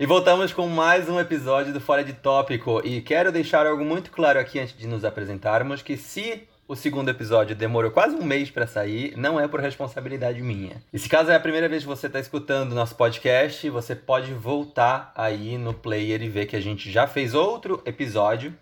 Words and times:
E 0.00 0.06
voltamos 0.06 0.52
com 0.52 0.68
mais 0.68 1.08
um 1.08 1.18
episódio 1.18 1.72
do 1.72 1.80
Fora 1.80 2.04
de 2.04 2.12
Tópico. 2.12 2.80
E 2.84 3.00
quero 3.00 3.32
deixar 3.32 3.66
algo 3.66 3.84
muito 3.84 4.12
claro 4.12 4.38
aqui 4.38 4.60
antes 4.60 4.78
de 4.78 4.86
nos 4.86 5.04
apresentarmos: 5.04 5.82
que 5.82 5.96
se 5.96 6.46
o 6.68 6.76
segundo 6.76 7.08
episódio 7.08 7.56
demorou 7.56 7.90
quase 7.90 8.14
um 8.14 8.22
mês 8.22 8.48
para 8.48 8.64
sair, 8.64 9.16
não 9.16 9.40
é 9.40 9.48
por 9.48 9.58
responsabilidade 9.58 10.40
minha. 10.40 10.80
E 10.92 11.00
se 11.00 11.08
caso 11.08 11.32
é 11.32 11.34
a 11.34 11.40
primeira 11.40 11.68
vez 11.68 11.82
que 11.82 11.88
você 11.88 12.06
está 12.06 12.20
escutando 12.20 12.76
nosso 12.76 12.94
podcast, 12.94 13.68
você 13.70 13.96
pode 13.96 14.32
voltar 14.32 15.10
aí 15.16 15.58
no 15.58 15.74
player 15.74 16.22
e 16.22 16.28
ver 16.28 16.46
que 16.46 16.54
a 16.54 16.62
gente 16.62 16.92
já 16.92 17.08
fez 17.08 17.34
outro 17.34 17.82
episódio 17.84 18.54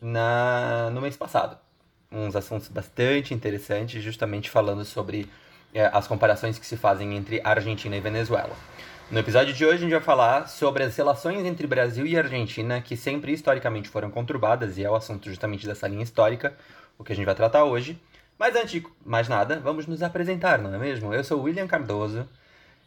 na 0.00 0.90
no 0.92 1.00
mês 1.00 1.16
passado. 1.16 1.56
Uns 2.10 2.34
assuntos 2.34 2.66
bastante 2.66 3.32
interessantes, 3.32 4.02
justamente 4.02 4.50
falando 4.50 4.84
sobre 4.84 5.30
é, 5.72 5.88
as 5.92 6.08
comparações 6.08 6.58
que 6.58 6.66
se 6.66 6.76
fazem 6.76 7.16
entre 7.16 7.40
Argentina 7.44 7.96
e 7.96 8.00
Venezuela. 8.00 8.56
No 9.12 9.18
episódio 9.18 9.52
de 9.52 9.62
hoje 9.62 9.76
a 9.76 9.80
gente 9.80 9.90
vai 9.90 10.00
falar 10.00 10.48
sobre 10.48 10.84
as 10.84 10.96
relações 10.96 11.44
entre 11.44 11.66
Brasil 11.66 12.06
e 12.06 12.16
Argentina, 12.16 12.80
que 12.80 12.96
sempre 12.96 13.30
historicamente 13.30 13.90
foram 13.90 14.10
conturbadas, 14.10 14.78
e 14.78 14.84
é 14.84 14.90
o 14.90 14.94
assunto 14.94 15.28
justamente 15.28 15.66
dessa 15.66 15.86
linha 15.86 16.02
histórica, 16.02 16.56
o 16.96 17.04
que 17.04 17.12
a 17.12 17.14
gente 17.14 17.26
vai 17.26 17.34
tratar 17.34 17.64
hoje. 17.64 18.00
Mas 18.38 18.56
antes 18.56 18.70
de 18.70 18.86
mais 19.04 19.28
nada, 19.28 19.60
vamos 19.60 19.86
nos 19.86 20.02
apresentar, 20.02 20.58
não 20.58 20.74
é 20.74 20.78
mesmo? 20.78 21.12
Eu 21.12 21.22
sou 21.22 21.42
William 21.42 21.66
Cardoso. 21.66 22.26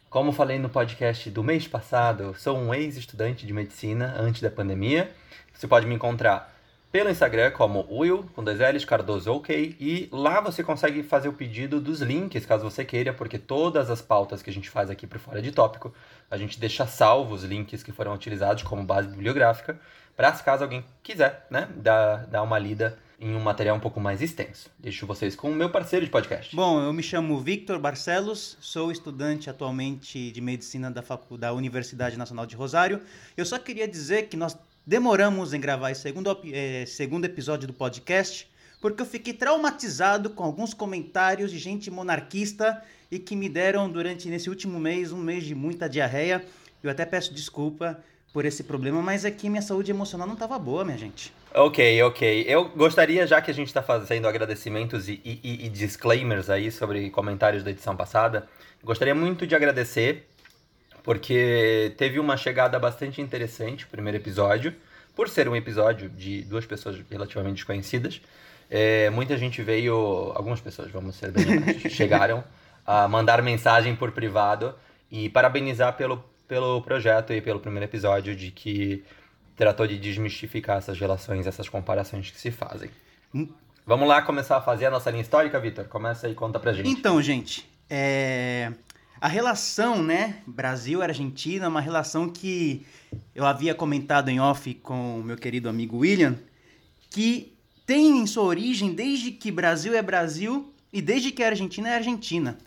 Como 0.10 0.32
falei 0.32 0.58
no 0.58 0.68
podcast 0.68 1.30
do 1.30 1.44
mês 1.44 1.68
passado, 1.68 2.34
sou 2.40 2.58
um 2.58 2.74
ex-estudante 2.74 3.46
de 3.46 3.54
medicina 3.54 4.16
antes 4.18 4.42
da 4.42 4.50
pandemia. 4.50 5.12
Você 5.54 5.68
pode 5.68 5.86
me 5.86 5.94
encontrar 5.94 6.56
pelo 6.96 7.10
Instagram 7.10 7.52
como 7.52 7.86
Will, 7.92 8.24
com 8.34 8.42
dois 8.42 8.58
L's, 8.58 8.86
Cardoso 8.86 9.30
OK, 9.34 9.76
e 9.82 10.08
lá 10.14 10.40
você 10.40 10.64
consegue 10.64 11.04
fazer 11.04 11.28
o 11.28 11.34
pedido 11.34 11.82
dos 11.82 12.00
links, 12.00 12.46
caso 12.46 12.64
você 12.64 12.86
queira, 12.86 13.12
porque 13.12 13.38
todas 13.38 13.90
as 13.90 14.02
pautas 14.02 14.42
que 14.42 14.50
a 14.50 14.54
gente 14.54 14.70
faz 14.70 14.90
aqui 14.90 15.06
por 15.06 15.20
Fora 15.20 15.42
de 15.42 15.52
Tópico, 15.52 15.94
a 16.30 16.38
gente 16.38 16.60
deixa 16.60 16.86
salvos 16.86 17.44
os 17.44 17.50
links 17.50 17.84
que 17.84 17.92
foram 17.92 18.14
utilizados 18.14 18.64
como 18.64 18.84
base 18.84 19.08
bibliográfica, 19.08 19.80
para 20.16 20.32
caso 20.32 20.64
alguém 20.64 20.84
quiser, 21.04 21.46
né, 21.50 21.68
dar, 21.76 22.26
dar 22.28 22.42
uma 22.42 22.58
lida 22.58 22.98
em 23.20 23.34
um 23.34 23.40
material 23.40 23.78
um 23.78 23.80
pouco 23.80 24.00
mais 24.00 24.22
extenso. 24.22 24.70
Deixo 24.78 25.06
vocês 25.06 25.36
com 25.36 25.50
o 25.50 25.56
meu 25.56 25.70
parceiro 25.70 26.06
de 26.06 26.12
podcast. 26.12 26.56
Bom, 26.56 26.82
eu 26.82 26.92
me 26.92 27.02
chamo 27.02 27.40
Victor 27.40 27.80
Barcelos, 27.80 28.58
sou 28.60 28.92
estudante 28.92 29.50
atualmente 29.50 30.32
de 30.32 30.42
medicina 30.42 30.92
da, 30.92 31.02
Facu 31.02 31.38
da 31.38 31.54
Universidade 31.54 32.18
Nacional 32.18 32.46
de 32.46 32.56
Rosário. 32.56 33.02
Eu 33.38 33.46
só 33.46 33.58
queria 33.58 33.88
dizer 33.88 34.28
que 34.28 34.36
nós 34.36 34.58
demoramos 34.86 35.54
em 35.54 35.60
gravar 35.60 35.92
esse 35.92 36.02
segundo, 36.02 36.38
é, 36.52 36.86
segundo 36.86 37.26
episódio 37.26 37.68
do 37.68 37.74
podcast, 37.74 38.50
porque 38.82 39.02
eu 39.02 39.06
fiquei 39.06 39.34
traumatizado 39.34 40.30
com 40.30 40.44
alguns 40.44 40.74
comentários 40.74 41.52
de 41.52 41.58
gente 41.58 41.90
monarquista 41.90 42.82
e 43.16 43.20
que 43.20 43.36
me 43.36 43.48
deram 43.48 43.90
durante 43.90 44.28
nesse 44.28 44.50
último 44.50 44.80
mês 44.80 45.12
um 45.12 45.18
mês 45.18 45.44
de 45.46 45.56
muita 45.56 45.88
diarreia. 45.88 46.44
Eu 46.84 46.92
até 46.92 47.06
peço 47.06 47.34
desculpa 47.34 47.98
por 48.34 48.44
esse 48.44 48.64
problema, 48.64 49.02
mas 49.02 49.24
é 49.24 49.32
que 49.32 49.50
minha 49.50 49.62
saúde 49.62 49.90
emocional 49.90 50.28
não 50.28 50.34
estava 50.34 50.60
boa, 50.60 50.84
minha 50.84 50.98
gente. 50.98 51.34
Ok, 51.54 52.04
ok. 52.04 52.46
Eu 52.46 52.68
gostaria, 52.70 53.26
já 53.26 53.42
que 53.42 53.50
a 53.50 53.54
gente 53.54 53.68
está 53.68 53.82
fazendo 53.82 54.28
agradecimentos 54.28 55.08
e, 55.08 55.22
e, 55.24 55.66
e, 55.66 55.70
disclaimers 55.70 56.50
aí 56.50 56.70
sobre 56.70 57.10
comentários 57.10 57.64
da 57.64 57.72
edição 57.72 57.96
passada, 57.96 58.46
gostaria 58.84 59.16
muito 59.16 59.48
de 59.48 59.56
agradecer 59.56 60.28
porque 61.02 61.94
teve 61.98 62.20
uma 62.20 62.36
chegada 62.36 62.78
bastante 62.78 63.22
interessante, 63.22 63.86
o 63.86 63.88
primeiro 63.88 64.18
episódio, 64.18 64.76
por 65.16 65.30
ser 65.30 65.48
um 65.48 65.56
episódio 65.56 66.10
de 66.10 66.42
duas 66.42 66.66
pessoas 66.66 66.98
relativamente 67.10 67.56
desconhecidas. 67.56 68.20
É, 68.70 69.10
muita 69.12 69.38
gente 69.38 69.62
veio, 69.62 70.34
algumas 70.36 70.60
pessoas, 70.60 70.92
vamos 70.92 71.16
ser 71.16 71.32
bem 71.32 71.46
honestos, 71.46 71.94
chegaram 71.94 72.44
a 72.86 73.08
mandar 73.08 73.42
mensagem 73.42 73.96
por 73.96 74.12
privado 74.12 74.76
e 75.10 75.30
parabenizar 75.30 75.96
pelo, 75.98 76.24
pelo 76.48 76.82
projeto 76.82 77.34
e 77.34 77.42
pelo 77.42 77.60
primeiro 77.60 77.86
episódio 77.86 78.36
de 78.36 78.52
que 78.52 79.04
tratou 79.56 79.88
de 79.88 79.98
desmistificar 79.98 80.78
essas 80.78 81.00
relações, 81.00 81.48
essas 81.48 81.70
comparações 81.70 82.30
que 82.30 82.40
se 82.40 82.52
fazem. 82.52 82.90
Hum. 83.34 83.48
Vamos 83.86 84.08
lá 84.08 84.22
começar 84.22 84.58
a 84.58 84.62
fazer 84.62 84.88
a 84.88 84.92
nossa 84.92 85.10
linha 85.12 85.22
histórica, 85.22 85.60
Vitor? 85.60 85.86
Começa 85.86 86.28
aí 86.28 86.34
e 86.34 86.36
conta 86.36 86.60
pra 86.60 86.74
gente. 86.74 86.90
Então, 86.90 87.22
gente, 87.22 87.70
é... 87.90 88.72
A 89.22 89.28
relação, 89.28 90.04
né, 90.04 90.38
Brasil-Argentina, 90.46 91.66
é 91.66 91.68
uma 91.68 91.82
relação 91.82 92.30
que 92.30 92.86
eu 93.34 93.46
havia 93.46 93.74
comentado 93.74 94.30
em 94.30 94.40
off 94.40 94.74
com 94.76 95.20
o 95.20 95.24
meu 95.24 95.38
querido 95.38 95.70
amigo 95.70 96.00
William, 96.00 96.36
que 97.10 97.54
tem 97.86 98.20
em 98.20 98.28
sua 98.28 98.44
origem 98.44 98.94
desde 98.94 99.32
que 99.32 99.52
Brasil 99.52 99.96
é 99.96 100.02
Brasil 100.02 100.72
e 100.92 101.02
desde 101.02 101.32
que 101.32 101.44
a 101.44 101.48
Argentina 101.48 101.90
é 101.90 101.96
Argentina. 101.96 102.58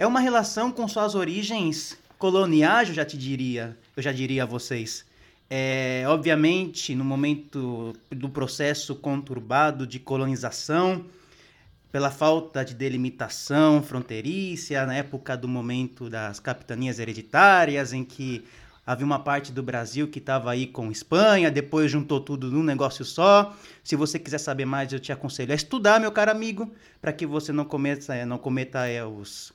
É 0.00 0.06
uma 0.06 0.20
relação 0.20 0.70
com 0.70 0.86
suas 0.86 1.16
origens 1.16 1.98
coloniais, 2.20 2.88
eu 2.88 2.94
já 2.94 3.04
te 3.04 3.18
diria, 3.18 3.76
eu 3.96 4.00
já 4.00 4.12
diria 4.12 4.44
a 4.44 4.46
vocês. 4.46 5.04
É, 5.50 6.04
obviamente, 6.06 6.94
no 6.94 7.04
momento 7.04 7.92
do 8.08 8.28
processo 8.28 8.94
conturbado 8.94 9.84
de 9.84 9.98
colonização, 9.98 11.04
pela 11.90 12.12
falta 12.12 12.64
de 12.64 12.74
delimitação 12.74 13.82
fronteiriça, 13.82 14.86
na 14.86 14.94
época 14.94 15.36
do 15.36 15.48
momento 15.48 16.08
das 16.08 16.38
capitanias 16.38 17.00
hereditárias, 17.00 17.92
em 17.92 18.04
que 18.04 18.44
havia 18.86 19.04
uma 19.04 19.18
parte 19.18 19.50
do 19.50 19.64
Brasil 19.64 20.06
que 20.06 20.20
estava 20.20 20.52
aí 20.52 20.68
com 20.68 20.92
Espanha, 20.92 21.50
depois 21.50 21.90
juntou 21.90 22.20
tudo 22.20 22.52
num 22.52 22.62
negócio 22.62 23.04
só. 23.04 23.52
Se 23.82 23.96
você 23.96 24.16
quiser 24.16 24.38
saber 24.38 24.64
mais, 24.64 24.92
eu 24.92 25.00
te 25.00 25.10
aconselho 25.10 25.50
a 25.50 25.56
estudar, 25.56 25.98
meu 25.98 26.12
caro 26.12 26.30
amigo, 26.30 26.72
para 27.00 27.12
que 27.12 27.26
você 27.26 27.50
não 27.50 27.64
cometa, 27.64 28.24
não 28.24 28.38
cometa 28.38 28.86
é, 28.86 29.04
os, 29.04 29.52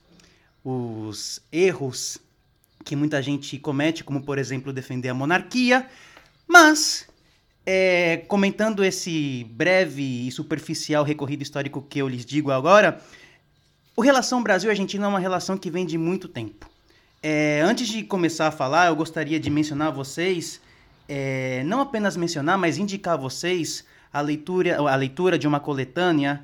os 0.64 1.42
erros 1.52 2.18
que 2.84 2.96
muita 2.96 3.22
gente 3.22 3.58
comete, 3.58 4.04
como 4.04 4.22
por 4.22 4.38
exemplo 4.38 4.74
defender 4.74 5.10
a 5.10 5.14
monarquia. 5.14 5.88
Mas 6.48 7.08
é, 7.66 8.18
comentando 8.28 8.84
esse 8.84 9.46
breve 9.52 10.28
e 10.28 10.32
superficial 10.32 11.04
recorrido 11.04 11.42
histórico 11.42 11.82
que 11.82 12.00
eu 12.00 12.08
lhes 12.08 12.26
digo 12.26 12.52
agora, 12.52 13.02
o 13.96 14.02
relação 14.02 14.44
Brasil-Argentina 14.44 15.06
é 15.06 15.08
uma 15.08 15.20
relação 15.20 15.58
que 15.58 15.70
vem 15.70 15.86
de 15.86 15.98
muito 15.98 16.28
tempo. 16.28 16.70
É, 17.22 17.62
antes 17.62 17.88
de 17.88 18.04
começar 18.04 18.48
a 18.48 18.52
falar, 18.52 18.88
eu 18.88 18.96
gostaria 18.96 19.40
de 19.40 19.50
mencionar 19.50 19.88
a 19.90 19.92
vocês, 19.92 20.60
é, 21.08 21.64
não 21.66 21.80
apenas 21.80 22.18
mencionar, 22.18 22.58
mas 22.58 22.78
indicar 22.78 23.14
a 23.14 23.18
vocês 23.18 23.86
a 24.12 24.20
leitura, 24.20 24.78
a 24.78 24.96
leitura 24.96 25.40
de 25.40 25.48
uma 25.48 25.60
coletânea 25.60 26.44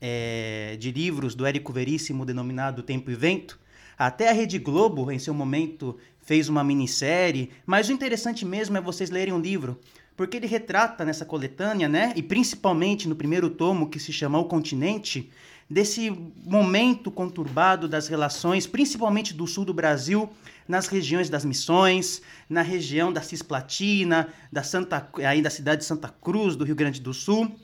é, 0.00 0.76
de 0.78 0.90
livros 0.90 1.34
do 1.34 1.46
Érico 1.46 1.72
Veríssimo 1.72 2.24
denominado 2.24 2.82
Tempo 2.82 3.10
e 3.10 3.14
Vento. 3.14 3.58
Até 3.96 4.28
a 4.28 4.32
Rede 4.32 4.58
Globo, 4.58 5.10
em 5.10 5.18
seu 5.18 5.34
momento, 5.34 5.96
fez 6.20 6.48
uma 6.48 6.62
minissérie, 6.62 7.50
mas 7.66 7.88
o 7.88 7.92
interessante 7.92 8.44
mesmo 8.44 8.76
é 8.76 8.80
vocês 8.80 9.10
lerem 9.10 9.34
um 9.34 9.40
livro 9.40 9.78
porque 10.18 10.36
ele 10.36 10.48
retrata 10.48 11.04
nessa 11.04 11.24
coletânea, 11.24 11.88
né, 11.88 12.12
e 12.16 12.22
principalmente 12.24 13.08
no 13.08 13.14
primeiro 13.14 13.48
tomo 13.48 13.88
que 13.88 14.00
se 14.00 14.12
chama 14.12 14.36
O 14.36 14.46
Continente, 14.46 15.30
desse 15.70 16.10
momento 16.44 17.08
conturbado 17.08 17.86
das 17.86 18.08
relações, 18.08 18.66
principalmente 18.66 19.32
do 19.32 19.46
sul 19.46 19.64
do 19.64 19.72
Brasil, 19.72 20.28
nas 20.66 20.88
regiões 20.88 21.30
das 21.30 21.44
Missões, 21.44 22.20
na 22.50 22.62
região 22.62 23.12
da 23.12 23.22
Cisplatina, 23.22 24.26
da 24.50 24.64
Santa, 24.64 25.08
aí 25.24 25.40
da 25.40 25.50
cidade 25.50 25.82
de 25.82 25.86
Santa 25.86 26.08
Cruz, 26.08 26.56
do 26.56 26.64
Rio 26.64 26.74
Grande 26.74 27.00
do 27.00 27.14
Sul. 27.14 27.54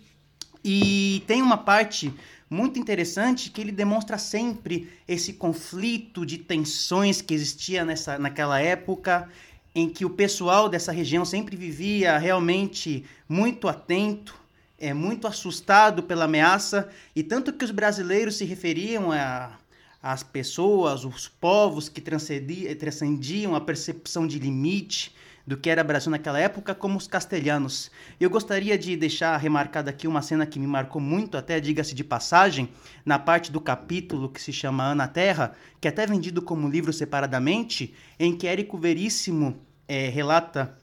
E 0.64 1.22
tem 1.26 1.42
uma 1.42 1.58
parte 1.58 2.12
muito 2.48 2.78
interessante 2.78 3.50
que 3.50 3.60
ele 3.60 3.72
demonstra 3.72 4.16
sempre 4.16 4.88
esse 5.06 5.34
conflito 5.34 6.24
de 6.24 6.38
tensões 6.38 7.20
que 7.20 7.34
existia 7.34 7.84
nessa, 7.84 8.18
naquela 8.18 8.58
época 8.60 9.28
em 9.74 9.88
que 9.88 10.04
o 10.04 10.10
pessoal 10.10 10.68
dessa 10.68 10.92
região 10.92 11.24
sempre 11.24 11.56
vivia 11.56 12.16
realmente 12.16 13.04
muito 13.28 13.68
atento, 13.68 14.34
é 14.78 14.94
muito 14.94 15.26
assustado 15.26 16.02
pela 16.02 16.24
ameaça, 16.24 16.88
e 17.14 17.22
tanto 17.22 17.52
que 17.52 17.64
os 17.64 17.70
brasileiros 17.70 18.36
se 18.36 18.44
referiam 18.44 19.10
a 19.12 19.58
as 20.04 20.22
pessoas, 20.22 21.02
os 21.02 21.28
povos 21.28 21.88
que 21.88 21.98
transcendiam 21.98 23.54
a 23.54 23.60
percepção 23.60 24.26
de 24.26 24.38
limite 24.38 25.14
do 25.46 25.56
que 25.56 25.68
era 25.68 25.84
Brasil 25.84 26.10
naquela 26.10 26.38
época, 26.38 26.74
como 26.74 26.96
os 26.96 27.06
castelhanos. 27.06 27.90
Eu 28.18 28.30
gostaria 28.30 28.78
de 28.78 28.96
deixar 28.96 29.36
remarcada 29.36 29.90
aqui 29.90 30.08
uma 30.08 30.22
cena 30.22 30.46
que 30.46 30.58
me 30.58 30.66
marcou 30.66 31.00
muito, 31.00 31.36
até 31.36 31.60
diga-se 31.60 31.94
de 31.94 32.02
passagem, 32.02 32.68
na 33.04 33.18
parte 33.18 33.52
do 33.52 33.60
capítulo 33.60 34.30
que 34.30 34.40
se 34.40 34.52
chama 34.52 34.84
Ana 34.84 35.06
Terra, 35.06 35.54
que 35.80 35.86
é 35.86 35.90
até 35.90 36.06
vendido 36.06 36.40
como 36.40 36.68
livro 36.68 36.92
separadamente, 36.92 37.94
em 38.18 38.34
que 38.36 38.46
Érico 38.46 38.78
Veríssimo 38.78 39.60
é, 39.86 40.08
relata 40.08 40.76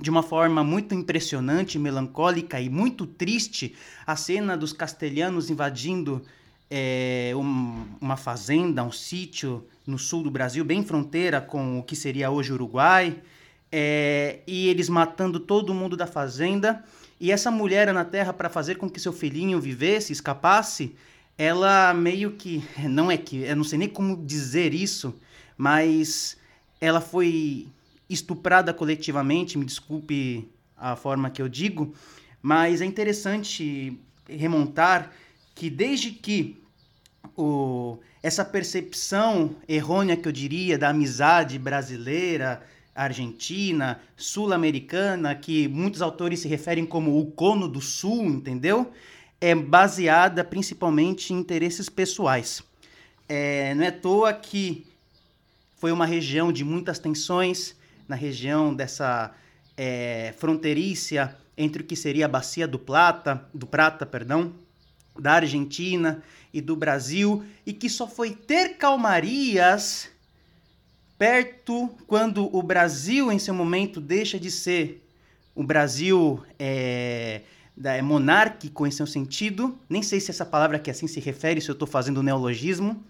de 0.00 0.10
uma 0.10 0.22
forma 0.22 0.62
muito 0.62 0.94
impressionante, 0.94 1.78
melancólica 1.78 2.60
e 2.60 2.68
muito 2.68 3.06
triste 3.06 3.74
a 4.06 4.14
cena 4.14 4.56
dos 4.56 4.72
castelhanos 4.72 5.48
invadindo 5.48 6.22
é, 6.70 7.32
um, 7.34 7.86
uma 8.00 8.16
fazenda, 8.16 8.82
um 8.82 8.92
sítio 8.92 9.66
no 9.86 9.98
sul 9.98 10.22
do 10.22 10.30
Brasil, 10.30 10.64
bem 10.64 10.84
fronteira 10.84 11.40
com 11.40 11.78
o 11.78 11.82
que 11.82 11.96
seria 11.96 12.30
hoje 12.30 12.52
Uruguai, 12.52 13.22
é, 13.70 14.40
e 14.46 14.68
eles 14.68 14.88
matando 14.88 15.40
todo 15.40 15.74
mundo 15.74 15.96
da 15.96 16.06
fazenda. 16.06 16.84
E 17.20 17.32
essa 17.32 17.50
mulher 17.50 17.92
na 17.92 18.04
terra, 18.04 18.32
para 18.32 18.48
fazer 18.48 18.76
com 18.76 18.88
que 18.88 19.00
seu 19.00 19.12
filhinho 19.12 19.60
vivesse, 19.60 20.12
escapasse, 20.12 20.94
ela 21.38 21.92
meio 21.94 22.32
que. 22.32 22.62
Não 22.88 23.10
é 23.10 23.16
que. 23.16 23.42
Eu 23.42 23.56
não 23.56 23.64
sei 23.64 23.78
nem 23.78 23.88
como 23.88 24.24
dizer 24.24 24.74
isso, 24.74 25.14
mas 25.56 26.36
ela 26.80 27.00
foi 27.00 27.68
estuprada 28.08 28.72
coletivamente, 28.72 29.58
me 29.58 29.64
desculpe 29.64 30.48
a 30.76 30.94
forma 30.94 31.30
que 31.30 31.40
eu 31.42 31.48
digo, 31.48 31.94
mas 32.40 32.80
é 32.80 32.84
interessante 32.84 33.98
remontar 34.28 35.10
que 35.54 35.70
desde 35.70 36.10
que 36.10 36.60
o, 37.36 37.98
essa 38.22 38.44
percepção 38.44 39.56
errônea 39.68 40.16
que 40.16 40.28
eu 40.28 40.32
diria 40.32 40.78
da 40.78 40.90
amizade 40.90 41.58
brasileira, 41.58 42.62
argentina, 42.96 44.00
sul-americana, 44.16 45.34
que 45.34 45.68
muitos 45.68 46.00
autores 46.00 46.40
se 46.40 46.48
referem 46.48 46.86
como 46.86 47.20
o 47.20 47.30
cono 47.30 47.68
do 47.68 47.80
sul, 47.80 48.24
entendeu? 48.24 48.90
É 49.38 49.54
baseada 49.54 50.42
principalmente 50.42 51.32
em 51.32 51.38
interesses 51.38 51.90
pessoais. 51.90 52.62
É, 53.28 53.74
não 53.74 53.84
é 53.84 53.88
à 53.88 53.92
toa 53.92 54.32
que 54.32 54.86
foi 55.76 55.92
uma 55.92 56.06
região 56.06 56.50
de 56.50 56.64
muitas 56.64 56.98
tensões, 56.98 57.76
na 58.08 58.16
região 58.16 58.74
dessa 58.74 59.34
é, 59.76 60.32
fronteiriça 60.38 61.36
entre 61.56 61.82
o 61.82 61.84
que 61.84 61.96
seria 61.96 62.24
a 62.24 62.28
bacia 62.28 62.66
do 62.66 62.78
Plata, 62.78 63.46
do 63.52 63.66
Prata, 63.66 64.06
perdão, 64.06 64.54
da 65.18 65.32
Argentina 65.32 66.22
e 66.52 66.60
do 66.60 66.76
Brasil, 66.76 67.44
e 67.66 67.72
que 67.72 67.88
só 67.88 68.06
foi 68.06 68.30
ter 68.30 68.76
calmarias 68.76 70.08
perto 71.18 71.88
quando 72.06 72.54
o 72.54 72.62
Brasil, 72.62 73.32
em 73.32 73.38
seu 73.38 73.54
momento, 73.54 74.00
deixa 74.00 74.38
de 74.38 74.50
ser 74.50 75.02
o 75.54 75.62
Brasil 75.62 76.42
é, 76.58 77.42
é 77.84 78.02
monárquico 78.02 78.86
em 78.86 78.90
seu 78.90 79.06
sentido. 79.06 79.78
Nem 79.88 80.02
sei 80.02 80.20
se 80.20 80.30
essa 80.30 80.44
palavra 80.44 80.78
que 80.78 80.90
assim 80.90 81.06
se 81.06 81.18
refere, 81.20 81.60
se 81.60 81.70
eu 81.70 81.72
estou 81.72 81.88
fazendo 81.88 82.22
neologismo, 82.22 83.02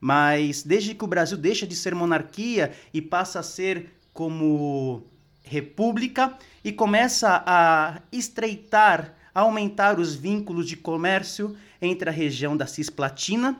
mas 0.00 0.62
desde 0.62 0.94
que 0.94 1.04
o 1.04 1.08
Brasil 1.08 1.36
deixa 1.36 1.66
de 1.66 1.76
ser 1.76 1.94
monarquia 1.94 2.72
e 2.92 3.02
passa 3.02 3.40
a 3.40 3.42
ser 3.42 3.90
como 4.12 5.02
república 5.42 6.36
e 6.64 6.72
começa 6.72 7.42
a 7.46 8.00
estreitar, 8.10 9.14
aumentar 9.34 10.00
os 10.00 10.14
vínculos 10.14 10.66
de 10.66 10.76
comércio 10.76 11.54
entre 11.80 12.08
a 12.08 12.12
região 12.12 12.56
da 12.56 12.66
Cisplatina 12.66 13.56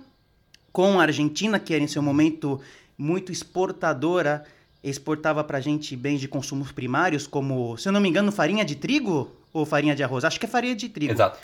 com 0.73 0.99
a 0.99 1.05
Argentina, 1.05 1.59
que 1.59 1.73
era 1.73 1.83
em 1.83 1.87
seu 1.87 2.03
momento 2.03 2.61
muito 2.99 3.33
exportadora, 3.33 4.45
exportava 4.83 5.43
para 5.43 5.59
a 5.59 5.61
gente 5.61 5.97
bens 5.97 6.21
de 6.21 6.29
consumos 6.29 6.73
primários, 6.73 7.27
como, 7.27 7.77
se 7.77 7.89
eu 7.89 7.93
não 7.93 8.01
me 8.01 8.09
engano, 8.09 8.31
farinha 8.31 8.65
de 8.65 8.77
trigo 8.77 9.31
ou 9.53 9.67
farinha 9.67 9.95
de 9.95 10.03
arroz? 10.03 10.25
Acho 10.25 10.39
que 10.39 10.47
é 10.47 10.49
farinha 10.49 10.77
de 10.77 10.89
trigo. 10.89 11.13
Exato. 11.13 11.39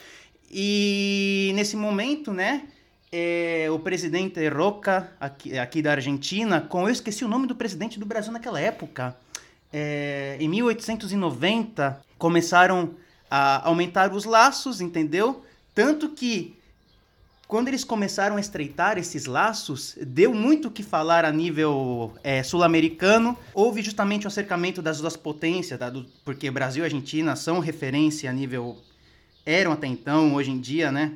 E 0.50 1.52
nesse 1.54 1.76
momento, 1.76 2.32
né, 2.32 2.64
é, 3.10 3.68
o 3.70 3.78
presidente 3.78 4.46
Roca, 4.48 5.12
aqui, 5.20 5.58
aqui, 5.58 5.82
da 5.82 5.92
Argentina, 5.92 6.60
com 6.60 6.88
eu 6.88 6.92
esqueci 6.92 7.24
o 7.24 7.28
nome 7.28 7.46
do 7.46 7.54
presidente 7.54 7.98
do 7.98 8.06
Brasil 8.06 8.32
naquela 8.32 8.60
época. 8.60 9.16
É, 9.72 10.36
em 10.38 10.48
1890 10.48 12.00
começaram 12.18 12.94
a 13.30 13.66
aumentar 13.66 14.12
os 14.12 14.24
laços, 14.24 14.80
entendeu? 14.80 15.42
Tanto 15.74 16.10
que 16.10 16.54
quando 17.46 17.68
eles 17.68 17.84
começaram 17.84 18.36
a 18.36 18.40
estreitar 18.40 18.98
esses 18.98 19.26
laços, 19.26 19.96
deu 20.00 20.32
muito 20.32 20.68
o 20.68 20.70
que 20.70 20.82
falar 20.82 21.24
a 21.24 21.30
nível 21.30 22.14
é, 22.24 22.42
sul-americano. 22.42 23.36
Houve 23.52 23.82
justamente 23.82 24.26
o 24.26 24.28
acercamento 24.28 24.80
das 24.80 25.00
duas 25.00 25.16
potências, 25.16 25.78
tá? 25.78 25.90
Do, 25.90 26.06
porque 26.24 26.50
Brasil 26.50 26.82
e 26.82 26.86
Argentina 26.86 27.36
são 27.36 27.58
referência 27.58 28.30
a 28.30 28.32
nível. 28.32 28.78
eram 29.44 29.72
até 29.72 29.86
então, 29.86 30.34
hoje 30.34 30.50
em 30.50 30.60
dia, 30.60 30.90
né? 30.90 31.12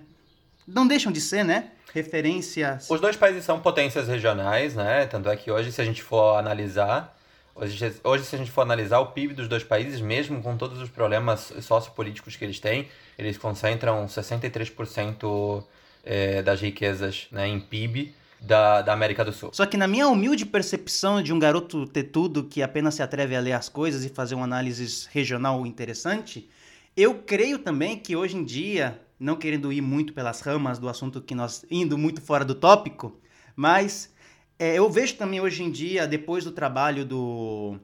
Não 0.67 0.87
deixam 0.87 1.11
de 1.11 1.21
ser, 1.21 1.45
né? 1.45 1.71
referências. 1.97 2.91
Os 2.91 3.01
dois 3.01 3.17
países 3.17 3.45
são 3.45 3.59
potências 3.59 4.07
regionais, 4.07 4.75
né? 4.75 5.07
Tanto 5.07 5.31
é 5.31 5.37
que 5.37 5.51
hoje, 5.51 5.73
se 5.73 5.81
a 5.81 5.85
gente 5.85 6.03
for 6.03 6.37
analisar, 6.37 7.17
hoje, 7.55 7.95
hoje 8.05 8.25
se 8.25 8.35
a 8.35 8.39
gente 8.39 8.51
for 8.51 8.61
analisar 8.61 8.99
o 8.99 9.07
PIB 9.07 9.33
dos 9.33 9.49
dois 9.49 9.65
países, 9.65 10.01
mesmo 10.01 10.43
com 10.43 10.59
todos 10.59 10.81
os 10.81 10.91
problemas 10.91 11.53
sociopolíticos 11.63 12.37
que 12.37 12.45
eles 12.45 12.61
têm, 12.61 12.89
eles 13.19 13.39
concentram 13.39 14.05
63% 14.07 15.65
é, 16.07 16.41
das 16.41 16.63
riquezas 16.63 17.27
né, 17.31 17.47
em 17.47 17.61
PIB. 17.61 18.15
Da, 18.39 18.83
da 18.83 18.93
América 18.93 19.25
do 19.25 19.33
Sul. 19.33 19.49
Só 19.51 19.65
que 19.65 19.79
na 19.79 19.89
minha 19.89 20.07
humilde 20.07 20.45
percepção 20.45 21.23
de 21.23 21.33
um 21.33 21.39
garoto 21.39 21.87
ter 21.87 22.05
tudo 22.05 22.45
que 22.45 22.63
apenas 22.63 22.95
se 22.95 23.03
atreve 23.03 23.35
a 23.35 23.41
ler 23.41 23.53
as 23.53 23.69
coisas 23.69 24.05
e 24.05 24.11
fazer 24.11 24.35
uma 24.35 24.45
análise 24.45 25.09
regional 25.11 25.67
interessante, 25.67 26.49
eu 26.95 27.15
creio 27.15 27.59
também 27.59 27.99
que 27.99 28.15
hoje 28.15 28.37
em 28.37 28.45
dia 28.45 29.01
não 29.19 29.37
querendo 29.37 29.73
ir 29.73 29.81
muito 29.81 30.13
pelas 30.13 30.43
ramas 30.43 30.79
do 30.79 30.89
assunto 30.89 31.21
que 31.21 31.35
nós 31.35 31.65
indo 31.71 31.97
muito 31.97 32.21
fora 32.21 32.45
do 32.45 32.55
tópico, 32.55 33.19
mas 33.57 34.15
é, 34.59 34.75
eu 34.75 34.89
vejo 34.91 35.15
também 35.17 35.41
hoje 35.41 35.63
em 35.63 35.71
dia, 35.71 36.07
depois 36.07 36.45
do 36.45 36.53
trabalho 36.53 37.05
do 37.05 37.79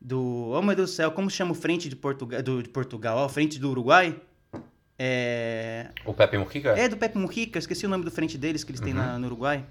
do 0.00 0.52
oh 0.52 0.62
meu 0.62 0.74
Deus 0.74 0.90
do 0.90 0.94
céu, 0.94 1.10
como 1.12 1.28
chama 1.28 1.52
o 1.52 1.54
frente 1.54 1.88
de 1.88 1.94
Portugal, 1.94 2.42
do, 2.42 2.62
de 2.62 2.70
Portugal, 2.70 3.18
ó, 3.18 3.28
frente 3.28 3.58
do 3.58 3.70
Uruguai? 3.70 4.18
É... 5.02 5.86
O 6.04 6.12
Pepe 6.12 6.36
Mujica? 6.36 6.78
É, 6.78 6.86
do 6.86 6.94
Pepe 6.94 7.16
Mujica, 7.16 7.58
esqueci 7.58 7.86
o 7.86 7.88
nome 7.88 8.04
do 8.04 8.10
frente 8.10 8.36
deles 8.36 8.62
que 8.62 8.70
eles 8.70 8.82
têm 8.82 8.92
na, 8.92 9.14
uhum. 9.14 9.20
no 9.20 9.26
Uruguai. 9.28 9.64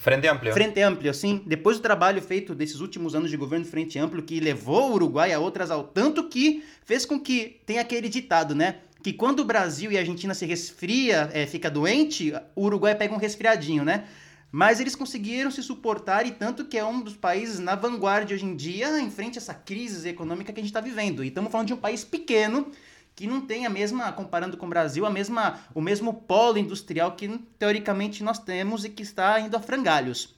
Frente 0.00 0.26
Amplo. 0.26 0.52
Frente 0.52 0.80
Amplo, 0.80 1.08
assim. 1.08 1.40
Depois 1.46 1.76
do 1.76 1.82
trabalho 1.82 2.20
feito 2.20 2.52
desses 2.52 2.80
últimos 2.80 3.14
anos 3.14 3.30
de 3.30 3.36
governo 3.36 3.64
Frente 3.64 3.96
Amplo, 3.96 4.20
que 4.20 4.40
levou 4.40 4.90
o 4.90 4.94
Uruguai 4.94 5.32
a 5.32 5.38
outras 5.38 5.70
ao 5.70 5.84
tanto 5.84 6.28
que 6.28 6.64
fez 6.84 7.06
com 7.06 7.20
que 7.20 7.60
tenha 7.64 7.80
aquele 7.80 8.08
ditado, 8.08 8.56
né? 8.56 8.78
que 9.04 9.12
quando 9.12 9.40
o 9.40 9.44
Brasil 9.44 9.90
e 9.90 9.96
a 9.96 10.00
Argentina 10.00 10.32
se 10.32 10.46
resfria, 10.46 11.28
é, 11.32 11.44
fica 11.44 11.68
doente, 11.68 12.32
o 12.54 12.64
Uruguai 12.64 12.94
pega 12.94 13.12
um 13.12 13.18
resfriadinho, 13.18 13.84
né? 13.84 14.04
Mas 14.50 14.78
eles 14.80 14.94
conseguiram 14.94 15.50
se 15.50 15.62
suportar 15.62 16.24
e 16.26 16.30
tanto 16.30 16.66
que 16.66 16.78
é 16.78 16.84
um 16.84 17.00
dos 17.00 17.16
países 17.16 17.58
na 17.58 17.74
vanguarda 17.74 18.32
hoje 18.32 18.44
em 18.44 18.54
dia 18.54 19.00
em 19.00 19.10
frente 19.10 19.38
a 19.38 19.40
essa 19.40 19.54
crise 19.54 20.08
econômica 20.08 20.52
que 20.52 20.60
a 20.60 20.62
gente 20.62 20.70
está 20.70 20.80
vivendo. 20.80 21.24
E 21.24 21.28
estamos 21.28 21.50
falando 21.50 21.68
de 21.68 21.74
um 21.74 21.78
país 21.78 22.04
pequeno 22.04 22.70
que 23.14 23.26
não 23.26 23.40
tem 23.40 23.66
a 23.66 23.70
mesma, 23.70 24.10
comparando 24.12 24.56
com 24.56 24.66
o 24.66 24.68
Brasil, 24.68 25.04
a 25.04 25.10
mesma, 25.10 25.60
o 25.74 25.80
mesmo 25.80 26.14
polo 26.14 26.58
industrial 26.58 27.12
que 27.12 27.28
teoricamente 27.58 28.22
nós 28.24 28.38
temos 28.38 28.84
e 28.84 28.88
que 28.88 29.02
está 29.02 29.38
indo 29.40 29.56
a 29.56 29.60
frangalhos. 29.60 30.34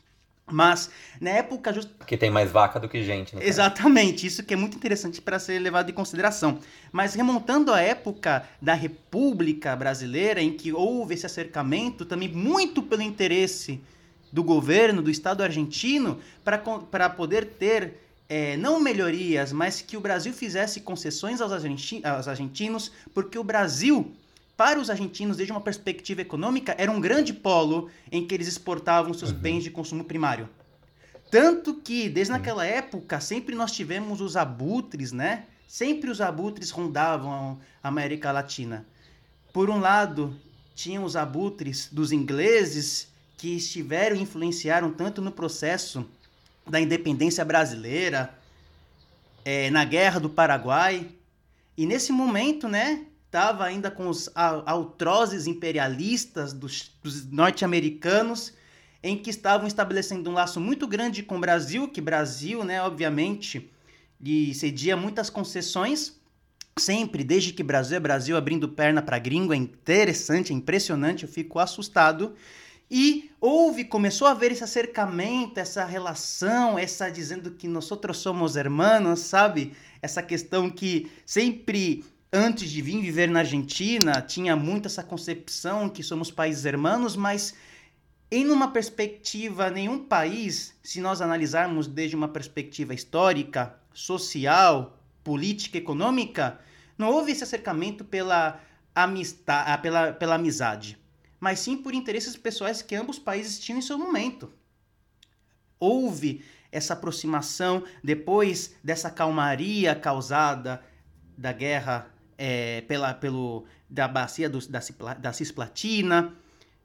Mas 0.47 0.91
na 1.21 1.31
época 1.31 1.73
just... 1.73 1.88
que 2.06 2.19
tem 2.19 2.31
mais 2.31 2.50
vaca 2.50 2.79
do 2.79 2.88
que 2.88 3.03
gente. 3.03 3.35
Exatamente, 3.41 4.15
caso. 4.15 4.26
isso 4.26 4.43
que 4.43 4.53
é 4.53 4.56
muito 4.56 4.76
interessante 4.76 5.23
para 5.23 5.38
ser 5.38 5.59
levado 5.59 5.91
em 5.91 5.94
consideração. 5.94 6.59
Mas 6.93 7.15
remontando 7.15 7.73
à 7.73 7.81
época 7.81 8.47
da 8.61 8.75
República 8.75 9.75
Brasileira, 9.75 10.43
em 10.43 10.53
que 10.53 10.71
houve 10.73 11.15
esse 11.15 11.25
acercamento, 11.25 12.05
também 12.05 12.29
muito 12.29 12.82
pelo 12.82 13.00
interesse 13.00 13.81
do 14.31 14.44
governo, 14.44 15.00
do 15.00 15.11
Estado 15.11 15.43
argentino, 15.43 16.19
para 16.44 17.09
poder 17.09 17.47
ter 17.59 18.03
é, 18.29 18.56
não 18.56 18.81
melhorias, 18.81 19.53
mas 19.53 19.81
que 19.81 19.97
o 19.97 20.00
Brasil 20.00 20.32
fizesse 20.32 20.81
concessões 20.81 21.41
aos, 21.41 21.53
argentinos, 22.28 22.90
porque 23.12 23.38
o 23.38 23.45
Brasil 23.45 24.14
para 24.57 24.78
os 24.78 24.88
argentinos, 24.88 25.37
desde 25.37 25.52
uma 25.52 25.61
perspectiva 25.61 26.21
econômica, 26.21 26.75
era 26.78 26.90
um 26.90 27.00
grande 27.00 27.33
polo 27.33 27.90
em 28.11 28.25
que 28.25 28.33
eles 28.35 28.47
exportavam 28.47 29.12
seus 29.12 29.33
uhum. 29.33 29.38
bens 29.38 29.64
de 29.64 29.71
consumo 29.71 30.04
primário. 30.04 30.49
Tanto 31.31 31.75
que, 31.75 32.09
desde 32.09 32.33
uhum. 32.33 32.38
naquela 32.38 32.64
época, 32.64 33.21
sempre 33.21 33.54
nós 33.54 33.73
tivemos 33.73 34.21
os 34.21 34.37
abutres, 34.37 35.11
né? 35.11 35.47
Sempre 35.66 36.09
os 36.09 36.21
abutres 36.21 36.71
rondavam 36.71 37.59
a 37.83 37.88
América 37.88 38.31
Latina. 38.31 38.87
Por 39.52 39.69
um 39.69 39.81
lado, 39.81 40.37
tinham 40.75 41.02
os 41.02 41.16
abutres 41.16 41.88
dos 41.90 42.12
ingleses 42.12 43.09
que 43.37 43.57
estiveram 43.57 44.14
e 44.14 44.23
influenciaram 44.23 44.93
tanto 44.93 45.21
no 45.21 45.33
processo 45.33 46.09
da 46.66 46.80
independência 46.80 47.44
brasileira, 47.44 48.35
é, 49.44 49.71
na 49.71 49.85
Guerra 49.85 50.18
do 50.18 50.30
Paraguai. 50.30 51.09
E 51.76 51.87
nesse 51.87 52.12
momento, 52.12 52.68
né, 52.68 53.06
estava 53.26 53.64
ainda 53.64 53.90
com 53.90 54.09
os 54.09 54.30
altrozes 54.35 55.47
imperialistas 55.47 56.52
dos, 56.52 56.90
dos 57.02 57.26
norte-americanos, 57.30 58.54
em 59.02 59.18
que 59.18 59.28
estavam 59.28 59.66
estabelecendo 59.66 60.30
um 60.30 60.33
laço 60.33 60.61
muito 60.61 60.87
grande 60.87 61.23
com 61.23 61.37
o 61.37 61.40
Brasil, 61.40 61.88
que 61.88 62.00
Brasil, 62.00 62.64
né, 62.64 62.80
obviamente, 62.80 63.71
lhe 64.21 64.54
cedia 64.54 64.97
muitas 64.97 65.28
concessões, 65.28 66.18
sempre, 66.78 67.23
desde 67.23 67.52
que 67.52 67.62
Brasil 67.62 67.97
é 67.97 68.00
Brasil, 68.00 68.37
abrindo 68.37 68.68
perna 68.68 69.02
para 69.02 69.18
gringo, 69.18 69.52
é 69.52 69.56
interessante, 69.56 70.52
é 70.52 70.56
impressionante, 70.56 71.25
eu 71.25 71.28
fico 71.28 71.59
assustado. 71.59 72.35
E 72.96 73.32
houve, 73.40 73.82
começou 73.84 74.28
a 74.28 74.30
haver 74.30 74.52
esse 74.52 74.62
acercamento, 74.62 75.58
essa 75.58 75.84
relação, 75.84 76.78
essa 76.78 77.10
dizendo 77.10 77.50
que 77.50 77.66
nós 77.66 77.90
outros 77.90 78.18
somos 78.18 78.54
hermanos, 78.54 79.18
sabe? 79.18 79.72
Essa 80.00 80.22
questão 80.22 80.70
que 80.70 81.10
sempre 81.26 82.04
antes 82.32 82.70
de 82.70 82.80
vir 82.80 83.00
viver 83.00 83.28
na 83.28 83.40
Argentina, 83.40 84.22
tinha 84.22 84.54
muito 84.54 84.86
essa 84.86 85.02
concepção 85.02 85.88
que 85.88 86.04
somos 86.04 86.30
países 86.30 86.64
hermanos, 86.64 87.16
mas 87.16 87.54
em 88.30 88.48
uma 88.48 88.68
perspectiva, 88.68 89.70
nenhum 89.70 89.98
país, 89.98 90.72
se 90.80 91.00
nós 91.00 91.20
analisarmos 91.20 91.88
desde 91.88 92.14
uma 92.14 92.28
perspectiva 92.28 92.94
histórica, 92.94 93.74
social, 93.92 94.96
política, 95.24 95.78
econômica, 95.78 96.60
não 96.96 97.10
houve 97.10 97.32
esse 97.32 97.42
acercamento 97.42 98.04
pela, 98.04 98.60
amistade, 98.94 99.82
pela, 99.82 100.12
pela 100.12 100.36
amizade, 100.36 100.96
mas 101.44 101.60
sim 101.60 101.76
por 101.76 101.92
interesses 101.92 102.38
pessoais 102.38 102.80
que 102.80 102.94
ambos 102.94 103.18
países 103.18 103.58
tinham 103.58 103.78
em 103.78 103.82
seu 103.82 103.98
momento. 103.98 104.50
Houve 105.78 106.42
essa 106.72 106.94
aproximação 106.94 107.84
depois 108.02 108.74
dessa 108.82 109.10
calmaria 109.10 109.94
causada 109.94 110.82
da 111.36 111.52
guerra 111.52 112.10
é, 112.38 112.80
pela, 112.88 113.12
pelo, 113.12 113.66
da 113.90 114.08
bacia 114.08 114.48
do, 114.48 114.58
da, 114.66 114.80
da 115.20 115.34
Cisplatina. 115.34 116.34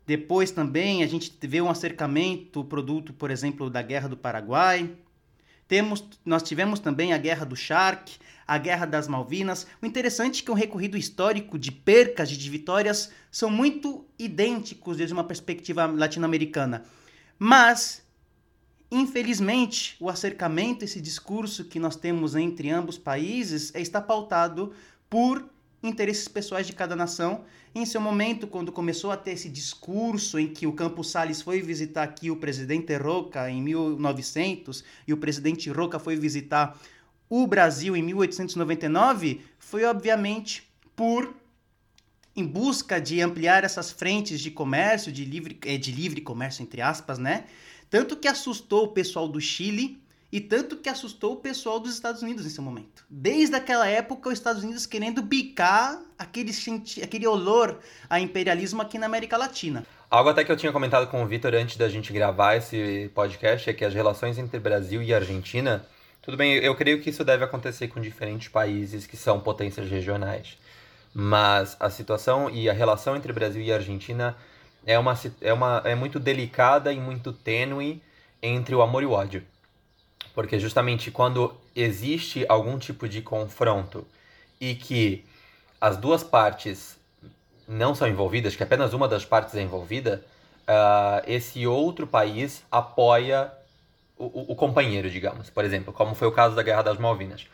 Depois 0.06 0.52
também 0.52 1.04
a 1.04 1.08
gente 1.08 1.32
vê 1.48 1.62
um 1.62 1.70
acercamento 1.70 2.62
produto, 2.66 3.14
por 3.14 3.32
exemplo, 3.32 3.70
da 3.70 3.82
Guerra 3.82 4.10
do 4.10 4.18
Paraguai. 4.18 4.92
Temos, 5.70 6.04
nós 6.26 6.44
tivemos 6.44 6.82
também 6.82 7.14
a 7.14 7.18
Guerra 7.18 7.46
do 7.46 7.56
Shark, 7.56 8.12
a 8.50 8.58
Guerra 8.58 8.88
das 8.88 9.08
Malvinas. 9.08 9.68
O 9.80 9.86
interessante 9.86 10.42
é 10.42 10.46
que 10.46 10.50
o 10.50 10.56
recorrido 10.56 10.98
histórico 10.98 11.60
de 11.60 11.72
percas 11.72 12.32
e 12.32 12.36
de 12.36 12.50
vitórias 12.50 13.12
são 13.32 13.48
muito 13.48 14.06
idênticos 14.18 14.98
desde 14.98 15.14
uma 15.14 15.24
perspectiva 15.24 15.86
latino-americana. 15.86 16.84
Mas, 17.38 18.02
infelizmente, 18.90 19.96
o 20.00 20.10
acercamento, 20.10 20.84
esse 20.84 21.00
discurso 21.00 21.66
que 21.66 21.80
nós 21.80 21.96
temos 21.96 22.36
entre 22.36 22.72
ambos 22.72 22.98
países, 22.98 23.72
está 23.76 24.02
pautado 24.02 24.74
por 25.08 25.48
interesses 25.84 26.28
pessoais 26.28 26.66
de 26.66 26.74
cada 26.74 26.96
nação. 26.96 27.44
Em 27.74 27.86
seu 27.86 28.02
momento, 28.02 28.48
quando 28.48 28.72
começou 28.72 29.12
a 29.12 29.18
ter 29.18 29.34
esse 29.34 29.48
discurso 29.48 30.40
em 30.40 30.48
que 30.48 30.66
o 30.66 30.74
Campos 30.74 31.12
Salles 31.12 31.40
foi 31.40 31.62
visitar 31.62 32.02
aqui 32.02 32.32
o 32.32 32.36
presidente 32.36 32.98
Roca 32.98 33.48
em 33.48 33.62
1900 33.62 34.84
e 35.08 35.14
o 35.14 35.18
presidente 35.18 35.70
Roca 35.70 36.00
foi 36.00 36.16
visitar 36.16 36.76
o 37.30 37.46
Brasil 37.46 37.96
em 37.96 38.02
1899, 38.02 39.42
foi 39.60 39.86
obviamente 39.86 40.70
por 40.96 41.36
em 42.36 42.46
busca 42.46 43.00
de 43.00 43.22
ampliar 43.22 43.64
essas 43.64 43.92
frentes 43.92 44.40
de 44.40 44.50
comércio, 44.50 45.12
de 45.12 45.26
livre, 45.26 45.60
eh, 45.66 45.78
de 45.78 45.92
livre 45.92 46.22
comércio 46.22 46.64
entre 46.64 46.82
aspas, 46.82 47.18
né? 47.18 47.46
Tanto 47.90 48.16
que 48.16 48.28
assustou 48.28 48.86
o 48.86 48.88
pessoal 48.90 49.28
do 49.28 49.42
Chile 49.42 50.02
e 50.32 50.40
tanto 50.40 50.78
que 50.78 50.88
assustou 50.88 51.34
o 51.34 51.38
pessoal 51.38 51.80
dos 51.80 51.94
Estados 51.94 52.22
Unidos 52.22 52.44
nesse 52.44 52.62
momento. 52.62 53.04
Desde 53.10 53.56
aquela 53.56 53.88
época, 53.88 54.30
os 54.30 54.34
Estados 54.34 54.64
Unidos 54.64 54.86
querendo 54.86 55.22
bicar 55.22 56.00
aquele, 56.18 56.52
aquele 57.04 57.28
olor 57.28 57.80
a 58.10 58.20
imperialismo 58.20 58.82
aqui 58.82 59.00
na 59.00 59.08
América 59.08 59.36
Latina. 59.38 59.86
Algo 60.10 60.30
até 60.30 60.44
que 60.44 60.52
eu 60.52 60.58
tinha 60.58 60.72
comentado 60.72 61.10
com 61.10 61.24
o 61.24 61.28
Vitor 61.28 61.54
antes 61.56 61.78
da 61.78 61.90
gente 61.90 62.14
gravar 62.14 62.56
esse 62.56 63.12
podcast 63.14 63.70
é 63.70 63.74
que 63.74 63.84
as 63.84 63.94
relações 63.94 64.38
entre 64.38 64.60
Brasil 64.60 65.02
e 65.02 65.14
Argentina, 65.14 65.86
tudo 66.30 66.38
bem, 66.38 66.54
eu 66.54 66.76
creio 66.76 67.02
que 67.02 67.10
isso 67.10 67.24
deve 67.24 67.44
acontecer 67.44 67.88
com 67.88 68.00
diferentes 68.00 68.50
países 68.50 69.08
que 69.08 69.18
são 69.18 69.40
potências 69.40 69.90
regionais. 69.90 70.60
Mas 71.12 71.76
a 71.80 71.90
situação 71.90 72.52
e 72.52 72.70
a 72.70 72.74
relação 72.74 73.16
entre 73.16 73.34
Brasil 73.34 73.64
e 73.64 73.74
Argentina 73.74 74.38
é, 74.86 75.00
uma, 75.00 75.20
é, 75.42 75.52
uma, 75.52 75.82
é 75.84 75.96
muito 75.96 76.20
delicada 76.20 76.94
e 76.94 77.00
muito 77.00 77.34
tênue 77.34 78.00
entre 78.44 78.76
o 78.76 78.84
amor 78.84 79.02
e 79.02 79.08
o 79.08 79.12
ódio. 79.12 79.44
Porque 80.36 80.60
justamente 80.60 81.10
quando 81.10 81.52
existe 81.76 82.46
algum 82.48 82.78
tipo 82.78 83.10
de 83.10 83.24
confronto 83.24 84.06
e 84.62 84.76
que 84.76 85.26
as 85.82 85.98
duas 85.98 86.24
partes 86.24 86.96
não 87.68 87.96
são 87.96 88.08
envolvidas, 88.08 88.56
que 88.56 88.62
apenas 88.62 88.94
uma 88.94 89.08
das 89.08 89.26
partes 89.26 89.56
é 89.56 89.64
envolvida, 89.64 90.24
uh, 90.68 91.24
esse 91.26 91.66
outro 91.66 92.06
país 92.06 92.64
apoia 92.70 93.52
o, 94.20 94.52
o, 94.52 94.56
companheiro, 94.56 95.10
digamos. 95.10 95.50
Por 95.50 95.64
exemplo, 95.64 95.94
como 95.94 96.14
foi 96.14 96.28
o 96.28 96.32
caso 96.32 96.56
da 96.56 96.62
Guerra 96.62 96.84
das 96.84 96.98
Malvinas. 96.98 97.48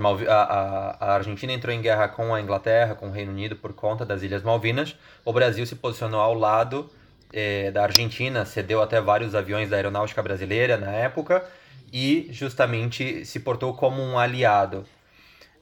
Malvi 0.00 0.26
a, 0.26 0.34
a, 0.34 1.06
a, 1.06 1.14
Argentina 1.14 1.52
entrou 1.52 1.72
em 1.72 1.80
guerra 1.80 2.08
com 2.08 2.34
a 2.34 2.40
Inglaterra, 2.40 2.96
com 2.96 3.08
o 3.08 3.12
Reino 3.12 3.30
Unido 3.30 3.54
por 3.54 3.72
conta 3.72 4.04
das 4.04 4.22
Ilhas 4.22 4.42
Malvinas. 4.42 4.96
O 5.24 5.32
Brasil 5.32 5.64
se 5.64 5.76
posicionou 5.76 6.20
ao 6.20 6.34
lado 6.34 6.90
eh, 7.32 7.70
da 7.70 7.84
Argentina, 7.84 8.44
cedeu 8.44 8.82
até 8.82 9.00
vários 9.00 9.34
aviões 9.34 9.70
da 9.70 9.76
aeronáutica 9.76 10.20
brasileira 10.22 10.76
na 10.76 10.90
época 10.90 11.44
e 11.92 12.26
justamente 12.30 13.24
se 13.24 13.38
portou 13.38 13.74
como 13.74 14.02
um 14.02 14.18
aliado. 14.18 14.84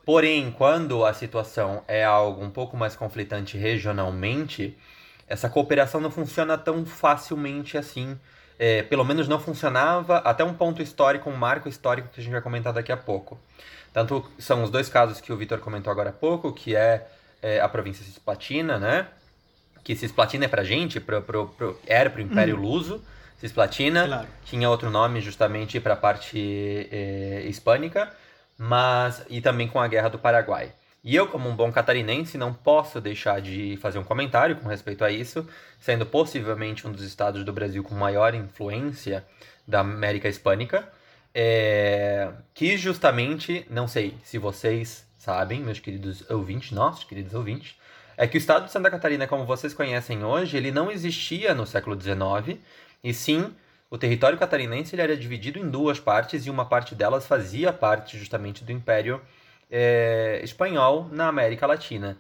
Porém, 0.06 0.50
quando 0.50 1.04
a 1.04 1.12
situação 1.12 1.82
é 1.88 2.04
algo 2.04 2.42
um 2.42 2.50
pouco 2.50 2.76
mais 2.76 2.94
conflitante 2.94 3.58
regionalmente, 3.58 4.76
essa 5.26 5.49
cooperação 5.49 6.00
não 6.00 6.11
funciona 6.11 6.56
tão 6.56 6.84
facilmente 6.87 7.76
assim. 7.76 8.18
É, 8.58 8.82
pelo 8.82 9.04
menos 9.04 9.26
não 9.26 9.40
funcionava 9.40 10.18
até 10.18 10.44
um 10.44 10.54
ponto 10.54 10.80
histórico, 10.80 11.28
um 11.28 11.37
marco 11.37 11.68
histórico 11.68 12.08
que 12.08 12.20
a 12.20 12.23
gente 12.23 12.32
vai 12.32 12.40
comentar 12.40 12.73
daqui 12.73 12.92
a 12.92 12.96
pouco. 12.96 13.38
Tanto 13.92 14.28
são 14.38 14.62
os 14.62 14.70
dois 14.70 14.88
casos 14.88 15.20
que 15.20 15.32
o 15.32 15.37
Vitor 15.37 15.58
comentou 15.58 15.90
agora 15.90 16.11
há 16.11 16.12
pouco, 16.12 16.52
que 16.52 16.75
é, 16.75 17.06
é 17.42 17.61
a 17.61 17.68
província 17.68 18.04
Cisplatina, 18.04 18.78
né? 18.78 19.06
Que 19.82 19.94
Cisplatina 19.94 20.46
é 20.46 20.49
pra 20.49 20.64
gente, 20.64 20.99
pro, 20.99 21.23
pro, 21.23 21.49
pro, 21.49 21.80
era 21.87 22.11
pro 22.11 22.20
Império 22.23 22.56
hum. 22.56 22.61
Luso, 22.61 23.04
Cisplatina, 23.38 24.06
claro. 24.06 24.28
tinha 24.44 24.70
outro 24.70 24.90
nome 24.90 25.20
justamente 25.20 25.78
para 25.78 25.94
a 25.94 25.96
parte 25.96 26.88
eh, 26.90 27.42
hispânica, 27.46 28.11
mas 28.56 29.25
e 29.28 29.40
também 29.40 29.68
com 29.68 29.78
a 29.78 29.87
Guerra 29.87 30.08
do 30.08 30.18
Paraguai. 30.18 30.73
E 31.04 31.14
eu, 31.14 31.28
como 31.28 31.50
um 31.50 31.54
bom 31.54 31.70
catarinense, 31.70 32.38
não 32.38 32.54
posso 32.54 32.99
deixar 32.99 33.38
de 33.38 33.76
fazer 33.76 33.99
um 33.99 34.04
comentário 34.04 34.56
com 34.56 34.66
respeito 34.66 35.04
a 35.04 35.11
isso, 35.11 35.46
sendo 35.78 36.06
possivelmente 36.06 36.88
um 36.88 36.92
dos 36.92 37.02
estados 37.02 37.44
do 37.44 37.52
Brasil 37.52 37.84
com 37.84 37.94
maior 37.94 38.34
influência 38.34 39.23
da 39.68 39.80
América 39.80 40.30
Hispânica, 40.30 40.88
é, 41.34 42.30
que 42.54 42.78
justamente, 42.78 43.66
não 43.68 43.87
sei 43.87 44.14
se 44.25 44.38
vocês 44.38 45.06
sabem, 45.18 45.61
meus 45.61 45.78
queridos 45.78 46.28
ouvintes, 46.30 46.70
nossos 46.70 47.04
queridos 47.04 47.34
ouvintes, 47.34 47.76
é 48.16 48.26
que 48.26 48.37
o 48.37 48.38
estado 48.38 48.64
de 48.64 48.73
Santa 48.73 48.90
Catarina, 48.90 49.26
como 49.26 49.44
vocês 49.44 49.75
conhecem 49.75 50.25
hoje, 50.25 50.56
ele 50.56 50.70
não 50.70 50.90
existia 50.90 51.54
no 51.54 51.66
século 51.66 52.00
XIX, 52.00 52.58
e 53.02 53.12
sim, 53.12 53.52
o 53.90 53.99
território 53.99 54.38
catarinense 54.38 54.94
ele 54.94 55.02
era 55.02 55.16
dividido 55.16 55.58
em 55.58 55.68
duas 55.68 56.00
partes 56.00 56.46
e 56.46 56.50
uma 56.50 56.64
parte 56.64 56.94
delas 56.94 57.26
fazia 57.26 57.75
parte 57.75 58.16
justamente 58.18 58.64
do 58.64 58.73
Império 58.73 59.20
é, 59.76 60.40
Espanhol 60.45 61.09
na 61.11 61.26
América 61.26 61.66
Latina. 61.66 62.16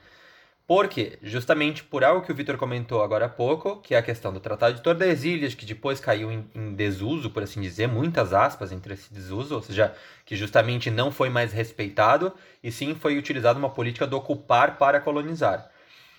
Por 0.66 0.88
quê? 0.88 1.18
Justamente 1.22 1.84
por 1.84 2.02
algo 2.02 2.24
que 2.24 2.32
o 2.32 2.34
Vitor 2.34 2.56
comentou 2.56 3.02
agora 3.02 3.26
há 3.26 3.28
pouco, 3.28 3.80
que 3.80 3.94
é 3.94 3.98
a 3.98 4.02
questão 4.02 4.32
do 4.32 4.40
Tratado 4.40 4.74
de 4.74 4.82
Tordesilhas, 4.82 5.54
que 5.54 5.66
depois 5.66 6.00
caiu 6.00 6.32
em, 6.32 6.50
em, 6.54 6.74
desuso, 6.74 7.30
por 7.30 7.42
assim 7.42 7.60
dizer, 7.60 7.86
muitas 7.86 8.32
aspas 8.32 8.72
entre 8.72 8.94
esse 8.94 9.12
desuso, 9.12 9.54
ou 9.54 9.62
seja, 9.62 9.94
que 10.24 10.34
justamente 10.34 10.90
não 10.90 11.12
foi 11.12 11.28
mais 11.28 11.52
respeitado, 11.52 12.32
e 12.62 12.72
sim 12.72 12.94
foi 12.94 13.18
utilizada 13.18 13.58
uma 13.58 13.70
política 13.70 14.06
do 14.06 14.16
ocupar 14.16 14.76
para 14.78 15.00
colonizar. 15.00 15.70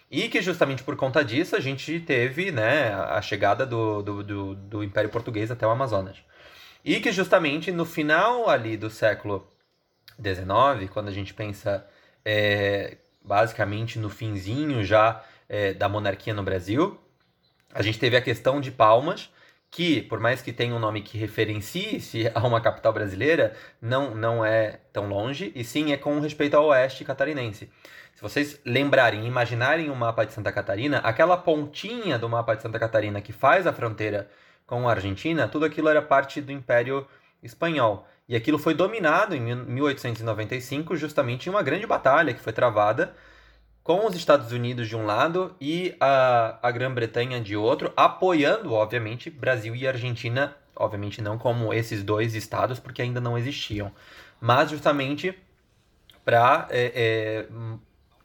E 0.10 0.30
que 0.30 0.42
justamente 0.42 0.84
por 0.84 0.96
conta 0.96 1.25
disso 1.25 1.56
a 1.56 1.60
gente 1.60 2.00
teve 2.00 2.51
né, 2.51 2.94
a 2.94 3.22
chegada 3.22 3.65
do, 3.65 4.01
do, 4.04 4.24
do, 4.24 4.56
do 4.56 4.84
Império 4.84 5.10
Português 5.10 5.51
até 5.51 5.65
o 5.68 5.72
Amazonas. 5.72 6.18
E 6.84 7.00
que 7.00 7.12
justamente 7.12 7.72
no 7.72 7.84
final 7.84 8.48
ali 8.48 8.77
do 8.77 8.89
século 8.92 9.51
XIX, 10.22 10.89
quando 10.91 11.07
a 11.10 11.12
gente 11.12 11.34
pensa 11.34 11.86
é, 12.24 12.98
basicamente 13.24 14.00
no 14.00 14.10
finzinho 14.10 14.84
já 14.84 15.24
é, 15.48 15.74
da 15.74 15.88
monarquia 15.89 16.34
no 16.34 16.43
Brasil, 16.43 17.00
a 17.74 17.81
gente 17.81 18.00
teve 18.00 18.15
a 18.15 18.22
questão 18.22 18.62
de 18.62 18.72
Palmas, 18.72 19.29
que, 19.69 20.01
por 20.03 20.19
mais 20.19 20.41
que 20.41 20.53
tenha 20.53 20.74
um 20.74 20.79
nome 20.79 21.01
que 21.01 21.17
referencie-se 21.17 22.31
a 22.34 22.39
uma 22.39 22.62
capital 22.62 22.93
brasileira, 22.93 23.53
não, 23.81 24.15
não 24.15 24.45
é 24.45 24.79
tão 24.93 25.07
longe, 25.10 25.51
e 25.53 25.63
sim 25.63 25.91
é 25.91 25.98
com 25.98 26.19
respeito 26.19 26.55
ao 26.55 26.67
oeste 26.67 27.03
catarinense. 27.03 27.69
Se 28.15 28.22
vocês 28.22 28.62
lembrarem, 28.65 29.27
imaginarem 29.27 29.89
o 29.89 29.95
mapa 29.95 30.25
de 30.25 30.31
Santa 30.31 30.50
Catarina, 30.50 31.00
aquela 31.00 31.36
pontinha 31.36 32.17
do 32.17 32.29
mapa 32.29 32.55
de 32.55 32.62
Santa 32.62 32.79
Catarina 32.79 33.19
que 33.19 33.34
faz 33.34 33.67
a 33.67 33.74
fronteira 33.74 34.29
com 34.65 34.88
a 34.88 34.93
Argentina, 34.93 35.50
tudo 35.50 35.65
aquilo 35.65 35.89
era 35.89 36.01
parte 36.01 36.39
do 36.39 36.53
Império 36.53 37.05
Espanhol. 37.43 38.07
E 38.27 38.36
aquilo 38.36 38.58
foi 38.58 38.74
dominado 38.74 39.36
em 39.36 39.39
1895 39.39 40.96
justamente 40.96 41.48
em 41.48 41.50
uma 41.51 41.62
grande 41.62 41.86
batalha 41.86 42.34
que 42.34 42.41
foi 42.41 42.51
travada 42.51 43.13
com 43.84 44.08
os 44.08 44.15
Estados 44.15 44.51
Unidos 44.51 44.88
de 44.88 44.96
um 44.96 45.05
lado 45.05 45.55
e 45.62 45.96
a, 46.00 46.58
a 46.60 46.72
Grã-Bretanha 46.72 47.39
de 47.39 47.55
outro, 47.55 47.94
apoiando, 47.96 48.74
obviamente, 48.74 49.29
Brasil 49.29 49.75
e 49.75 49.88
Argentina, 49.88 50.55
obviamente 50.75 51.22
não 51.22 51.38
como 51.38 51.72
esses 51.72 52.03
dois 52.03 52.34
estados, 52.34 52.79
porque 52.79 53.03
ainda 53.03 53.22
não 53.22 53.38
existiam, 53.38 53.91
mas 54.41 54.72
justamente 54.72 55.38
para 56.25 56.67
é, 56.72 56.91
é, 56.96 57.48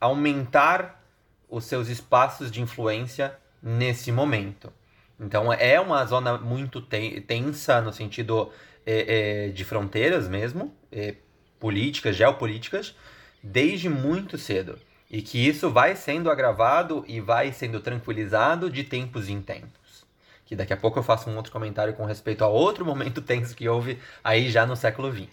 aumentar 0.00 1.04
os 1.46 1.64
seus 1.64 1.88
espaços 1.88 2.50
de 2.50 2.62
influência 2.62 3.36
nesse 3.62 4.10
momento. 4.10 4.72
Então 5.20 5.52
é 5.52 5.78
uma 5.78 6.02
zona 6.06 6.38
muito 6.38 6.80
tensa 6.80 7.82
no 7.82 7.92
sentido 7.92 8.50
é, 8.90 9.46
é, 9.46 9.48
de 9.50 9.64
fronteiras 9.64 10.26
mesmo, 10.26 10.74
é, 10.90 11.14
políticas, 11.60 12.16
geopolíticas, 12.16 12.96
desde 13.40 13.88
muito 13.88 14.36
cedo. 14.36 14.76
E 15.08 15.22
que 15.22 15.38
isso 15.38 15.70
vai 15.70 15.94
sendo 15.94 16.30
agravado 16.30 17.04
e 17.06 17.20
vai 17.20 17.52
sendo 17.52 17.80
tranquilizado 17.80 18.68
de 18.68 18.82
tempos 18.82 19.28
em 19.28 19.40
tempos. 19.40 20.04
Que 20.44 20.56
daqui 20.56 20.72
a 20.72 20.76
pouco 20.76 20.98
eu 20.98 21.02
faço 21.04 21.30
um 21.30 21.36
outro 21.36 21.52
comentário 21.52 21.94
com 21.94 22.04
respeito 22.04 22.42
a 22.42 22.48
outro 22.48 22.84
momento 22.84 23.22
tenso 23.22 23.54
que 23.54 23.68
houve 23.68 23.98
aí 24.24 24.50
já 24.50 24.66
no 24.66 24.74
século 24.74 25.12
XX. 25.12 25.28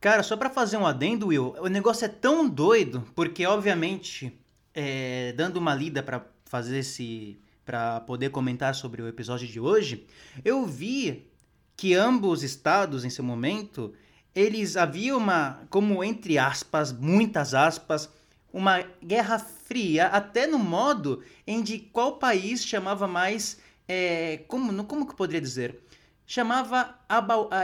Cara, 0.00 0.22
só 0.22 0.36
para 0.36 0.50
fazer 0.50 0.78
um 0.78 0.86
adendo, 0.86 1.28
Will, 1.28 1.54
o 1.60 1.68
negócio 1.68 2.06
é 2.06 2.08
tão 2.08 2.48
doido, 2.48 3.06
porque 3.14 3.46
obviamente, 3.46 4.36
é, 4.74 5.32
dando 5.36 5.58
uma 5.58 5.74
lida 5.74 6.02
para 6.02 6.24
fazer 6.46 6.78
esse. 6.78 7.38
para 7.64 8.00
poder 8.00 8.30
comentar 8.30 8.74
sobre 8.74 9.00
o 9.00 9.08
episódio 9.08 9.46
de 9.46 9.60
hoje, 9.60 10.06
eu 10.44 10.66
vi 10.66 11.31
que 11.76 11.94
ambos 11.94 12.42
estados, 12.42 13.04
em 13.04 13.10
seu 13.10 13.24
momento, 13.24 13.92
eles 14.34 14.76
havia 14.76 15.16
uma, 15.16 15.60
como 15.68 16.02
entre 16.02 16.38
aspas, 16.38 16.92
muitas 16.92 17.54
aspas, 17.54 18.08
uma 18.52 18.84
guerra 19.02 19.38
fria, 19.38 20.06
até 20.06 20.46
no 20.46 20.58
modo 20.58 21.22
em 21.46 21.62
de 21.62 21.78
qual 21.78 22.18
país 22.18 22.64
chamava 22.64 23.08
mais, 23.08 23.58
é, 23.88 24.44
como, 24.48 24.84
como 24.84 25.06
que 25.06 25.12
eu 25.12 25.16
poderia 25.16 25.40
dizer? 25.40 25.80
Chamava, 26.26 26.94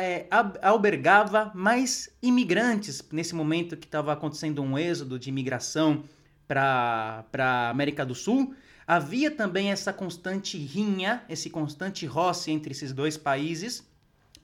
é, 0.01 0.27
albergava 0.63 1.53
mais 1.55 2.11
imigrantes 2.21 3.03
nesse 3.13 3.35
momento 3.35 3.77
que 3.77 3.87
estava 3.87 4.13
acontecendo 4.13 4.63
um 4.63 4.77
êxodo 4.79 5.19
de 5.19 5.29
imigração 5.29 6.05
para 6.47 7.25
a 7.39 7.71
América 7.71 8.05
do 8.05 8.15
Sul. 8.15 8.55
Havia 8.87 9.31
também 9.31 9.71
essa 9.71 9.93
constante 9.93 10.59
rinha, 10.59 11.23
esse 11.29 11.51
constante 11.51 12.05
roce 12.05 12.51
entre 12.51 12.73
esses 12.73 12.93
dois 12.93 13.17
países, 13.17 13.88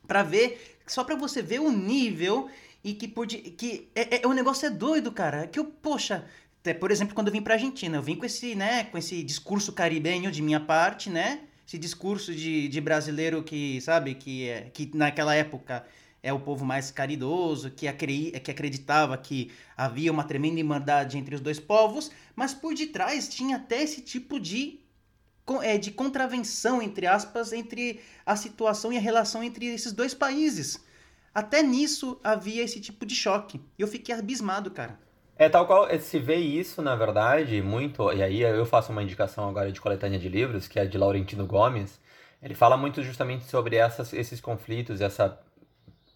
para 0.05 0.23
ver, 0.23 0.77
só 0.87 1.03
para 1.03 1.15
você 1.15 1.41
ver 1.41 1.59
o 1.59 1.71
nível 1.71 2.49
e 2.83 2.93
que 2.93 3.07
pode, 3.07 3.37
que 3.37 3.89
é, 3.95 4.21
é, 4.21 4.27
o 4.27 4.33
negócio 4.33 4.67
é 4.67 4.69
doido, 4.69 5.11
cara. 5.11 5.47
Que 5.47 5.59
eu, 5.59 5.65
poxa, 5.65 6.25
até, 6.59 6.73
por 6.73 6.91
exemplo, 6.91 7.15
quando 7.15 7.27
eu 7.27 7.33
vim 7.33 7.41
para 7.41 7.55
Argentina, 7.55 7.97
eu 7.97 8.01
vim 8.03 8.15
com 8.15 8.25
esse, 8.25 8.55
né, 8.55 8.85
com 8.85 8.97
esse 8.97 9.23
discurso 9.23 9.73
caribenho 9.73 10.31
de 10.31 10.41
minha 10.41 10.59
parte, 10.59 11.09
né? 11.09 11.41
Esse 11.67 11.77
discurso 11.79 12.33
de, 12.33 12.67
de 12.67 12.79
brasileiro 12.79 13.43
que, 13.43 13.81
sabe, 13.81 14.13
que, 14.15 14.47
é, 14.47 14.69
que 14.71 14.91
naquela 14.93 15.33
época 15.33 15.85
é 16.21 16.31
o 16.33 16.39
povo 16.39 16.65
mais 16.65 16.89
caridoso, 16.91 17.69
que, 17.71 17.87
acri, 17.87 18.31
que 18.43 18.51
acreditava 18.51 19.17
que 19.17 19.51
havia 19.77 20.11
uma 20.11 20.23
tremenda 20.23 20.59
irmandade 20.59 21.17
entre 21.17 21.35
os 21.35 21.41
dois 21.41 21.59
povos, 21.59 22.11
mas 22.35 22.53
por 22.53 22.73
detrás 22.73 23.27
tinha 23.27 23.57
até 23.57 23.83
esse 23.83 24.01
tipo 24.01 24.39
de 24.39 24.79
é, 24.79 24.84
de 25.79 25.91
contravenção, 25.91 26.81
entre 26.81 27.05
aspas, 27.05 27.53
entre 27.53 28.01
a 28.25 28.35
situação 28.35 28.91
e 28.91 28.97
a 28.97 29.01
relação 29.01 29.43
entre 29.43 29.67
esses 29.67 29.93
dois 29.93 30.13
países. 30.13 30.83
Até 31.33 31.61
nisso 31.61 32.19
havia 32.23 32.63
esse 32.63 32.79
tipo 32.79 33.05
de 33.05 33.13
choque. 33.13 33.61
E 33.77 33.81
eu 33.81 33.87
fiquei 33.87 34.15
abismado, 34.15 34.71
cara. 34.71 34.97
É 35.37 35.49
tal 35.49 35.67
qual 35.67 35.87
se 35.99 36.17
vê 36.17 36.37
isso, 36.37 36.81
na 36.81 36.95
verdade, 36.95 37.61
muito. 37.61 38.11
E 38.13 38.23
aí 38.23 38.41
eu 38.41 38.65
faço 38.65 38.91
uma 38.91 39.03
indicação 39.03 39.47
agora 39.49 39.69
de 39.69 39.81
coletânea 39.81 40.17
de 40.17 40.29
livros, 40.29 40.65
que 40.65 40.79
é 40.79 40.85
de 40.85 40.97
Laurentino 40.97 41.45
Gomes. 41.45 41.99
Ele 42.41 42.55
fala 42.55 42.77
muito 42.77 43.03
justamente 43.03 43.43
sobre 43.45 43.75
essas, 43.75 44.13
esses 44.13 44.39
conflitos, 44.39 45.01
essa. 45.01 45.37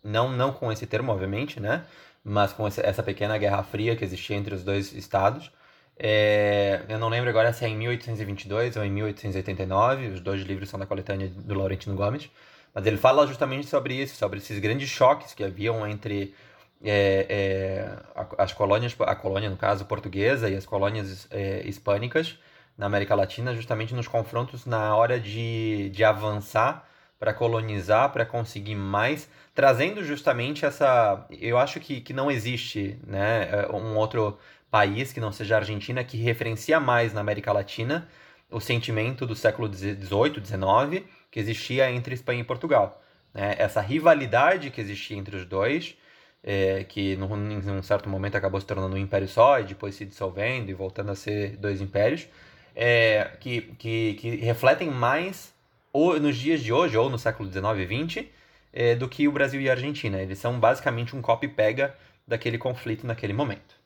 Não, 0.01 0.31
não 0.31 0.53
com 0.53 0.71
esse 0.71 0.87
termo, 0.87 1.11
obviamente, 1.11 1.59
né? 1.59 1.85
Mas 2.23 2.53
com 2.53 2.65
essa 2.65 3.03
pequena 3.03 3.37
guerra 3.37 3.61
fria 3.61 3.95
que 3.95 4.05
existia 4.05 4.37
entre 4.37 4.55
os 4.55 4.63
dois 4.63 4.93
estados. 4.93 5.51
É, 6.01 6.81
eu 6.87 6.97
não 6.97 7.09
lembro 7.09 7.29
agora 7.29 7.51
se 7.51 7.65
é 7.65 7.67
em 7.67 7.75
1822 7.75 8.77
ou 8.77 8.85
em 8.85 8.89
1889, 8.89 10.07
os 10.07 10.21
dois 10.21 10.41
livros 10.43 10.69
são 10.69 10.79
da 10.79 10.85
coletânea 10.85 11.27
do 11.27 11.53
Laurentino 11.53 11.93
Gomes, 11.93 12.29
mas 12.73 12.85
ele 12.85 12.95
fala 12.95 13.27
justamente 13.27 13.67
sobre 13.67 13.95
isso, 13.95 14.15
sobre 14.15 14.37
esses 14.39 14.57
grandes 14.59 14.89
choques 14.89 15.33
que 15.33 15.43
haviam 15.43 15.85
entre 15.85 16.33
é, 16.81 17.25
é, 17.29 18.23
as 18.37 18.53
colônias, 18.53 18.95
a 19.01 19.13
colônia, 19.13 19.49
no 19.49 19.57
caso, 19.57 19.83
portuguesa 19.85 20.49
e 20.49 20.55
as 20.55 20.65
colônias 20.65 21.27
é, 21.31 21.67
hispânicas 21.67 22.39
na 22.77 22.85
América 22.85 23.13
Latina, 23.13 23.53
justamente 23.53 23.93
nos 23.93 24.07
confrontos 24.07 24.65
na 24.65 24.95
hora 24.95 25.19
de, 25.19 25.89
de 25.89 26.03
avançar 26.05 26.87
para 27.19 27.33
colonizar, 27.33 28.13
para 28.13 28.25
conseguir 28.25 28.75
mais, 28.75 29.29
trazendo 29.53 30.01
justamente 30.05 30.65
essa. 30.65 31.25
Eu 31.29 31.57
acho 31.57 31.81
que, 31.81 31.99
que 31.99 32.13
não 32.13 32.31
existe 32.31 32.97
né, 33.05 33.49
um 33.73 33.97
outro 33.97 34.37
país 34.69 35.11
que 35.11 35.19
não 35.19 35.31
seja 35.31 35.55
a 35.55 35.59
Argentina 35.59 36.03
que 36.03 36.17
referencia 36.17 36.79
mais 36.79 37.13
na 37.13 37.21
América 37.21 37.51
Latina 37.51 38.07
o 38.51 38.59
sentimento 38.59 39.25
do 39.25 39.35
século 39.35 39.71
XVIII, 39.71 40.43
XIX, 40.43 41.05
que 41.29 41.39
existia 41.39 41.91
entre 41.91 42.15
Espanha 42.15 42.41
e 42.41 42.43
Portugal. 42.43 43.01
Né? 43.33 43.55
Essa 43.57 43.81
rivalidade 43.81 44.71
que 44.71 44.81
existia 44.81 45.17
entre 45.17 45.35
os 45.35 45.45
dois, 45.45 45.95
é, 46.43 46.83
que 46.83 47.15
num, 47.15 47.35
em 47.51 47.69
um 47.71 47.83
certo 47.83 48.09
momento 48.09 48.35
acabou 48.35 48.59
se 48.59 48.65
tornando 48.65 48.95
um 48.95 48.99
império 48.99 49.27
só 49.27 49.59
e 49.59 49.63
depois 49.63 49.95
se 49.95 50.05
dissolvendo 50.05 50.69
e 50.69 50.73
voltando 50.73 51.11
a 51.11 51.15
ser 51.15 51.57
dois 51.57 51.79
impérios, 51.81 52.27
é, 52.75 53.31
que, 53.39 53.61
que, 53.77 54.13
que 54.15 54.35
refletem 54.37 54.89
mais 54.89 55.53
ou 55.91 56.19
nos 56.19 56.37
dias 56.37 56.61
de 56.61 56.71
hoje, 56.71 56.95
ou 56.97 57.09
no 57.09 57.17
século 57.17 57.51
XIX 57.51 57.65
e 57.77 58.09
XX, 58.09 58.25
é, 58.71 58.95
do 58.95 59.09
que 59.09 59.27
o 59.27 59.31
Brasil 59.31 59.59
e 59.59 59.69
a 59.69 59.73
Argentina. 59.73 60.21
Eles 60.21 60.37
são 60.37 60.59
basicamente 60.59 61.15
um 61.15 61.21
copy-pega 61.21 61.95
daquele 62.27 62.57
conflito 62.57 63.05
naquele 63.05 63.33
momento. 63.33 63.78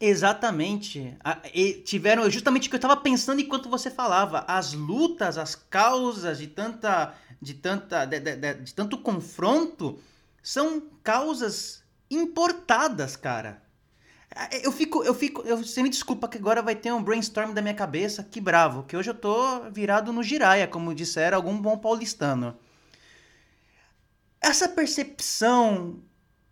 Exatamente. 0.00 1.16
Tiveram 1.84 2.28
justamente 2.30 2.66
o 2.66 2.70
que 2.70 2.76
eu 2.76 2.78
estava 2.78 2.96
pensando 2.96 3.40
enquanto 3.40 3.68
você 3.68 3.90
falava. 3.90 4.44
As 4.46 4.72
lutas, 4.72 5.38
as 5.38 5.54
causas 5.54 6.38
de 6.38 6.48
tanta, 6.48 7.14
de 7.40 7.54
tanta, 7.54 8.04
de, 8.04 8.20
de, 8.20 8.36
de, 8.36 8.54
de 8.54 8.74
tanto 8.74 8.98
confronto 8.98 9.98
são 10.42 10.82
causas 11.02 11.82
importadas, 12.10 13.16
cara. 13.16 13.62
Eu 14.62 14.70
fico, 14.70 15.02
eu 15.02 15.14
fico, 15.14 15.40
eu, 15.42 15.56
você 15.56 15.82
me 15.82 15.88
desculpa 15.88 16.28
que 16.28 16.36
agora 16.36 16.60
vai 16.60 16.74
ter 16.74 16.92
um 16.92 17.02
brainstorm 17.02 17.54
da 17.54 17.62
minha 17.62 17.74
cabeça, 17.74 18.22
que 18.22 18.38
bravo, 18.38 18.82
que 18.82 18.94
hoje 18.94 19.08
eu 19.08 19.14
tô 19.14 19.70
virado 19.70 20.12
no 20.12 20.22
giraia, 20.22 20.68
como 20.68 20.94
disseram 20.94 21.38
algum 21.38 21.58
bom 21.58 21.78
paulistano. 21.78 22.54
Essa 24.40 24.68
percepção 24.68 26.02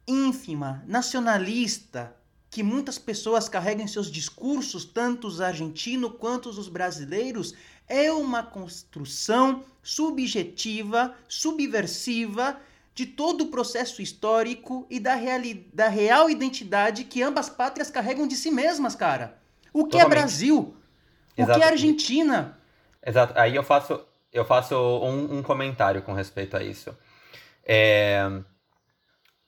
ínfima, 0.09 0.83
nacionalista, 0.87 2.17
que 2.55 2.63
muitas 2.63 3.01
pessoas 3.01 3.49
carregam 3.49 3.85
em 3.85 3.89
seus 3.89 4.09
discursos, 4.09 4.85
tanto 4.85 5.27
os 5.27 5.41
argentinos 5.41 6.13
quanto 6.21 6.49
os 6.49 6.69
brasileiros, 6.69 7.53
é 7.89 8.13
uma 8.13 8.45
construção 8.45 9.65
subjetiva, 9.83 11.17
subversiva 11.27 12.57
de 12.95 13.07
todo 13.07 13.41
o 13.41 13.47
processo 13.49 14.01
histórico 14.01 14.87
e 14.89 15.01
da, 15.01 15.17
reali 15.17 15.69
da 15.75 15.89
real 15.89 16.31
identidade 16.31 17.03
que 17.03 17.25
ambas 17.25 17.51
pátrias 17.51 17.91
carregam 17.91 18.25
de 18.25 18.37
si 18.37 18.53
mesmas, 18.53 18.95
cara. 18.95 19.37
O 19.73 19.89
que 19.89 19.97
é 19.97 20.03
Totalmente. 20.03 20.07
é 20.07 20.21
Brasil? 20.21 20.77
Exato. 21.37 21.59
O 21.59 21.61
que 21.61 21.67
é 21.67 21.69
Argentina? 21.73 22.57
Exato. 23.05 23.37
Aí 23.37 23.57
eu 23.57 23.65
faço, 23.65 24.01
eu 24.33 24.45
faço 24.45 24.77
um, 24.77 25.39
um 25.39 25.43
comentário 25.43 26.03
com 26.03 26.13
respeito 26.13 26.57
a 26.57 26.63
isso. 26.63 26.97
É 27.65 28.31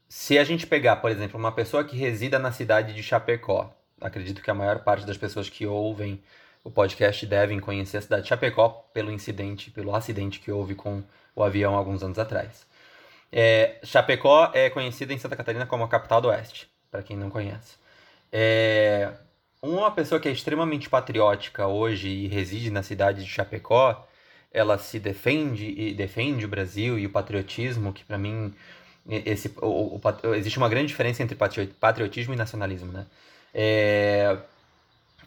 se 0.09 0.39
a 0.39 0.45
gente 0.45 0.67
pegar, 0.67 0.97
por 0.97 1.11
exemplo, 1.11 1.39
uma 1.39 1.53
pessoa 1.53 1.85
que 1.85 1.97
resida 1.97 2.39
na 2.39 2.53
cidade 2.53 2.95
de 2.95 3.03
Chapecó, 3.03 3.75
acredito 4.01 4.43
que 4.43 4.51
a 4.51 4.55
maior 4.55 4.81
parte 4.81 5.07
das 5.07 5.17
pessoas 5.17 5.49
que 5.49 5.67
ouvem 5.67 6.23
o 6.63 6.71
podcast 6.71 7.25
devem 7.27 7.61
conhecer 7.61 7.99
a 7.99 8.03
cidade 8.03 8.23
de 8.23 8.29
Chapecó 8.29 8.89
pelo 8.93 9.13
incidente, 9.13 9.71
pelo 9.71 9.95
acidente 9.95 10.41
que 10.41 10.51
houve 10.51 10.75
com 10.75 11.03
o 11.35 11.43
avião 11.43 11.75
alguns 11.75 12.03
anos 12.03 12.19
atrás. 12.19 12.67
É, 13.31 13.79
Chapecó 13.85 14.51
é 14.55 14.71
conhecida 14.71 15.13
em 15.13 15.19
Santa 15.19 15.37
Catarina 15.37 15.67
como 15.67 15.85
a 15.85 15.89
capital 15.89 16.21
do 16.21 16.29
Oeste, 16.29 16.69
para 16.91 17.03
quem 17.03 17.17
não 17.17 17.31
conhece. 17.31 17.77
É, 18.33 19.13
uma 19.63 19.91
pessoa 19.91 20.21
que 20.21 20.29
é 20.29 20.33
extremamente 20.33 20.89
patriótica 20.89 21.67
hoje 21.67 22.09
e 22.09 22.27
reside 22.29 22.71
na 22.71 22.83
cidade 22.83 23.25
de 23.25 23.31
Chapecó, 23.31 24.07
ela 24.53 24.79
se 24.79 24.99
defende 24.99 25.67
e 25.67 25.93
defende 25.95 26.45
o 26.45 26.49
Brasil 26.49 26.99
e 26.99 27.07
o 27.07 27.11
patriotismo, 27.11 27.93
que 27.93 28.05
para 28.05 28.19
mim 28.19 28.55
esse, 29.09 29.53
o, 29.61 30.01
o, 30.01 30.35
existe 30.35 30.59
uma 30.59 30.69
grande 30.69 30.89
diferença 30.89 31.23
entre 31.23 31.37
patriotismo 31.81 32.35
e 32.35 32.37
nacionalismo, 32.37 32.93
né? 32.93 33.07
É, 33.55 34.37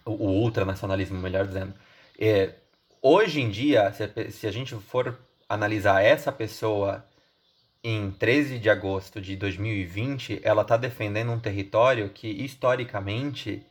o, 0.05 0.11
o 0.11 0.41
ultranacionalismo, 0.41 1.19
melhor 1.19 1.47
dizendo. 1.47 1.73
É, 2.17 2.53
hoje 3.01 3.41
em 3.41 3.49
dia, 3.49 3.91
se, 3.93 4.31
se 4.31 4.47
a 4.47 4.51
gente 4.51 4.75
for 4.75 5.17
analisar 5.47 6.03
essa 6.03 6.31
pessoa 6.31 7.05
em 7.83 8.11
13 8.11 8.59
de 8.59 8.69
agosto 8.69 9.21
de 9.21 9.35
2020, 9.35 10.41
ela 10.43 10.63
está 10.63 10.75
defendendo 10.75 11.31
um 11.31 11.39
território 11.39 12.09
que, 12.09 12.27
historicamente, 12.27 13.65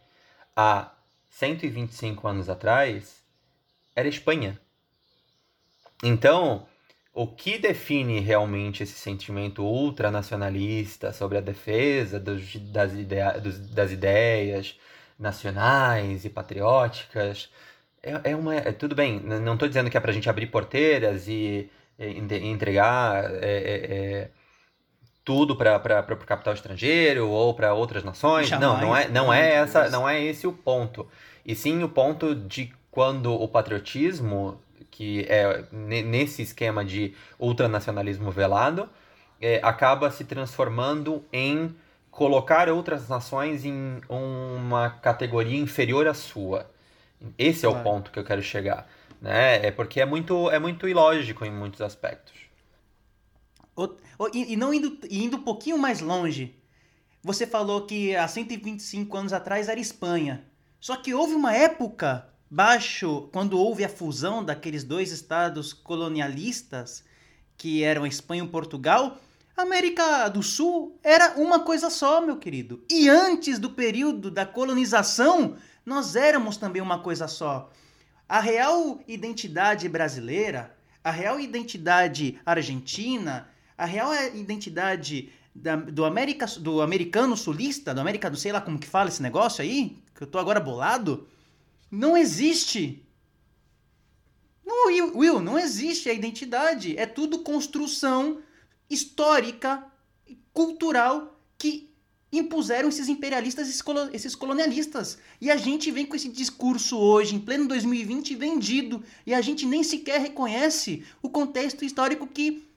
há 0.57 0.91
125 1.31 2.27
anos 2.27 2.49
atrás, 2.49 3.23
era 3.95 4.09
Espanha. 4.09 4.59
Então, 6.03 6.68
o 7.21 7.27
que 7.27 7.59
define 7.59 8.21
realmente 8.21 8.85
esse 8.85 8.93
sentimento 8.93 9.65
ultranacionalista 9.65 11.13
sobre 11.13 11.37
a 11.37 11.41
defesa 11.41 12.21
dos, 12.21 12.55
das, 12.55 12.93
idea, 12.93 13.33
dos, 13.41 13.59
das 13.71 13.91
ideias 13.91 14.79
nacionais 15.19 16.25
e 16.25 16.31
patrióticas? 16.31 17.51
É, 18.01 18.31
é 18.31 18.37
uma 18.37 18.55
é, 18.55 18.71
tudo 18.71 18.95
bem 18.95 19.19
não 19.19 19.55
estou 19.55 19.67
dizendo 19.67 19.91
que 19.91 19.97
é 19.97 20.01
para 20.01 20.13
a 20.13 20.15
gente 20.15 20.31
abrir 20.31 20.47
porteiras 20.47 21.27
e, 21.27 21.69
e 21.99 22.21
entregar 22.47 23.25
é, 23.35 23.39
é, 23.43 23.97
é 23.97 24.31
tudo 25.25 25.57
para 25.57 26.07
o 26.09 26.17
capital 26.19 26.55
estrangeiro 26.55 27.29
ou 27.29 27.53
para 27.53 27.75
outras 27.75 28.05
nações. 28.05 28.47
Jamais. 28.47 28.81
não 28.81 28.89
não 28.89 28.97
é 28.97 29.09
não 29.09 29.35
é 29.35 29.55
essa 29.55 29.91
não 29.91 30.09
é 30.09 30.23
esse 30.23 30.47
o 30.47 30.53
ponto. 30.53 31.09
E 31.45 31.57
sim 31.57 31.83
o 31.83 31.89
ponto 31.89 32.33
de 32.33 32.73
quando 32.93 33.35
o 33.35 33.49
patriotismo 33.49 34.61
que 34.91 35.27
é 35.29 35.65
nesse 35.73 36.43
esquema 36.43 36.85
de 36.85 37.15
ultranacionalismo 37.39 38.31
velado, 38.31 38.89
é, 39.41 39.61
acaba 39.63 40.11
se 40.11 40.25
transformando 40.25 41.25
em 41.33 41.75
colocar 42.11 42.69
outras 42.69 43.09
nações 43.09 43.65
em 43.65 44.01
uma 44.09 44.91
categoria 44.91 45.59
inferior 45.59 46.09
à 46.09 46.15
sua. 46.15 46.69
Esse 47.37 47.65
é 47.65 47.69
o 47.69 47.83
ponto 47.83 48.11
que 48.11 48.19
eu 48.19 48.25
quero 48.25 48.43
chegar, 48.43 48.89
né? 49.21 49.67
É 49.67 49.71
porque 49.71 50.01
é 50.01 50.07
muito 50.07 50.51
é 50.51 50.59
muito 50.59 50.89
ilógico 50.89 51.45
em 51.45 51.51
muitos 51.51 51.81
aspectos. 51.81 52.35
E 54.35 54.57
não 54.57 54.75
indo, 54.75 54.99
indo 55.09 55.37
um 55.37 55.43
pouquinho 55.43 55.79
mais 55.79 56.01
longe, 56.01 56.57
você 57.23 57.47
falou 57.47 57.87
que 57.87 58.17
há 58.17 58.27
125 58.27 59.17
anos 59.17 59.33
atrás 59.33 59.69
era 59.69 59.79
Espanha. 59.79 60.45
Só 60.81 60.97
que 60.97 61.15
houve 61.15 61.35
uma 61.35 61.55
época 61.55 62.29
baixo, 62.51 63.29
quando 63.33 63.59
houve 63.59 63.85
a 63.85 63.89
fusão 63.89 64.45
daqueles 64.45 64.85
dois 64.85 65.13
estados 65.13 65.73
colonialistas, 65.73 67.05
que 67.57 67.83
eram 67.83 68.07
Espanha 68.07 68.45
e 68.45 68.49
Portugal, 68.49 69.19
a 69.57 69.63
América 69.63 70.29
do 70.29 70.43
Sul 70.43 70.97
era 71.03 71.35
uma 71.37 71.61
coisa 71.61 71.91
só, 71.91 72.21
meu 72.21 72.37
querido. 72.37 72.83
E 72.89 73.09
antes 73.09 73.59
do 73.59 73.71
período 73.71 74.31
da 74.31 74.47
colonização, 74.47 75.57
nós 75.85 76.15
éramos 76.15 76.57
também 76.57 76.81
uma 76.81 77.01
coisa 77.01 77.27
só. 77.27 77.71
A 78.29 78.41
real 78.41 79.01
identidade 79.09 79.89
brasileira, 79.89 80.77
a 81.03 81.11
real 81.11 81.41
identidade 81.41 82.39
argentina, 82.47 83.49
a 83.77 83.85
real 83.85 84.13
identidade 84.35 85.33
da, 85.55 85.75
do, 85.75 86.05
América, 86.05 86.47
do 86.61 86.81
americano 86.81 87.37
sulista, 87.37 87.93
do 87.93 88.01
América 88.01 88.31
do 88.31 88.37
sei 88.37 88.53
lá 88.53 88.61
como 88.61 88.79
que 88.79 88.87
fala 88.87 89.09
esse 89.09 89.23
negócio 89.23 89.63
aí, 89.63 89.99
que 90.15 90.23
eu 90.23 90.27
tô 90.27 90.39
agora 90.39 90.61
bolado, 90.61 91.27
não 91.91 92.17
existe. 92.17 93.05
Não, 94.65 94.87
Will, 95.17 95.41
não 95.41 95.59
existe 95.59 96.09
a 96.09 96.13
identidade. 96.13 96.97
É 96.97 97.07
tudo 97.07 97.41
construção 97.41 98.43
histórica, 98.89 99.85
cultural 100.53 101.41
que 101.57 101.89
impuseram 102.31 102.89
esses 102.89 103.09
imperialistas, 103.09 103.83
esses 104.13 104.35
colonialistas. 104.35 105.19
E 105.41 105.51
a 105.51 105.57
gente 105.57 105.91
vem 105.91 106.05
com 106.05 106.15
esse 106.15 106.29
discurso 106.29 106.99
hoje, 106.99 107.35
em 107.35 107.41
pleno 107.41 107.67
2020, 107.67 108.35
vendido. 108.35 109.03
E 109.27 109.33
a 109.33 109.41
gente 109.41 109.65
nem 109.65 109.83
sequer 109.83 110.21
reconhece 110.21 111.05
o 111.23 111.31
contexto 111.31 111.85
histórico 111.85 112.27
que, 112.27 112.69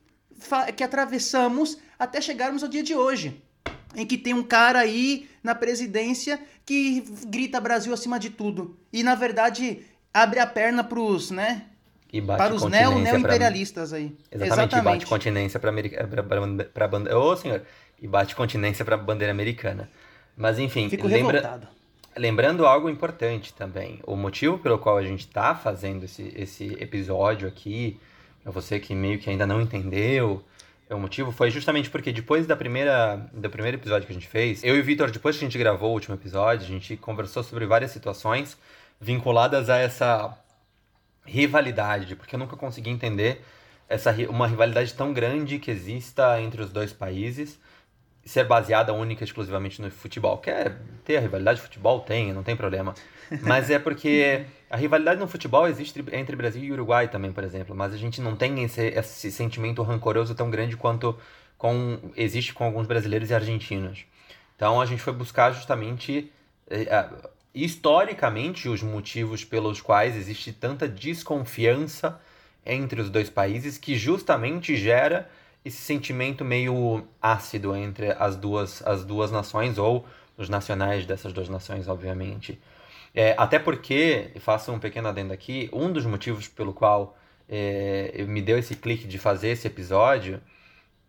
que 0.76 0.84
atravessamos 0.84 1.78
até 2.00 2.22
chegarmos 2.22 2.64
ao 2.64 2.70
dia 2.70 2.84
de 2.84 2.96
hoje. 2.96 3.42
Em 3.96 4.06
que 4.06 4.18
tem 4.18 4.34
um 4.34 4.44
cara 4.44 4.80
aí 4.80 5.30
na 5.44 5.54
presidência 5.54 6.40
que 6.66 7.04
grita 7.28 7.60
Brasil 7.60 7.94
acima 7.94 8.18
de 8.20 8.30
tudo. 8.30 8.78
E, 8.92 9.04
na 9.04 9.16
verdade, 9.16 9.82
abre 10.14 10.40
a 10.40 10.48
perna 10.48 10.84
pros, 10.84 11.32
né? 11.32 11.66
para 12.38 12.54
os 12.54 12.66
neo, 12.66 13.00
neo-imperialistas 13.00 13.94
aí. 13.94 14.16
Exatamente, 14.32 14.44
Exatamente, 14.46 14.76
e 14.76 14.82
bate 14.82 15.06
continência 15.06 15.60
para 15.60 15.70
a 16.86 16.88
bandeira. 16.88 17.18
Ô, 17.18 17.36
senhor, 17.38 17.62
e 18.02 18.08
bate 18.08 18.36
continência 18.36 18.84
para 18.84 18.96
a 18.96 18.98
bandeira 18.98 19.32
americana. 19.32 19.90
Mas, 20.36 20.60
enfim, 20.60 20.90
Fico 20.90 21.08
lembra... 21.08 21.38
revoltado. 21.38 21.68
lembrando 22.18 22.66
algo 22.66 22.90
importante 22.90 23.54
também. 23.54 24.00
O 24.06 24.16
motivo 24.16 24.58
pelo 24.58 24.78
qual 24.78 24.98
a 24.98 25.04
gente 25.04 25.22
está 25.22 25.56
fazendo 25.56 26.04
esse, 26.04 26.34
esse 26.36 26.74
episódio 26.80 27.48
aqui, 27.48 27.98
para 28.44 28.52
você 28.52 28.80
que 28.80 28.94
meio 28.94 29.18
que 29.20 29.30
ainda 29.30 29.48
não 29.48 29.62
entendeu, 29.62 30.44
o 30.92 31.00
motivo 31.00 31.32
foi 31.32 31.50
justamente 31.50 31.90
porque 31.90 32.12
depois 32.12 32.46
da 32.46 32.56
primeira, 32.56 33.18
do 33.34 33.50
primeiro 33.50 33.78
episódio 33.78 34.06
que 34.06 34.12
a 34.12 34.16
gente 34.16 34.28
fez, 34.28 34.64
eu 34.64 34.76
e 34.76 34.80
o 34.80 34.84
Vitor, 34.84 35.10
depois 35.10 35.38
que 35.38 35.46
a 35.46 35.48
gente 35.48 35.58
gravou 35.58 35.92
o 35.92 35.94
último 35.94 36.16
episódio, 36.16 36.66
a 36.66 36.70
gente 36.70 36.98
conversou 36.98 37.44
sobre 37.44 37.66
várias 37.66 37.92
situações 37.92 38.58
vinculadas 39.00 39.70
a 39.70 39.78
essa 39.78 40.38
rivalidade, 41.26 42.16
porque 42.16 42.36
eu 42.36 42.40
nunca 42.40 42.56
consegui 42.58 42.90
entender 42.90 43.42
essa 43.88 44.12
uma 44.30 44.48
rivalidade 44.48 44.94
tão 44.94 45.14
grande 45.14 45.60
que 45.60 45.72
exista 45.72 46.40
entre 46.42 46.62
os 46.62 46.72
dois 46.72 46.94
países 46.94 47.60
ser 48.24 48.46
baseada 48.46 48.94
única 48.94 49.24
e 49.24 49.26
exclusivamente 49.26 49.82
no 49.82 49.90
futebol. 49.90 50.38
Quer 50.38 50.78
ter 51.04 51.18
a 51.18 51.20
rivalidade 51.20 51.58
de 51.58 51.66
futebol? 51.66 52.02
Tem, 52.02 52.32
não 52.32 52.44
tem 52.44 52.56
problema. 52.56 52.94
Mas 53.42 53.70
é 53.70 53.80
porque 53.80 54.46
a 54.72 54.78
rivalidade 54.78 55.20
no 55.20 55.28
futebol 55.28 55.68
existe 55.68 56.04
entre 56.14 56.36
Brasil 56.36 56.64
e 56.64 56.72
Uruguai 56.72 57.10
também, 57.10 57.32
por 57.32 57.44
exemplo. 57.44 57.76
Mas 57.76 57.94
a 57.94 57.98
gente 57.98 58.22
não 58.22 58.36
tem 58.36 58.64
esse, 58.64 58.88
esse 58.88 59.32
sentimento 59.32 59.84
rancoroso 59.84 60.34
tão 60.34 60.50
grande 60.50 60.78
quanto 60.78 61.18
com, 61.58 62.00
existe 62.16 62.54
com 62.54 62.64
alguns 62.64 62.88
brasileiros 62.88 63.30
e 63.30 63.34
argentinos. 63.34 64.06
Então 64.56 64.80
a 64.80 64.86
gente 64.86 65.02
foi 65.02 65.12
buscar 65.12 65.52
justamente 65.52 66.32
é, 66.70 67.10
historicamente 67.54 68.70
os 68.70 68.82
motivos 68.82 69.44
pelos 69.44 69.82
quais 69.82 70.16
existe 70.16 70.54
tanta 70.54 70.88
desconfiança 70.88 72.20
entre 72.66 73.02
os 73.02 73.10
dois 73.10 73.30
países 73.30 73.78
que 73.78 73.96
justamente 73.96 74.78
gera 74.78 75.30
esse 75.66 75.82
sentimento 75.82 76.46
meio 76.46 77.06
ácido 77.22 77.76
entre 77.76 78.12
as 78.12 78.36
duas, 78.36 78.82
as 78.88 79.04
duas 79.04 79.32
nações 79.32 79.78
ou 79.78 80.06
os 80.38 80.48
nacionais 80.48 81.06
dessas 81.06 81.34
duas 81.34 81.50
nações, 81.50 81.88
obviamente. 81.88 82.60
É, 83.14 83.36
até 83.38 83.60
porque, 83.60 84.32
faço 84.40 84.72
um 84.72 84.80
pequeno 84.80 85.10
adendo 85.10 85.34
aqui, 85.34 85.70
um 85.74 85.92
dos 85.92 86.06
motivos 86.06 86.48
pelo 86.48 86.74
qual 86.74 87.18
é, 87.50 88.24
me 88.28 88.42
deu 88.42 88.58
esse 88.58 88.76
clique 88.76 89.08
de 89.08 89.18
fazer 89.20 89.50
esse 89.50 89.68
episódio 89.68 90.42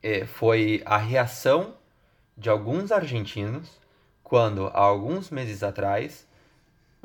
é, 0.03 0.27
foi 0.27 0.83
a 0.85 0.97
reação 0.97 1.75
de 2.37 2.51
alguns 2.51 2.91
argentinos 2.91 3.81
quando, 4.23 4.67
há 4.69 4.81
alguns 4.81 5.31
meses 5.31 5.63
atrás, 5.63 6.27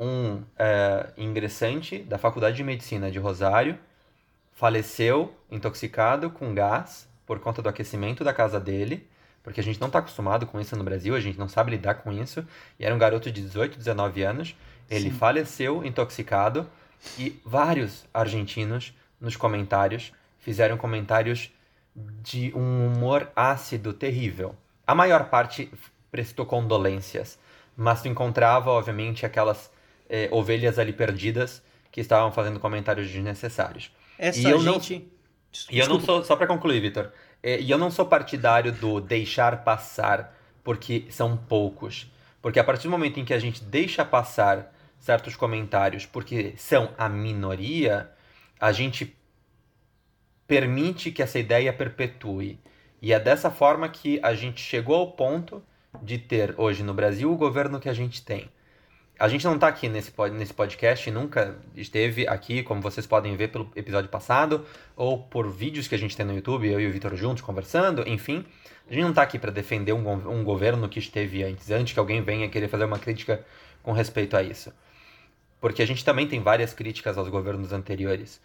um 0.00 0.42
é, 0.58 1.12
ingressante 1.16 1.98
da 1.98 2.18
Faculdade 2.18 2.56
de 2.56 2.64
Medicina 2.64 3.10
de 3.10 3.18
Rosário 3.18 3.78
faleceu 4.52 5.32
intoxicado 5.50 6.30
com 6.30 6.54
gás 6.54 7.08
por 7.26 7.38
conta 7.38 7.60
do 7.60 7.68
aquecimento 7.68 8.24
da 8.24 8.32
casa 8.32 8.58
dele, 8.58 9.06
porque 9.42 9.60
a 9.60 9.62
gente 9.62 9.80
não 9.80 9.86
está 9.88 9.98
acostumado 9.98 10.46
com 10.46 10.60
isso 10.60 10.74
no 10.74 10.82
Brasil, 10.82 11.14
a 11.14 11.20
gente 11.20 11.38
não 11.38 11.48
sabe 11.48 11.70
lidar 11.72 11.94
com 11.96 12.12
isso. 12.12 12.46
E 12.78 12.84
era 12.84 12.94
um 12.94 12.98
garoto 12.98 13.30
de 13.30 13.42
18, 13.42 13.78
19 13.78 14.22
anos. 14.22 14.56
Ele 14.90 15.10
Sim. 15.10 15.16
faleceu 15.16 15.84
intoxicado 15.84 16.68
e 17.18 17.40
vários 17.44 18.06
argentinos 18.12 18.94
nos 19.20 19.36
comentários 19.36 20.12
fizeram 20.38 20.76
comentários 20.76 21.50
de 22.22 22.52
um 22.54 22.86
humor 22.86 23.30
ácido 23.34 23.92
terrível. 23.92 24.54
A 24.86 24.94
maior 24.94 25.28
parte 25.28 25.70
prestou 26.10 26.46
condolências, 26.46 27.38
mas 27.76 28.02
tu 28.02 28.08
encontrava, 28.08 28.70
obviamente, 28.70 29.26
aquelas 29.26 29.70
é, 30.08 30.28
ovelhas 30.30 30.78
ali 30.78 30.92
perdidas 30.92 31.62
que 31.90 32.00
estavam 32.00 32.32
fazendo 32.32 32.58
comentários 32.60 33.10
desnecessários. 33.10 33.90
Essa 34.18 34.40
e 34.40 34.44
eu 34.44 34.58
gente... 34.58 34.98
Não... 34.98 35.18
E 35.70 35.78
eu 35.78 35.88
não 35.88 35.98
sou, 35.98 36.22
só 36.24 36.36
para 36.36 36.46
concluir, 36.46 36.80
Vitor, 36.80 37.10
é, 37.42 37.58
e 37.60 37.70
eu 37.70 37.78
não 37.78 37.90
sou 37.90 38.06
partidário 38.06 38.70
do 38.70 39.00
deixar 39.00 39.64
passar 39.64 40.36
porque 40.62 41.06
são 41.10 41.36
poucos. 41.36 42.10
Porque 42.40 42.60
a 42.60 42.64
partir 42.64 42.84
do 42.84 42.90
momento 42.90 43.18
em 43.18 43.24
que 43.24 43.32
a 43.34 43.38
gente 43.38 43.64
deixa 43.64 44.04
passar 44.04 44.74
certos 44.98 45.36
comentários 45.36 46.06
porque 46.06 46.54
são 46.56 46.92
a 46.98 47.08
minoria, 47.08 48.10
a 48.60 48.72
gente 48.72 49.16
permite 50.46 51.10
que 51.10 51.22
essa 51.22 51.38
ideia 51.38 51.72
perpetue. 51.72 52.58
E 53.00 53.12
é 53.12 53.20
dessa 53.20 53.50
forma 53.50 53.88
que 53.88 54.18
a 54.22 54.34
gente 54.34 54.60
chegou 54.60 54.96
ao 54.96 55.12
ponto 55.12 55.62
de 56.02 56.18
ter 56.18 56.54
hoje 56.58 56.82
no 56.82 56.94
Brasil 56.94 57.32
o 57.32 57.36
governo 57.36 57.80
que 57.80 57.88
a 57.88 57.94
gente 57.94 58.22
tem 58.24 58.50
a 59.18 59.26
gente 59.26 59.44
não 59.44 59.56
está 59.56 59.66
aqui 59.66 59.88
nesse, 59.88 60.12
nesse 60.32 60.54
podcast, 60.54 61.10
nunca 61.10 61.56
esteve 61.74 62.28
aqui, 62.28 62.62
como 62.62 62.80
vocês 62.80 63.04
podem 63.04 63.34
ver 63.36 63.48
pelo 63.48 63.68
episódio 63.74 64.08
passado, 64.08 64.64
ou 64.94 65.18
por 65.18 65.50
vídeos 65.50 65.88
que 65.88 65.94
a 65.94 65.98
gente 65.98 66.16
tem 66.16 66.24
no 66.24 66.34
YouTube, 66.34 66.68
eu 66.68 66.80
e 66.80 66.86
o 66.86 66.92
Vitor 66.92 67.16
juntos 67.16 67.42
conversando, 67.42 68.06
enfim. 68.06 68.44
A 68.88 68.92
gente 68.92 69.02
não 69.02 69.10
está 69.10 69.22
aqui 69.22 69.36
para 69.36 69.50
defender 69.50 69.92
um, 69.92 70.08
um, 70.08 70.44
governo 70.44 70.88
que 70.88 71.00
esteve 71.00 71.42
antes, 71.42 71.68
antes 71.70 71.92
que 71.92 71.98
alguém 71.98 72.22
venha 72.22 72.48
querer 72.48 72.68
fazer 72.68 72.84
uma 72.84 72.98
crítica 72.98 73.44
com 73.82 73.90
respeito 73.90 74.36
a 74.36 74.42
isso. 74.42 74.72
Porque 75.60 75.82
a 75.82 75.86
gente 75.86 76.04
também 76.04 76.26
tem 76.26 76.40
várias 76.40 76.72
críticas 76.72 77.18
aos 77.18 77.28
governos 77.28 77.72
anteriores. 77.72 78.40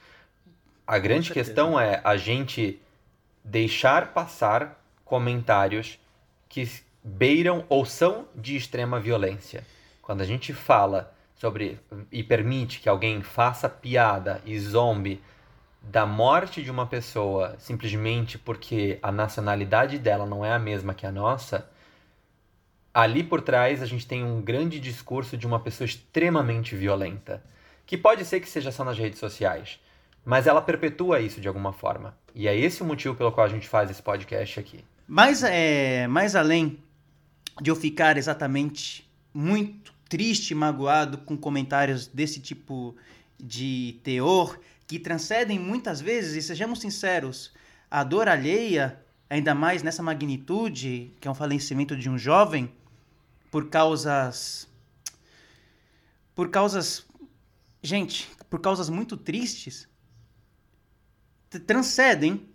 A 0.85 0.97
grande 0.97 1.31
questão 1.31 1.79
é 1.79 2.01
a 2.03 2.17
gente 2.17 2.81
deixar 3.43 4.13
passar 4.13 4.83
comentários 5.05 5.99
que 6.49 6.69
beiram 7.03 7.65
ou 7.69 7.85
são 7.85 8.27
de 8.35 8.55
extrema 8.55 8.99
violência. 8.99 9.63
Quando 10.01 10.21
a 10.21 10.25
gente 10.25 10.53
fala 10.53 11.13
sobre 11.35 11.79
e 12.11 12.23
permite 12.23 12.79
que 12.79 12.89
alguém 12.89 13.21
faça 13.21 13.69
piada 13.69 14.41
e 14.45 14.57
zombe 14.59 15.21
da 15.81 16.05
morte 16.05 16.63
de 16.63 16.71
uma 16.71 16.85
pessoa 16.85 17.55
simplesmente 17.59 18.37
porque 18.37 18.97
a 19.01 19.11
nacionalidade 19.11 19.99
dela 19.99 20.25
não 20.25 20.45
é 20.45 20.53
a 20.53 20.59
mesma 20.59 20.93
que 20.93 21.05
a 21.05 21.11
nossa, 21.11 21.67
ali 22.93 23.23
por 23.23 23.41
trás 23.41 23.81
a 23.81 23.85
gente 23.85 24.05
tem 24.05 24.23
um 24.23 24.41
grande 24.41 24.79
discurso 24.79 25.35
de 25.35 25.47
uma 25.47 25.59
pessoa 25.59 25.85
extremamente 25.85 26.75
violenta, 26.75 27.43
que 27.85 27.97
pode 27.97 28.23
ser 28.23 28.39
que 28.39 28.49
seja 28.49 28.71
só 28.71 28.83
nas 28.83 28.97
redes 28.97 29.19
sociais, 29.19 29.79
mas 30.23 30.47
ela 30.47 30.61
perpetua 30.61 31.19
isso 31.19 31.41
de 31.41 31.47
alguma 31.47 31.73
forma. 31.73 32.15
E 32.35 32.47
é 32.47 32.55
esse 32.55 32.81
o 32.81 32.85
motivo 32.85 33.15
pelo 33.15 33.31
qual 33.31 33.45
a 33.45 33.49
gente 33.49 33.67
faz 33.67 33.89
esse 33.89 34.01
podcast 34.01 34.59
aqui. 34.59 34.83
Mas 35.07 35.43
é, 35.43 36.07
mais 36.07 36.35
além 36.35 36.79
de 37.61 37.69
eu 37.69 37.75
ficar 37.75 38.17
exatamente 38.17 39.09
muito 39.33 39.93
triste, 40.07 40.53
magoado 40.53 41.17
com 41.19 41.35
comentários 41.35 42.07
desse 42.07 42.39
tipo 42.39 42.95
de 43.39 43.99
teor 44.03 44.57
que 44.87 44.99
transcendem 44.99 45.59
muitas 45.59 45.99
vezes, 45.99 46.35
e 46.35 46.41
sejamos 46.41 46.79
sinceros, 46.79 47.51
a 47.89 48.03
dor 48.03 48.27
alheia, 48.27 48.99
ainda 49.29 49.55
mais 49.55 49.81
nessa 49.81 50.03
magnitude, 50.03 51.11
que 51.19 51.27
é 51.27 51.31
um 51.31 51.35
falecimento 51.35 51.95
de 51.95 52.09
um 52.09 52.17
jovem, 52.17 52.71
por 53.53 53.69
causas. 53.69 54.67
Por 56.33 56.49
causas. 56.49 57.05
Gente, 57.83 58.27
por 58.49 58.59
causas 58.59 58.89
muito 58.89 59.15
tristes, 59.15 59.87
transcendem 61.67 62.49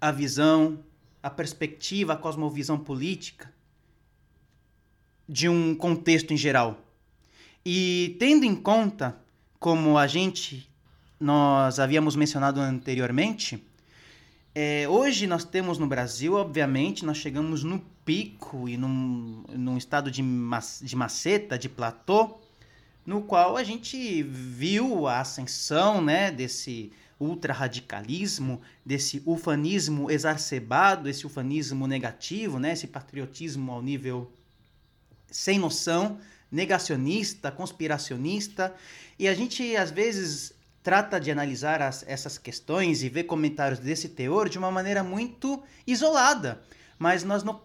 a 0.00 0.10
visão, 0.10 0.82
a 1.22 1.28
perspectiva, 1.28 2.14
a 2.14 2.16
cosmovisão 2.16 2.78
política 2.78 3.52
de 5.28 5.50
um 5.50 5.74
contexto 5.74 6.32
em 6.32 6.36
geral. 6.38 6.82
E 7.62 8.16
tendo 8.18 8.46
em 8.46 8.56
conta, 8.56 9.20
como 9.58 9.98
a 9.98 10.06
gente, 10.06 10.66
nós 11.18 11.78
havíamos 11.78 12.16
mencionado 12.16 12.58
anteriormente, 12.58 13.62
é, 14.54 14.88
hoje 14.88 15.26
nós 15.26 15.44
temos 15.44 15.78
no 15.78 15.86
Brasil, 15.86 16.34
obviamente, 16.34 17.04
nós 17.04 17.16
chegamos 17.16 17.62
no 17.62 17.78
pico 18.04 18.68
e 18.68 18.76
num, 18.76 19.44
num 19.50 19.76
estado 19.76 20.10
de, 20.10 20.22
de 20.22 20.96
maceta, 20.96 21.58
de 21.58 21.68
platô, 21.68 22.38
no 23.06 23.22
qual 23.22 23.56
a 23.56 23.62
gente 23.62 24.22
viu 24.22 25.06
a 25.06 25.20
ascensão 25.20 26.02
né, 26.02 26.30
desse 26.30 26.92
ultrarradicalismo, 27.18 28.60
desse 28.84 29.22
ufanismo 29.24 30.10
exacerbado, 30.10 31.08
esse 31.08 31.26
ufanismo 31.26 31.86
negativo, 31.86 32.58
né, 32.58 32.72
esse 32.72 32.86
patriotismo 32.86 33.70
ao 33.70 33.82
nível 33.82 34.32
sem 35.30 35.58
noção, 35.58 36.18
negacionista, 36.50 37.52
conspiracionista, 37.52 38.74
e 39.18 39.28
a 39.28 39.34
gente 39.34 39.76
às 39.76 39.90
vezes 39.90 40.52
trata 40.82 41.20
de 41.20 41.30
analisar 41.30 41.82
as, 41.82 42.04
essas 42.06 42.38
questões 42.38 43.02
e 43.02 43.08
ver 43.08 43.24
comentários 43.24 43.78
desse 43.78 44.08
teor 44.08 44.48
de 44.48 44.58
uma 44.58 44.70
maneira 44.70 45.02
muito 45.02 45.62
isolada, 45.86 46.62
mas 46.98 47.22
nós 47.22 47.42
não 47.42 47.60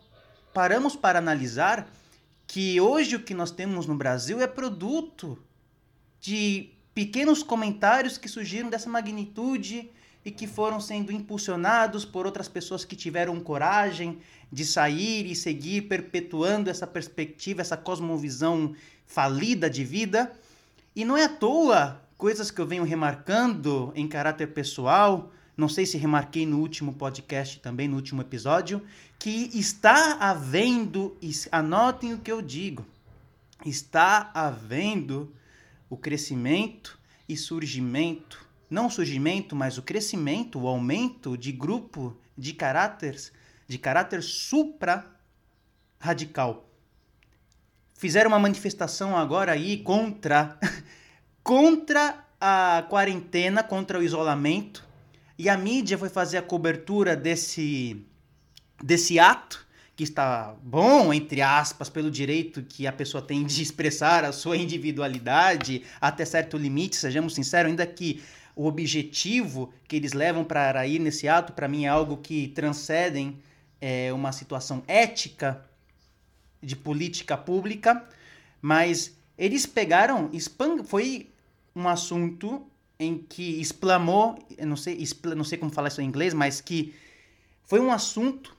paramos 0.53 0.95
para 0.95 1.19
analisar 1.19 1.89
que 2.47 2.79
hoje 2.79 3.15
o 3.15 3.23
que 3.23 3.33
nós 3.33 3.51
temos 3.51 3.85
no 3.85 3.95
Brasil 3.95 4.41
é 4.41 4.47
produto 4.47 5.37
de 6.19 6.71
pequenos 6.93 7.43
comentários 7.43 8.17
que 8.17 8.29
surgiram 8.29 8.69
dessa 8.69 8.89
magnitude 8.89 9.91
e 10.23 10.31
que 10.31 10.47
foram 10.47 10.79
sendo 10.79 11.11
impulsionados 11.11 12.03
por 12.03 12.25
outras 12.25 12.47
pessoas 12.47 12.83
que 12.83 12.95
tiveram 12.95 13.39
coragem 13.39 14.19
de 14.51 14.65
sair 14.65 15.29
e 15.29 15.35
seguir 15.35 15.83
perpetuando 15.83 16.69
essa 16.69 16.87
perspectiva, 16.87 17.61
essa 17.61 17.77
cosmovisão 17.77 18.73
falida 19.05 19.69
de 19.69 19.83
vida. 19.83 20.31
E 20.95 21.03
não 21.05 21.17
é 21.17 21.25
à 21.25 21.29
toa 21.29 22.01
coisas 22.17 22.51
que 22.51 22.59
eu 22.59 22.67
venho 22.67 22.83
remarcando 22.83 23.91
em 23.95 24.07
caráter 24.07 24.47
pessoal, 24.47 25.31
não 25.55 25.69
sei 25.69 25.85
se 25.85 25.97
remarquei 25.97 26.45
no 26.45 26.59
último 26.59 26.93
podcast 26.93 27.59
também, 27.59 27.87
no 27.87 27.95
último 27.95 28.21
episódio, 28.21 28.81
que 29.17 29.49
está 29.57 30.17
havendo, 30.19 31.17
anotem 31.51 32.13
o 32.13 32.19
que 32.19 32.31
eu 32.31 32.41
digo, 32.41 32.85
está 33.65 34.31
havendo 34.33 35.33
o 35.89 35.97
crescimento 35.97 36.99
e 37.27 37.37
surgimento, 37.37 38.45
não 38.69 38.89
surgimento, 38.89 39.55
mas 39.55 39.77
o 39.77 39.81
crescimento, 39.81 40.59
o 40.59 40.67
aumento 40.67 41.37
de 41.37 41.51
grupo 41.51 42.15
de 42.37 42.53
caráteres, 42.53 43.31
de 43.67 43.77
caráter 43.77 44.21
supra 44.21 45.05
radical. 45.99 46.69
Fizeram 47.93 48.29
uma 48.29 48.39
manifestação 48.39 49.15
agora 49.15 49.53
aí 49.53 49.77
contra 49.77 50.59
contra 51.45 52.25
a 52.41 52.87
quarentena, 52.89 53.61
contra 53.61 53.99
o 53.99 54.03
isolamento, 54.03 54.83
e 55.37 55.47
a 55.47 55.55
mídia 55.55 55.95
foi 55.95 56.09
fazer 56.09 56.39
a 56.39 56.41
cobertura 56.41 57.15
desse 57.15 58.03
desse 58.83 59.19
ato 59.19 59.63
que 59.95 60.03
está 60.03 60.55
bom, 60.61 61.13
entre 61.13 61.41
aspas, 61.43 61.87
pelo 61.87 62.09
direito 62.09 62.63
que 62.63 62.87
a 62.87 62.91
pessoa 62.91 63.21
tem 63.21 63.45
de 63.45 63.61
expressar 63.63 64.25
a 64.25 64.31
sua 64.31 64.57
individualidade 64.57 65.83
até 66.01 66.25
certo 66.25 66.57
limite, 66.57 66.95
sejamos 66.95 67.35
sinceros, 67.35 67.69
ainda 67.69 67.85
que 67.85 68.23
o 68.55 68.65
objetivo 68.65 69.71
que 69.87 69.95
eles 69.95 70.13
levam 70.13 70.43
para 70.43 70.85
ir 70.87 70.97
nesse 70.97 71.27
ato, 71.27 71.53
para 71.53 71.67
mim, 71.67 71.85
é 71.85 71.89
algo 71.89 72.17
que 72.17 72.47
transcendem 72.49 73.37
é, 73.79 74.11
uma 74.11 74.31
situação 74.31 74.81
ética 74.87 75.63
de 76.61 76.75
política 76.75 77.37
pública, 77.37 78.03
mas 78.59 79.15
eles 79.37 79.67
pegaram, 79.67 80.31
foi 80.85 81.29
um 81.75 81.87
assunto 81.87 82.65
em 82.97 83.17
que 83.17 83.59
explamou, 83.59 84.39
não 84.59 84.77
sei, 84.77 85.03
não 85.35 85.43
sei 85.43 85.57
como 85.57 85.71
falar 85.71 85.89
isso 85.89 86.01
em 86.01 86.07
inglês, 86.07 86.33
mas 86.33 86.61
que 86.61 86.93
foi 87.63 87.79
um 87.79 87.91
assunto 87.91 88.55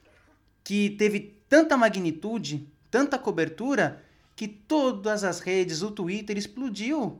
que 0.62 0.90
teve 0.90 1.34
tanta 1.48 1.76
magnitude, 1.76 2.68
tanta 2.90 3.18
cobertura, 3.18 4.04
que 4.34 4.46
todas 4.46 5.24
as 5.24 5.40
redes, 5.40 5.80
o 5.80 5.90
Twitter 5.90 6.36
explodiu, 6.36 7.18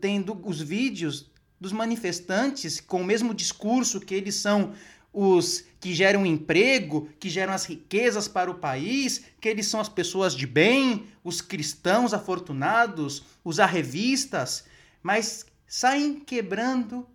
tendo 0.00 0.38
os 0.44 0.60
vídeos 0.60 1.30
dos 1.58 1.72
manifestantes 1.72 2.80
com 2.80 3.00
o 3.00 3.04
mesmo 3.04 3.32
discurso 3.32 4.00
que 4.00 4.14
eles 4.14 4.34
são 4.34 4.72
os 5.12 5.64
que 5.80 5.94
geram 5.94 6.26
emprego, 6.26 7.08
que 7.18 7.28
geram 7.28 7.52
as 7.52 7.64
riquezas 7.64 8.28
para 8.28 8.50
o 8.50 8.54
país, 8.54 9.22
que 9.40 9.48
eles 9.48 9.66
são 9.66 9.80
as 9.80 9.88
pessoas 9.88 10.34
de 10.34 10.46
bem, 10.46 11.06
os 11.24 11.40
cristãos 11.40 12.12
afortunados, 12.12 13.24
os 13.42 13.58
arrevistas, 13.58 14.64
mas 15.02 15.46
saem 15.66 16.20
quebrando 16.20 17.06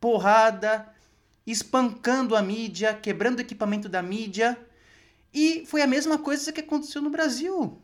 porrada, 0.00 0.88
espancando 1.46 2.36
a 2.36 2.42
mídia, 2.42 2.94
quebrando 2.94 3.38
o 3.38 3.42
equipamento 3.42 3.88
da 3.88 4.02
mídia 4.02 4.58
e 5.32 5.64
foi 5.66 5.82
a 5.82 5.86
mesma 5.86 6.18
coisa 6.18 6.52
que 6.52 6.60
aconteceu 6.60 7.02
no 7.02 7.10
Brasil. 7.10 7.80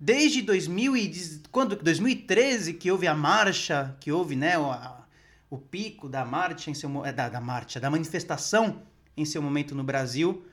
Desde 0.00 0.42
2000 0.42 0.96
e, 0.96 1.42
quando, 1.50 1.76
2013, 1.76 2.74
que 2.74 2.90
houve 2.90 3.06
a 3.06 3.14
marcha, 3.14 3.96
que 4.00 4.12
houve 4.12 4.36
né, 4.36 4.56
o, 4.58 4.70
a, 4.70 5.06
o 5.50 5.58
pico 5.58 6.08
da 6.08 6.24
marcha, 6.24 6.70
em 6.70 6.74
seu, 6.74 7.04
é, 7.04 7.12
da, 7.12 7.28
da 7.28 7.40
marcha, 7.40 7.80
da 7.80 7.90
manifestação 7.90 8.82
em 9.16 9.24
seu 9.24 9.42
momento 9.42 9.74
no 9.74 9.82
Brasil, 9.82 10.44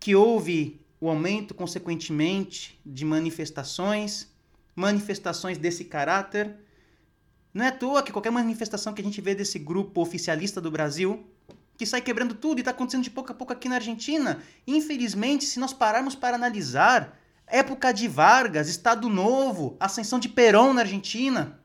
que 0.00 0.14
houve 0.14 0.80
o 1.00 1.08
aumento, 1.08 1.54
consequentemente, 1.54 2.80
de 2.84 3.04
manifestações, 3.04 4.32
manifestações 4.78 5.58
desse 5.58 5.84
caráter. 5.84 6.54
Não 7.52 7.64
é 7.64 7.68
à 7.68 7.72
toa 7.72 8.02
que 8.02 8.12
qualquer 8.12 8.30
manifestação 8.30 8.94
que 8.94 9.00
a 9.02 9.04
gente 9.04 9.20
vê 9.20 9.34
desse 9.34 9.58
grupo 9.58 10.00
oficialista 10.00 10.60
do 10.60 10.70
Brasil 10.70 11.26
que 11.76 11.86
sai 11.86 12.00
quebrando 12.00 12.34
tudo 12.34 12.58
e 12.58 12.60
está 12.60 12.72
acontecendo 12.72 13.04
de 13.04 13.10
pouco 13.10 13.30
a 13.30 13.34
pouco 13.34 13.52
aqui 13.52 13.68
na 13.68 13.76
Argentina. 13.76 14.42
Infelizmente, 14.66 15.44
se 15.44 15.60
nós 15.60 15.72
pararmos 15.72 16.16
para 16.16 16.34
analisar, 16.34 17.16
época 17.46 17.92
de 17.92 18.08
Vargas, 18.08 18.68
Estado 18.68 19.08
Novo, 19.08 19.76
ascensão 19.78 20.18
de 20.18 20.28
Perón 20.28 20.72
na 20.72 20.80
Argentina. 20.80 21.60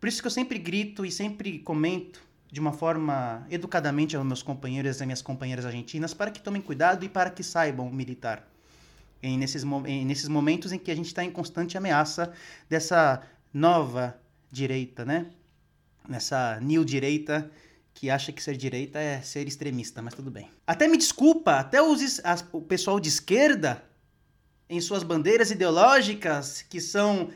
Por 0.00 0.08
isso 0.08 0.20
que 0.20 0.26
eu 0.26 0.32
sempre 0.32 0.58
grito 0.58 1.06
e 1.06 1.12
sempre 1.12 1.60
comento 1.60 2.20
de 2.50 2.58
uma 2.58 2.72
forma 2.72 3.46
educadamente 3.50 4.16
aos 4.16 4.26
meus 4.26 4.42
companheiros 4.42 5.00
e 5.00 5.04
minhas 5.04 5.22
companheiras 5.22 5.64
argentinas 5.64 6.12
para 6.12 6.32
que 6.32 6.42
tomem 6.42 6.60
cuidado 6.60 7.04
e 7.04 7.08
para 7.08 7.30
que 7.30 7.44
saibam 7.44 7.88
militar. 7.88 8.48
Em 9.22 9.36
nesses, 9.36 9.64
em 9.86 10.04
nesses 10.04 10.28
momentos 10.28 10.72
em 10.72 10.78
que 10.78 10.90
a 10.90 10.94
gente 10.94 11.06
está 11.06 11.24
em 11.24 11.30
constante 11.30 11.76
ameaça 11.76 12.32
dessa 12.68 13.22
nova 13.52 14.20
direita, 14.50 15.04
né? 15.04 15.30
Nessa 16.08 16.58
new 16.60 16.84
direita 16.84 17.50
que 17.92 18.10
acha 18.10 18.30
que 18.30 18.40
ser 18.40 18.56
direita 18.56 19.00
é 19.00 19.20
ser 19.20 19.48
extremista, 19.48 20.00
mas 20.00 20.14
tudo 20.14 20.30
bem. 20.30 20.48
Até 20.64 20.86
me 20.86 20.96
desculpa, 20.96 21.54
até 21.58 21.82
os, 21.82 22.20
as, 22.22 22.44
o 22.52 22.60
pessoal 22.60 23.00
de 23.00 23.08
esquerda, 23.08 23.82
em 24.68 24.80
suas 24.80 25.02
bandeiras 25.02 25.50
ideológicas, 25.50 26.62
que 26.62 26.80
são 26.80 27.30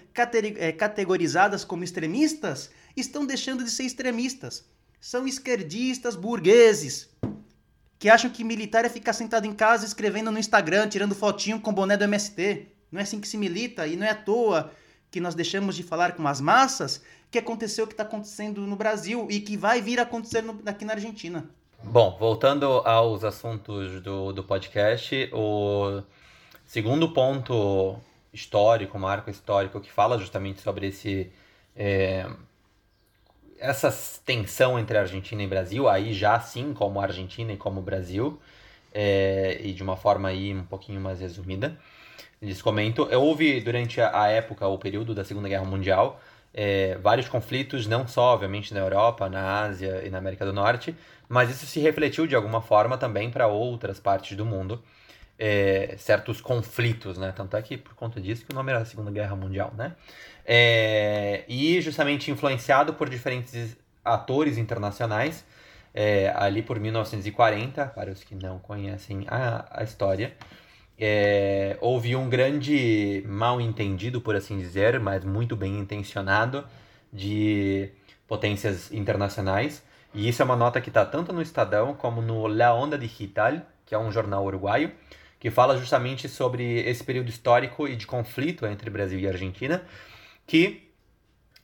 é, 0.58 0.70
categorizadas 0.70 1.64
como 1.64 1.82
extremistas, 1.82 2.70
estão 2.96 3.26
deixando 3.26 3.64
de 3.64 3.70
ser 3.70 3.84
extremistas. 3.84 4.64
São 5.00 5.26
esquerdistas 5.26 6.14
burgueses, 6.14 7.08
que 8.02 8.08
acham 8.08 8.28
que 8.28 8.42
militar 8.42 8.84
é 8.84 8.88
ficar 8.88 9.12
sentado 9.12 9.46
em 9.46 9.52
casa 9.52 9.86
escrevendo 9.86 10.32
no 10.32 10.36
Instagram, 10.36 10.88
tirando 10.88 11.14
fotinho 11.14 11.60
com 11.60 11.72
boné 11.72 11.96
do 11.96 12.02
MST. 12.02 12.66
Não 12.90 12.98
é 12.98 13.04
assim 13.04 13.20
que 13.20 13.28
se 13.28 13.38
milita, 13.38 13.86
e 13.86 13.94
não 13.94 14.04
é 14.04 14.10
à 14.10 14.14
toa 14.16 14.72
que 15.08 15.20
nós 15.20 15.36
deixamos 15.36 15.76
de 15.76 15.84
falar 15.84 16.16
com 16.16 16.26
as 16.26 16.40
massas 16.40 17.00
que 17.30 17.38
aconteceu, 17.38 17.84
o 17.84 17.86
que 17.86 17.92
está 17.92 18.02
acontecendo 18.02 18.62
no 18.62 18.74
Brasil 18.74 19.28
e 19.30 19.38
que 19.38 19.56
vai 19.56 19.80
vir 19.80 20.00
a 20.00 20.02
acontecer 20.02 20.42
no, 20.42 20.60
aqui 20.66 20.84
na 20.84 20.94
Argentina. 20.94 21.48
Bom, 21.80 22.16
voltando 22.18 22.66
aos 22.84 23.22
assuntos 23.22 24.02
do, 24.02 24.32
do 24.32 24.42
podcast, 24.42 25.30
o 25.32 26.02
segundo 26.66 27.08
ponto 27.12 27.96
histórico, 28.32 28.98
marco 28.98 29.30
histórico, 29.30 29.80
que 29.80 29.92
fala 29.92 30.18
justamente 30.18 30.60
sobre 30.60 30.88
esse. 30.88 31.30
É, 31.76 32.28
essa 33.62 33.90
tensão 34.24 34.78
entre 34.78 34.98
Argentina 34.98 35.42
e 35.42 35.46
Brasil, 35.46 35.88
aí 35.88 36.12
já 36.12 36.38
sim 36.40 36.74
como 36.74 37.00
Argentina 37.00 37.52
e 37.52 37.56
como 37.56 37.80
Brasil, 37.80 38.38
é, 38.92 39.58
e 39.62 39.72
de 39.72 39.82
uma 39.82 39.96
forma 39.96 40.28
aí 40.28 40.52
um 40.52 40.64
pouquinho 40.64 41.00
mais 41.00 41.20
resumida. 41.20 41.78
Eles 42.40 42.60
comentam, 42.60 43.08
houve 43.12 43.60
durante 43.60 44.00
a 44.00 44.26
época, 44.28 44.66
o 44.66 44.76
período 44.78 45.14
da 45.14 45.24
Segunda 45.24 45.48
Guerra 45.48 45.64
Mundial, 45.64 46.20
é, 46.52 46.98
vários 47.00 47.28
conflitos, 47.28 47.86
não 47.86 48.06
só, 48.06 48.34
obviamente, 48.34 48.74
na 48.74 48.80
Europa, 48.80 49.28
na 49.28 49.62
Ásia 49.62 50.02
e 50.04 50.10
na 50.10 50.18
América 50.18 50.44
do 50.44 50.52
Norte, 50.52 50.94
mas 51.28 51.50
isso 51.50 51.64
se 51.64 51.80
refletiu 51.80 52.26
de 52.26 52.34
alguma 52.34 52.60
forma 52.60 52.98
também 52.98 53.30
para 53.30 53.46
outras 53.46 54.00
partes 54.00 54.36
do 54.36 54.44
mundo. 54.44 54.82
É, 55.44 55.96
certos 55.98 56.40
conflitos, 56.40 57.18
né? 57.18 57.32
Tanto 57.34 57.56
é 57.56 57.62
que 57.62 57.76
por 57.76 57.94
conta 57.94 58.20
disso 58.20 58.46
que 58.46 58.52
o 58.52 58.54
nome 58.54 58.70
era 58.70 58.84
Segunda 58.84 59.10
Guerra 59.10 59.34
Mundial, 59.34 59.72
né? 59.76 59.96
É, 60.46 61.42
e 61.48 61.80
justamente 61.80 62.30
influenciado 62.30 62.94
por 62.94 63.10
diferentes 63.10 63.76
atores 64.04 64.56
internacionais, 64.56 65.44
é, 65.92 66.32
ali 66.36 66.62
por 66.62 66.78
1940, 66.78 67.86
para 67.86 68.12
os 68.12 68.22
que 68.22 68.36
não 68.36 68.60
conhecem 68.60 69.26
a, 69.26 69.66
a 69.68 69.82
história. 69.82 70.32
É, 70.96 71.76
houve 71.80 72.14
um 72.14 72.28
grande 72.28 73.24
mal 73.26 73.60
entendido, 73.60 74.20
por 74.20 74.36
assim 74.36 74.56
dizer, 74.58 75.00
mas 75.00 75.24
muito 75.24 75.56
bem 75.56 75.76
intencionado, 75.76 76.64
de 77.12 77.90
potências 78.28 78.92
internacionais. 78.92 79.82
E 80.14 80.28
isso 80.28 80.40
é 80.40 80.44
uma 80.44 80.54
nota 80.54 80.80
que 80.80 80.90
está 80.90 81.04
tanto 81.04 81.32
no 81.32 81.42
Estadão 81.42 81.94
como 81.94 82.22
no 82.22 82.46
La 82.46 82.72
Onda 82.72 82.96
Digital, 82.96 83.60
que 83.84 83.92
é 83.92 83.98
um 83.98 84.12
jornal 84.12 84.44
uruguaio, 84.44 84.92
que 85.42 85.50
fala 85.50 85.76
justamente 85.76 86.28
sobre 86.28 86.88
esse 86.88 87.02
período 87.02 87.28
histórico 87.28 87.88
e 87.88 87.96
de 87.96 88.06
conflito 88.06 88.64
entre 88.64 88.88
Brasil 88.88 89.18
e 89.18 89.26
Argentina, 89.26 89.82
que 90.46 90.88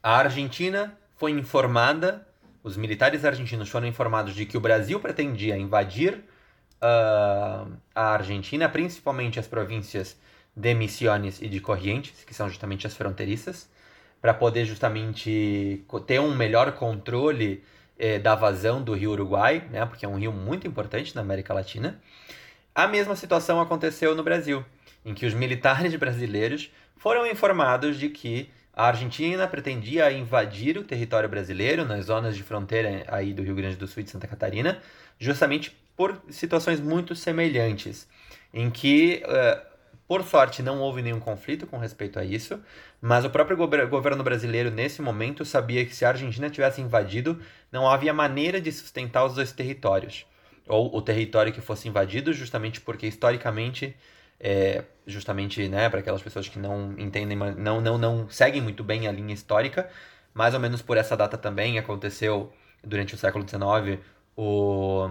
a 0.02 0.16
Argentina 0.16 0.98
foi 1.16 1.30
informada, 1.30 2.26
os 2.64 2.76
militares 2.76 3.24
argentinos 3.24 3.68
foram 3.68 3.86
informados 3.86 4.34
de 4.34 4.44
que 4.46 4.56
o 4.56 4.60
Brasil 4.60 4.98
pretendia 4.98 5.56
invadir 5.56 6.14
uh, 6.82 7.72
a 7.94 8.14
Argentina, 8.14 8.68
principalmente 8.68 9.38
as 9.38 9.46
províncias 9.46 10.18
de 10.56 10.74
Misiones 10.74 11.40
e 11.40 11.46
de 11.46 11.60
Corrientes, 11.60 12.24
que 12.24 12.34
são 12.34 12.48
justamente 12.48 12.84
as 12.84 12.96
fronteiriças, 12.96 13.70
para 14.20 14.34
poder 14.34 14.64
justamente 14.64 15.84
ter 16.04 16.20
um 16.20 16.34
melhor 16.34 16.72
controle 16.72 17.62
eh, 17.96 18.18
da 18.18 18.34
vazão 18.34 18.82
do 18.82 18.92
rio 18.92 19.12
Uruguai, 19.12 19.62
né, 19.70 19.86
porque 19.86 20.04
é 20.04 20.08
um 20.08 20.18
rio 20.18 20.32
muito 20.32 20.66
importante 20.66 21.14
na 21.14 21.20
América 21.20 21.54
Latina. 21.54 22.00
A 22.78 22.86
mesma 22.86 23.16
situação 23.16 23.60
aconteceu 23.60 24.14
no 24.14 24.22
Brasil, 24.22 24.64
em 25.04 25.12
que 25.12 25.26
os 25.26 25.34
militares 25.34 25.92
brasileiros 25.96 26.70
foram 26.96 27.26
informados 27.26 27.98
de 27.98 28.08
que 28.08 28.48
a 28.72 28.86
Argentina 28.86 29.48
pretendia 29.48 30.12
invadir 30.12 30.78
o 30.78 30.84
território 30.84 31.28
brasileiro 31.28 31.84
nas 31.84 32.04
zonas 32.04 32.36
de 32.36 32.44
fronteira 32.44 33.02
aí 33.08 33.34
do 33.34 33.42
Rio 33.42 33.56
Grande 33.56 33.74
do 33.74 33.88
Sul 33.88 34.02
e 34.02 34.04
de 34.04 34.12
Santa 34.12 34.28
Catarina, 34.28 34.80
justamente 35.18 35.76
por 35.96 36.22
situações 36.30 36.78
muito 36.78 37.16
semelhantes, 37.16 38.06
em 38.54 38.70
que, 38.70 39.24
uh, 39.26 39.60
por 40.06 40.22
sorte, 40.22 40.62
não 40.62 40.78
houve 40.78 41.02
nenhum 41.02 41.18
conflito 41.18 41.66
com 41.66 41.78
respeito 41.78 42.16
a 42.20 42.24
isso, 42.24 42.62
mas 43.00 43.24
o 43.24 43.30
próprio 43.30 43.56
governo 43.56 44.22
brasileiro, 44.22 44.70
nesse 44.70 45.02
momento, 45.02 45.44
sabia 45.44 45.84
que 45.84 45.96
se 45.96 46.04
a 46.04 46.10
Argentina 46.10 46.48
tivesse 46.48 46.80
invadido, 46.80 47.40
não 47.72 47.90
havia 47.90 48.14
maneira 48.14 48.60
de 48.60 48.70
sustentar 48.70 49.24
os 49.24 49.34
dois 49.34 49.50
territórios. 49.50 50.27
Ou 50.68 50.94
o 50.94 51.02
território 51.02 51.52
que 51.52 51.61
fosse 51.61 51.88
invadido, 51.88 52.33
justamente 52.33 52.81
porque, 52.81 53.07
historicamente, 53.07 53.96
é, 54.40 54.85
justamente 55.07 55.68
né, 55.68 55.88
para 55.88 56.00
aquelas 56.00 56.22
pessoas 56.22 56.48
que 56.48 56.59
não 56.59 56.94
entendem, 56.98 57.37
não, 57.37 57.81
não, 57.81 57.98
não 57.98 58.28
seguem 58.28 58.61
muito 58.62 58.85
bem 58.85 59.09
a 59.09 59.12
linha 59.12 59.35
histórica. 59.35 59.88
Mais 60.35 60.54
ou 60.54 60.61
menos 60.61 60.83
por 60.83 60.96
essa 60.96 61.16
data 61.16 61.37
também 61.37 61.78
aconteceu, 61.78 62.52
durante 62.85 63.14
o 63.14 63.18
século 63.18 63.46
XIX, 63.48 64.00
o, 64.37 65.09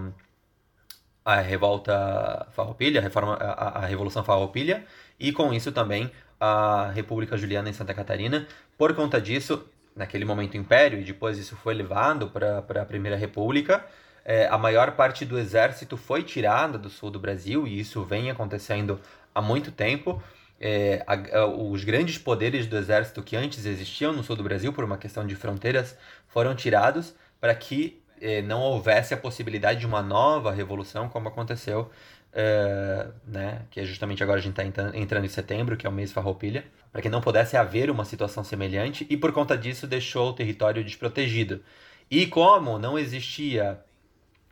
a 1.24 1.40
revolta 1.40 2.46
farroupilha, 2.52 3.00
a, 3.00 3.02
reforma, 3.02 3.34
a, 3.34 3.80
a 3.80 3.86
Revolução 3.86 4.24
Farroupilha, 4.24 4.84
e 5.20 5.32
com 5.32 5.52
isso 5.52 5.70
também 5.72 6.10
a 6.40 6.90
República 6.94 7.36
Juliana 7.36 7.68
em 7.68 7.72
Santa 7.72 7.92
Catarina. 7.92 8.46
Por 8.78 8.94
conta 8.94 9.20
disso, 9.20 9.68
naquele 9.94 10.24
momento 10.24 10.56
Império, 10.56 10.98
e 10.98 11.04
depois 11.04 11.36
isso 11.36 11.56
foi 11.56 11.74
levado 11.74 12.30
para 12.30 12.80
a 12.80 12.84
Primeira 12.86 13.16
República, 13.16 13.84
é, 14.28 14.46
a 14.46 14.58
maior 14.58 14.92
parte 14.92 15.24
do 15.24 15.38
exército 15.38 15.96
foi 15.96 16.22
tirada 16.22 16.76
do 16.76 16.90
sul 16.90 17.10
do 17.10 17.18
Brasil, 17.18 17.66
e 17.66 17.80
isso 17.80 18.04
vem 18.04 18.30
acontecendo 18.30 19.00
há 19.34 19.40
muito 19.40 19.72
tempo. 19.72 20.22
É, 20.60 21.02
a, 21.06 21.38
a, 21.38 21.46
os 21.46 21.82
grandes 21.82 22.18
poderes 22.18 22.66
do 22.66 22.76
exército 22.76 23.22
que 23.22 23.34
antes 23.34 23.64
existiam 23.64 24.12
no 24.12 24.22
sul 24.22 24.36
do 24.36 24.42
Brasil, 24.42 24.70
por 24.70 24.84
uma 24.84 24.98
questão 24.98 25.26
de 25.26 25.34
fronteiras, 25.34 25.96
foram 26.26 26.54
tirados 26.54 27.14
para 27.40 27.54
que 27.54 28.02
é, 28.20 28.42
não 28.42 28.60
houvesse 28.60 29.14
a 29.14 29.16
possibilidade 29.16 29.80
de 29.80 29.86
uma 29.86 30.02
nova 30.02 30.52
revolução, 30.52 31.08
como 31.08 31.28
aconteceu, 31.28 31.90
é, 32.30 33.06
né, 33.26 33.62
que 33.70 33.80
é 33.80 33.84
justamente 33.86 34.22
agora 34.22 34.40
a 34.40 34.42
gente 34.42 34.60
está 34.60 34.94
entrando 34.94 35.24
em 35.24 35.30
setembro, 35.30 35.74
que 35.74 35.86
é 35.86 35.88
o 35.88 35.92
mês 35.92 36.12
Farroupilha, 36.12 36.66
para 36.92 37.00
que 37.00 37.08
não 37.08 37.22
pudesse 37.22 37.56
haver 37.56 37.88
uma 37.88 38.04
situação 38.04 38.44
semelhante, 38.44 39.06
e 39.08 39.16
por 39.16 39.32
conta 39.32 39.56
disso 39.56 39.86
deixou 39.86 40.28
o 40.28 40.32
território 40.34 40.84
desprotegido. 40.84 41.62
E 42.10 42.26
como 42.26 42.78
não 42.78 42.98
existia 42.98 43.80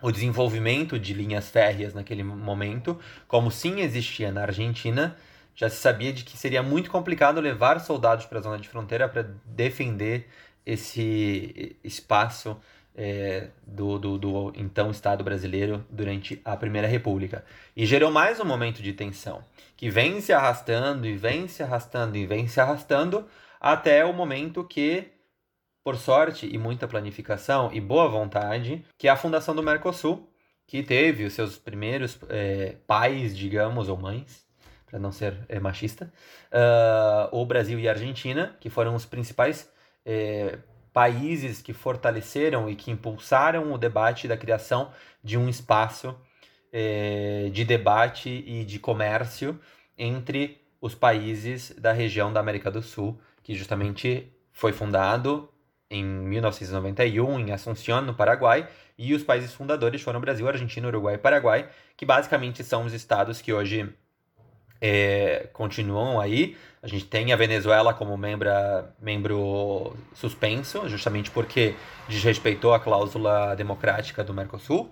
o 0.01 0.11
desenvolvimento 0.11 0.99
de 0.99 1.15
linhas 1.15 1.51
férreas 1.51 1.95
naquele 1.95 2.23
momento, 2.23 2.99
como 3.27 3.51
sim 3.51 3.81
existia 3.81 4.31
na 4.31 4.43
Argentina, 4.43 5.17
já 5.55 5.71
se 5.71 5.77
sabia 5.77 6.13
de 6.13 6.23
que 6.23 6.37
seria 6.37 6.63
muito 6.63 6.91
complicado 6.91 7.41
levar 7.41 7.81
soldados 7.81 8.27
para 8.27 8.39
a 8.39 8.43
zona 8.43 8.59
de 8.59 8.69
fronteira 8.69 9.09
para 9.09 9.23
defender 9.47 10.29
esse 10.67 11.77
espaço 11.83 12.61
é, 12.95 13.49
do, 13.67 13.99
do, 13.99 14.19
do, 14.19 14.53
então 14.57 14.91
Estado 14.91 15.23
brasileiro 15.23 15.85
durante 15.91 16.41
a 16.45 16.57
Primeira 16.57 16.89
República. 16.89 17.45
E 17.77 17.87
gerou 17.87 18.11
mais 18.11 18.41
um 18.41 18.45
momento 18.45 18.83
de 18.83 18.93
tensão, 18.93 19.45
que 19.77 19.91
vem 19.91 20.21
se 20.21 20.33
arrastando 20.33 21.07
e 21.07 21.17
vem 21.17 21.47
se 21.49 21.63
arrastando 21.63 22.17
e 22.17 22.27
vem 22.27 22.49
se 22.49 22.61
arrastando 22.61 23.27
até 23.61 24.05
o 24.05 24.13
momento 24.13 24.65
que 24.65 25.09
por 25.87 25.97
sorte 25.97 26.53
e 26.53 26.59
muita 26.59 26.89
planificação 26.89 27.71
e 27.73 27.81
boa 27.81 28.09
vontade, 28.09 28.85
que 28.99 29.07
é 29.07 29.11
a 29.13 29.15
fundação 29.15 29.55
do 29.55 29.63
Mercosul, 29.63 30.29
que 30.67 30.83
teve 30.83 31.25
os 31.25 31.33
seus 31.33 31.59
primeiros 31.59 32.19
é, 32.29 32.75
pais, 32.89 33.37
digamos, 33.37 33.89
ou 33.89 33.97
mães, 33.97 34.45
para 34.85 34.99
não 34.99 35.13
ser 35.13 35.39
é, 35.49 35.61
machista, 35.61 36.13
uh, 36.51 37.29
o 37.31 37.47
Brasil 37.47 37.79
e 37.79 37.89
a 37.89 37.93
Argentina, 37.93 38.57
que 38.59 38.69
foram 38.69 38.97
os 38.97 39.07
principais 39.07 39.71
é, 40.05 40.59
países 40.93 41.63
que 41.63 41.73
fortaleceram 41.73 42.69
e 42.69 42.75
que 42.75 42.91
impulsaram 42.91 43.73
o 43.73 43.79
debate 43.79 44.27
da 44.27 44.37
criação 44.37 44.91
de 45.23 45.39
um 45.39 45.49
espaço 45.49 46.19
é, 46.73 47.49
de 47.53 47.65
debate 47.65 48.29
e 48.29 48.65
de 48.65 48.81
comércio 48.81 49.57
entre 49.97 50.61
os 50.81 50.97
países 50.97 51.71
da 51.79 51.93
região 51.93 52.33
da 52.33 52.41
América 52.41 52.73
do 52.73 52.83
Sul, 52.83 53.21
que 53.45 53.55
justamente 53.55 54.33
foi 54.51 54.73
fundado 54.73 55.49
em 55.91 56.05
1991 56.05 57.39
em 57.41 57.53
Assunción, 57.53 58.03
no 58.03 58.15
Paraguai, 58.15 58.69
e 58.99 59.15
os 59.15 59.23
países 59.23 59.53
fundadores 59.53 60.03
foram 60.03 60.21
Brasil, 60.21 60.49
Argentina, 60.49 60.87
Uruguai 60.89 61.15
e 61.15 61.19
Paraguai, 61.19 61.69
que 61.97 62.07
basicamente 62.07 62.65
são 62.65 62.85
os 62.85 62.93
estados 62.93 63.41
que 63.41 63.53
hoje 63.53 63.89
é, 64.81 65.49
continuam 65.53 66.21
aí. 66.21 66.57
A 66.83 66.87
gente 66.87 67.07
tem 67.07 67.33
a 67.33 67.37
Venezuela 67.37 67.93
como 67.93 68.17
membro, 68.17 68.49
membro 69.01 69.97
suspenso, 70.15 70.89
justamente 70.89 71.31
porque 71.31 71.75
desrespeitou 72.09 72.73
a 72.75 72.81
cláusula 72.81 73.55
democrática 73.55 74.23
do 74.25 74.33
Mercosul. 74.33 74.91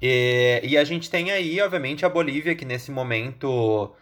E, 0.00 0.60
e 0.62 0.76
a 0.76 0.84
gente 0.84 1.10
tem 1.10 1.30
aí, 1.30 1.60
obviamente, 1.60 2.04
a 2.04 2.08
Bolívia, 2.08 2.54
que 2.54 2.64
nesse 2.64 2.90
momento 2.90 3.92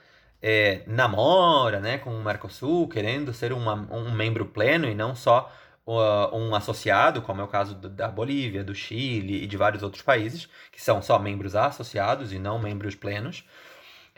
é, 0.42 0.82
namora 0.86 1.80
né, 1.80 1.98
com 1.98 2.10
o 2.10 2.22
Mercosul, 2.22 2.88
querendo 2.88 3.32
ser 3.32 3.52
uma, 3.52 3.74
um 3.90 4.12
membro 4.12 4.46
pleno 4.46 4.88
e 4.88 4.94
não 4.94 5.14
só 5.14 5.52
um 5.86 6.54
associado, 6.54 7.22
como 7.22 7.40
é 7.40 7.44
o 7.44 7.48
caso 7.48 7.74
da 7.74 8.08
Bolívia, 8.08 8.64
do 8.64 8.74
Chile 8.74 9.44
e 9.44 9.46
de 9.46 9.56
vários 9.56 9.82
outros 9.82 10.02
países, 10.02 10.48
que 10.72 10.82
são 10.82 11.00
só 11.00 11.18
membros 11.18 11.54
associados 11.54 12.32
e 12.32 12.38
não 12.38 12.58
membros 12.58 12.94
plenos. 12.94 13.44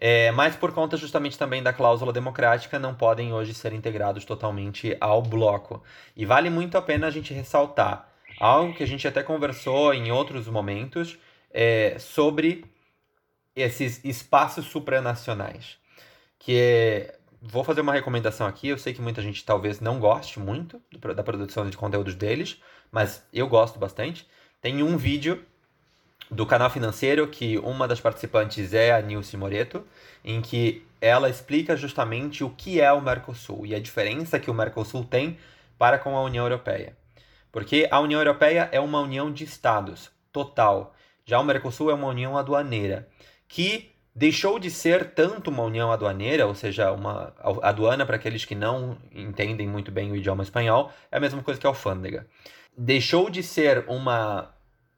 É, 0.00 0.30
mas 0.30 0.54
por 0.54 0.72
conta 0.72 0.96
justamente 0.96 1.36
também 1.36 1.62
da 1.62 1.72
cláusula 1.72 2.12
democrática, 2.12 2.78
não 2.78 2.94
podem 2.94 3.32
hoje 3.32 3.52
ser 3.52 3.72
integrados 3.72 4.24
totalmente 4.24 4.96
ao 5.00 5.20
bloco. 5.20 5.82
E 6.16 6.24
vale 6.24 6.48
muito 6.48 6.78
a 6.78 6.82
pena 6.82 7.08
a 7.08 7.10
gente 7.10 7.34
ressaltar 7.34 8.08
algo 8.38 8.74
que 8.74 8.82
a 8.82 8.86
gente 8.86 9.06
até 9.06 9.22
conversou 9.22 9.92
em 9.92 10.12
outros 10.12 10.46
momentos 10.46 11.18
é, 11.50 11.98
sobre 11.98 12.64
esses 13.56 14.02
espaços 14.04 14.66
supranacionais. 14.66 15.78
Que 16.38 16.56
é, 16.56 17.17
vou 17.40 17.64
fazer 17.64 17.80
uma 17.80 17.92
recomendação 17.92 18.46
aqui. 18.46 18.68
Eu 18.68 18.78
sei 18.78 18.92
que 18.92 19.00
muita 19.00 19.22
gente 19.22 19.44
talvez 19.44 19.80
não 19.80 19.98
goste 19.98 20.38
muito 20.38 20.80
da 21.14 21.22
produção 21.22 21.68
de 21.68 21.76
conteúdos 21.76 22.14
deles, 22.14 22.60
mas 22.90 23.24
eu 23.32 23.48
gosto 23.48 23.78
bastante. 23.78 24.26
Tem 24.60 24.82
um 24.82 24.96
vídeo 24.96 25.44
do 26.30 26.44
canal 26.44 26.68
financeiro 26.68 27.26
que 27.28 27.58
uma 27.58 27.88
das 27.88 28.00
participantes 28.00 28.74
é 28.74 28.92
a 28.92 29.00
Nilce 29.00 29.36
Moreto, 29.36 29.84
em 30.24 30.42
que 30.42 30.86
ela 31.00 31.30
explica 31.30 31.76
justamente 31.76 32.42
o 32.42 32.50
que 32.50 32.80
é 32.80 32.92
o 32.92 33.00
Mercosul 33.00 33.64
e 33.64 33.74
a 33.74 33.80
diferença 33.80 34.38
que 34.38 34.50
o 34.50 34.54
Mercosul 34.54 35.04
tem 35.04 35.38
para 35.78 35.98
com 35.98 36.16
a 36.16 36.22
União 36.22 36.44
Europeia. 36.44 36.96
Porque 37.50 37.88
a 37.90 38.00
União 38.00 38.20
Europeia 38.20 38.68
é 38.72 38.80
uma 38.80 39.00
união 39.00 39.32
de 39.32 39.44
estados 39.44 40.10
total. 40.32 40.94
Já 41.24 41.38
o 41.38 41.44
Mercosul 41.44 41.90
é 41.90 41.94
uma 41.94 42.08
união 42.08 42.36
aduaneira 42.36 43.08
que 43.46 43.90
deixou 44.18 44.58
de 44.58 44.68
ser 44.68 45.12
tanto 45.12 45.48
uma 45.48 45.62
união 45.62 45.92
aduaneira, 45.92 46.44
ou 46.44 46.52
seja, 46.52 46.90
uma 46.90 47.32
aduana 47.62 48.04
para 48.04 48.16
aqueles 48.16 48.44
que 48.44 48.54
não 48.56 48.98
entendem 49.14 49.68
muito 49.68 49.92
bem 49.92 50.10
o 50.10 50.16
idioma 50.16 50.42
espanhol, 50.42 50.90
é 51.12 51.18
a 51.18 51.20
mesma 51.20 51.40
coisa 51.40 51.60
que 51.60 51.64
a 51.64 51.70
alfândega. 51.70 52.26
Deixou 52.76 53.30
de 53.30 53.44
ser 53.44 53.84
uma 53.86 54.50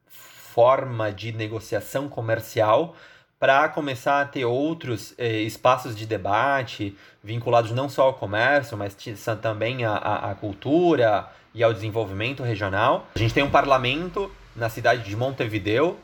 forma 0.07 1.13
de 1.13 1.33
negociação 1.33 2.09
comercial 2.09 2.97
para 3.39 3.69
começar 3.69 4.23
a 4.23 4.25
ter 4.25 4.47
outros 4.47 5.15
eh, 5.19 5.43
espaços 5.43 5.95
de 5.95 6.07
debate 6.07 6.97
vinculados 7.23 7.73
não 7.73 7.91
só 7.91 8.05
ao 8.05 8.15
comércio, 8.15 8.77
mas 8.77 8.97
também 9.43 9.85
à, 9.85 9.97
à 10.31 10.35
cultura 10.35 11.29
e 11.55 11.63
ao 11.63 11.75
desenvolvimento 11.75 12.43
regional. 12.43 13.07
A 13.15 13.19
gente 13.19 13.35
tem 13.35 13.43
um 13.43 13.51
parlamento 13.51 14.33
na 14.57 14.71
cidade 14.71 15.05
de 15.05 15.15
Montevideo, 15.15 15.99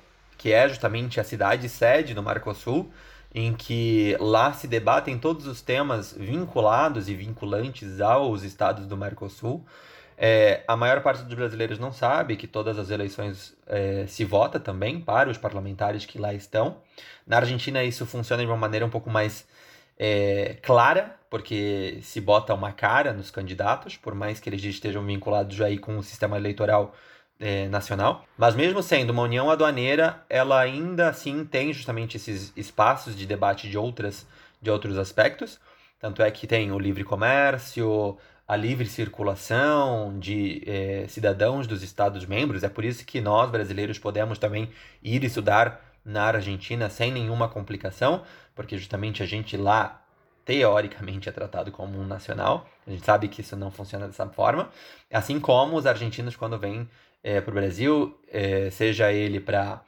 que 0.47 0.53
é 0.53 0.69
justamente 0.69 1.19
a 1.19 1.25
cidade 1.25 1.69
sede 1.69 2.15
do 2.15 2.23
Mercosul, 2.23 2.89
em 3.35 3.53
que 3.53 4.17
lá 4.21 4.53
se 4.53 4.69
debatem 4.69 5.19
todos 5.19 5.45
os 5.45 5.61
temas 5.61 6.13
vinculados 6.13 7.09
e 7.09 7.17
vinculantes 7.17 8.01
aos 8.01 8.45
estados 8.45 8.87
do 8.87 8.97
Mercosul. 8.97 9.67
É, 10.17 10.63
a 10.69 10.77
maior 10.77 11.03
parte 11.03 11.25
dos 11.25 11.35
brasileiros 11.35 11.81
não 11.81 11.91
sabe 11.91 12.37
que 12.37 12.47
todas 12.47 12.79
as 12.79 12.91
eleições 12.91 13.57
é, 13.67 14.07
se 14.07 14.25
vota 14.25 14.61
também 14.61 15.01
para 15.01 15.29
os 15.29 15.37
parlamentares 15.37 16.07
que 16.07 16.17
lá 16.17 16.33
estão. 16.33 16.77
Na 17.27 17.39
Argentina 17.39 17.83
isso 17.83 18.07
funciona 18.07 18.45
de 18.45 18.49
uma 18.49 18.57
maneira 18.57 18.87
um 18.87 18.91
pouco 18.91 19.11
mais 19.11 19.49
é, 19.99 20.59
clara, 20.63 21.17
porque 21.29 21.99
se 22.03 22.21
bota 22.21 22.55
uma 22.55 22.71
cara 22.71 23.13
nos 23.13 23.33
candidatos, 23.33 23.97
por 23.97 24.15
mais 24.15 24.39
que 24.39 24.49
eles 24.49 24.63
estejam 24.63 25.05
vinculados 25.05 25.61
aí 25.61 25.77
com 25.77 25.99
o 25.99 26.05
sistema 26.05 26.37
eleitoral 26.37 26.95
é, 27.39 27.69
nacional. 27.69 28.25
Mas 28.37 28.55
mesmo 28.55 28.83
sendo 28.83 29.11
uma 29.11 29.23
união 29.23 29.51
aduaneira, 29.51 30.25
ela 30.29 30.61
ainda 30.61 31.09
assim 31.09 31.45
tem 31.45 31.73
justamente 31.73 32.17
esses 32.17 32.53
espaços 32.57 33.17
de 33.17 33.27
debate 33.27 33.69
de 33.69 33.77
outras 33.77 34.27
de 34.61 34.71
outros 34.71 34.99
aspectos. 34.99 35.61
Tanto 35.99 36.23
é 36.23 36.31
que 36.31 36.47
tem 36.47 36.73
o 36.73 36.79
livre 36.79 37.05
comércio, 37.05 38.19
a 38.47 38.57
livre 38.57 38.87
circulação 38.87 40.19
de 40.19 40.63
é, 40.67 41.07
cidadãos 41.09 41.67
dos 41.67 41.83
Estados-membros. 41.83 42.63
É 42.63 42.69
por 42.69 42.85
isso 42.85 43.05
que 43.05 43.21
nós, 43.21 43.51
brasileiros, 43.51 43.99
podemos 43.99 44.39
também 44.39 44.71
ir 45.03 45.25
estudar 45.25 45.81
na 46.05 46.25
Argentina 46.25 46.89
sem 46.89 47.11
nenhuma 47.11 47.49
complicação, 47.49 48.23
porque 48.55 48.79
justamente 48.79 49.23
a 49.23 49.27
gente 49.27 49.57
lá, 49.57 50.03
teoricamente, 50.45 51.29
é 51.29 51.33
tratado 51.33 51.73
como 51.73 51.99
um 51.99 52.07
nacional. 52.07 52.69
A 52.87 52.91
gente 52.91 53.05
sabe 53.05 53.27
que 53.27 53.41
isso 53.41 53.57
não 53.57 53.71
funciona 53.71 54.07
dessa 54.07 54.27
forma. 54.29 54.71
Assim 55.13 55.41
como 55.41 55.77
os 55.77 55.87
argentinos, 55.87 56.37
quando 56.37 56.59
vêm 56.59 56.89
é, 57.27 57.41
para 57.41 57.51
o 57.51 57.55
Brasil, 57.55 58.17
é, 58.29 58.71
seja 58.71 59.13
ele 59.13 59.41
para 59.41 59.83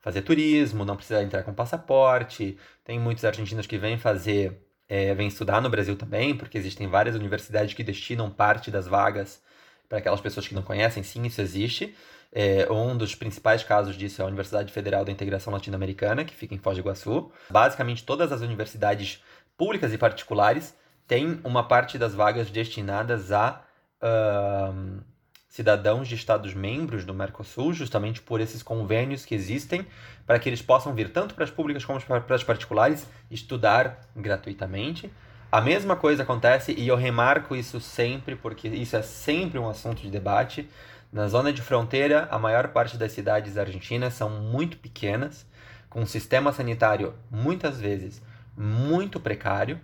fazer 0.00 0.22
turismo, 0.22 0.86
não 0.86 0.96
precisa 0.96 1.22
entrar 1.22 1.42
com 1.42 1.52
passaporte. 1.52 2.56
Tem 2.82 2.98
muitos 2.98 3.26
argentinos 3.26 3.66
que 3.66 3.76
vêm 3.76 3.98
fazer, 3.98 4.66
é, 4.88 5.14
vêm 5.14 5.28
estudar 5.28 5.60
no 5.60 5.68
Brasil 5.68 5.94
também, 5.96 6.34
porque 6.34 6.56
existem 6.56 6.86
várias 6.86 7.14
universidades 7.14 7.74
que 7.74 7.84
destinam 7.84 8.30
parte 8.30 8.70
das 8.70 8.86
vagas 8.86 9.42
para 9.86 9.98
aquelas 9.98 10.22
pessoas 10.22 10.48
que 10.48 10.54
não 10.54 10.62
conhecem. 10.62 11.02
Sim, 11.02 11.26
isso 11.26 11.42
existe. 11.42 11.94
É, 12.32 12.66
um 12.72 12.96
dos 12.96 13.14
principais 13.14 13.62
casos 13.62 13.94
disso 13.94 14.22
é 14.22 14.24
a 14.24 14.28
Universidade 14.28 14.72
Federal 14.72 15.04
da 15.04 15.12
Integração 15.12 15.52
Latino-Americana, 15.52 16.24
que 16.24 16.34
fica 16.34 16.54
em 16.54 16.58
Foz 16.58 16.78
do 16.78 16.80
Iguaçu. 16.80 17.30
Basicamente, 17.50 18.02
todas 18.02 18.32
as 18.32 18.40
universidades 18.40 19.22
públicas 19.58 19.92
e 19.92 19.98
particulares 19.98 20.74
têm 21.06 21.38
uma 21.44 21.68
parte 21.68 21.98
das 21.98 22.14
vagas 22.14 22.50
destinadas 22.50 23.30
a. 23.30 23.62
Uh, 24.02 25.11
cidadãos 25.52 26.08
de 26.08 26.14
Estados-membros 26.14 27.04
do 27.04 27.12
Mercosul, 27.12 27.74
justamente 27.74 28.22
por 28.22 28.40
esses 28.40 28.62
convênios 28.62 29.26
que 29.26 29.34
existem, 29.34 29.86
para 30.26 30.38
que 30.38 30.48
eles 30.48 30.62
possam 30.62 30.94
vir 30.94 31.12
tanto 31.12 31.34
para 31.34 31.44
as 31.44 31.50
públicas 31.50 31.84
como 31.84 32.00
para 32.00 32.34
as 32.34 32.42
particulares 32.42 33.06
estudar 33.30 34.00
gratuitamente. 34.16 35.12
A 35.50 35.60
mesma 35.60 35.94
coisa 35.94 36.22
acontece, 36.22 36.72
e 36.72 36.88
eu 36.88 36.96
remarco 36.96 37.54
isso 37.54 37.78
sempre, 37.82 38.34
porque 38.34 38.66
isso 38.66 38.96
é 38.96 39.02
sempre 39.02 39.58
um 39.58 39.68
assunto 39.68 40.00
de 40.00 40.10
debate. 40.10 40.66
Na 41.12 41.28
zona 41.28 41.52
de 41.52 41.60
fronteira, 41.60 42.26
a 42.30 42.38
maior 42.38 42.68
parte 42.68 42.96
das 42.96 43.12
cidades 43.12 43.58
argentinas 43.58 44.14
são 44.14 44.30
muito 44.30 44.78
pequenas, 44.78 45.46
com 45.90 46.00
um 46.00 46.06
sistema 46.06 46.50
sanitário 46.50 47.12
muitas 47.30 47.78
vezes 47.78 48.22
muito 48.56 49.20
precário, 49.20 49.78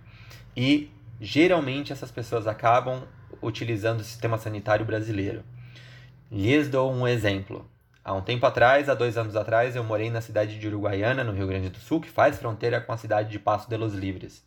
e 0.57 0.89
geralmente 1.21 1.93
essas 1.93 2.09
pessoas 2.09 2.47
acabam 2.47 3.03
utilizando 3.39 3.99
o 3.99 4.03
sistema 4.03 4.39
sanitário 4.39 4.83
brasileiro. 4.83 5.43
Lhes 6.31 6.69
dou 6.69 6.91
um 6.91 7.07
exemplo. 7.07 7.69
Há 8.03 8.13
um 8.13 8.21
tempo 8.21 8.45
atrás, 8.45 8.87
há 8.87 8.93
dois 8.93 9.17
anos 9.17 9.35
atrás, 9.35 9.75
eu 9.75 9.83
morei 9.83 10.09
na 10.09 10.21
cidade 10.21 10.59
de 10.59 10.67
Uruguaiana, 10.67 11.23
no 11.23 11.31
Rio 11.31 11.47
Grande 11.47 11.69
do 11.69 11.79
Sul, 11.79 11.99
que 11.99 12.09
faz 12.09 12.37
fronteira 12.37 12.79
com 12.79 12.91
a 12.91 12.97
cidade 12.97 13.29
de 13.29 13.39
Passo 13.39 13.67
de 13.67 13.75
los 13.75 13.93
Livres. 13.93 14.45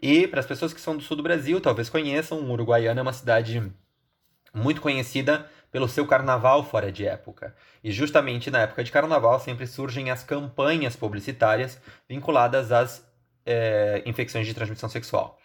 E 0.00 0.28
para 0.28 0.38
as 0.38 0.46
pessoas 0.46 0.72
que 0.72 0.80
são 0.80 0.96
do 0.96 1.02
sul 1.02 1.16
do 1.16 1.22
Brasil, 1.22 1.60
talvez 1.60 1.88
conheçam, 1.88 2.48
Uruguaiana 2.50 3.00
é 3.00 3.02
uma 3.02 3.12
cidade 3.12 3.60
muito 4.54 4.80
conhecida 4.80 5.50
pelo 5.72 5.88
seu 5.88 6.06
carnaval 6.06 6.64
fora 6.64 6.90
de 6.90 7.04
época. 7.04 7.54
E 7.82 7.90
justamente 7.90 8.50
na 8.50 8.60
época 8.60 8.84
de 8.84 8.92
carnaval 8.92 9.38
sempre 9.40 9.66
surgem 9.66 10.10
as 10.10 10.22
campanhas 10.22 10.94
publicitárias 10.94 11.80
vinculadas 12.08 12.70
às 12.70 13.04
é, 13.44 14.02
infecções 14.06 14.46
de 14.46 14.54
transmissão 14.54 14.88
sexual. 14.88 15.38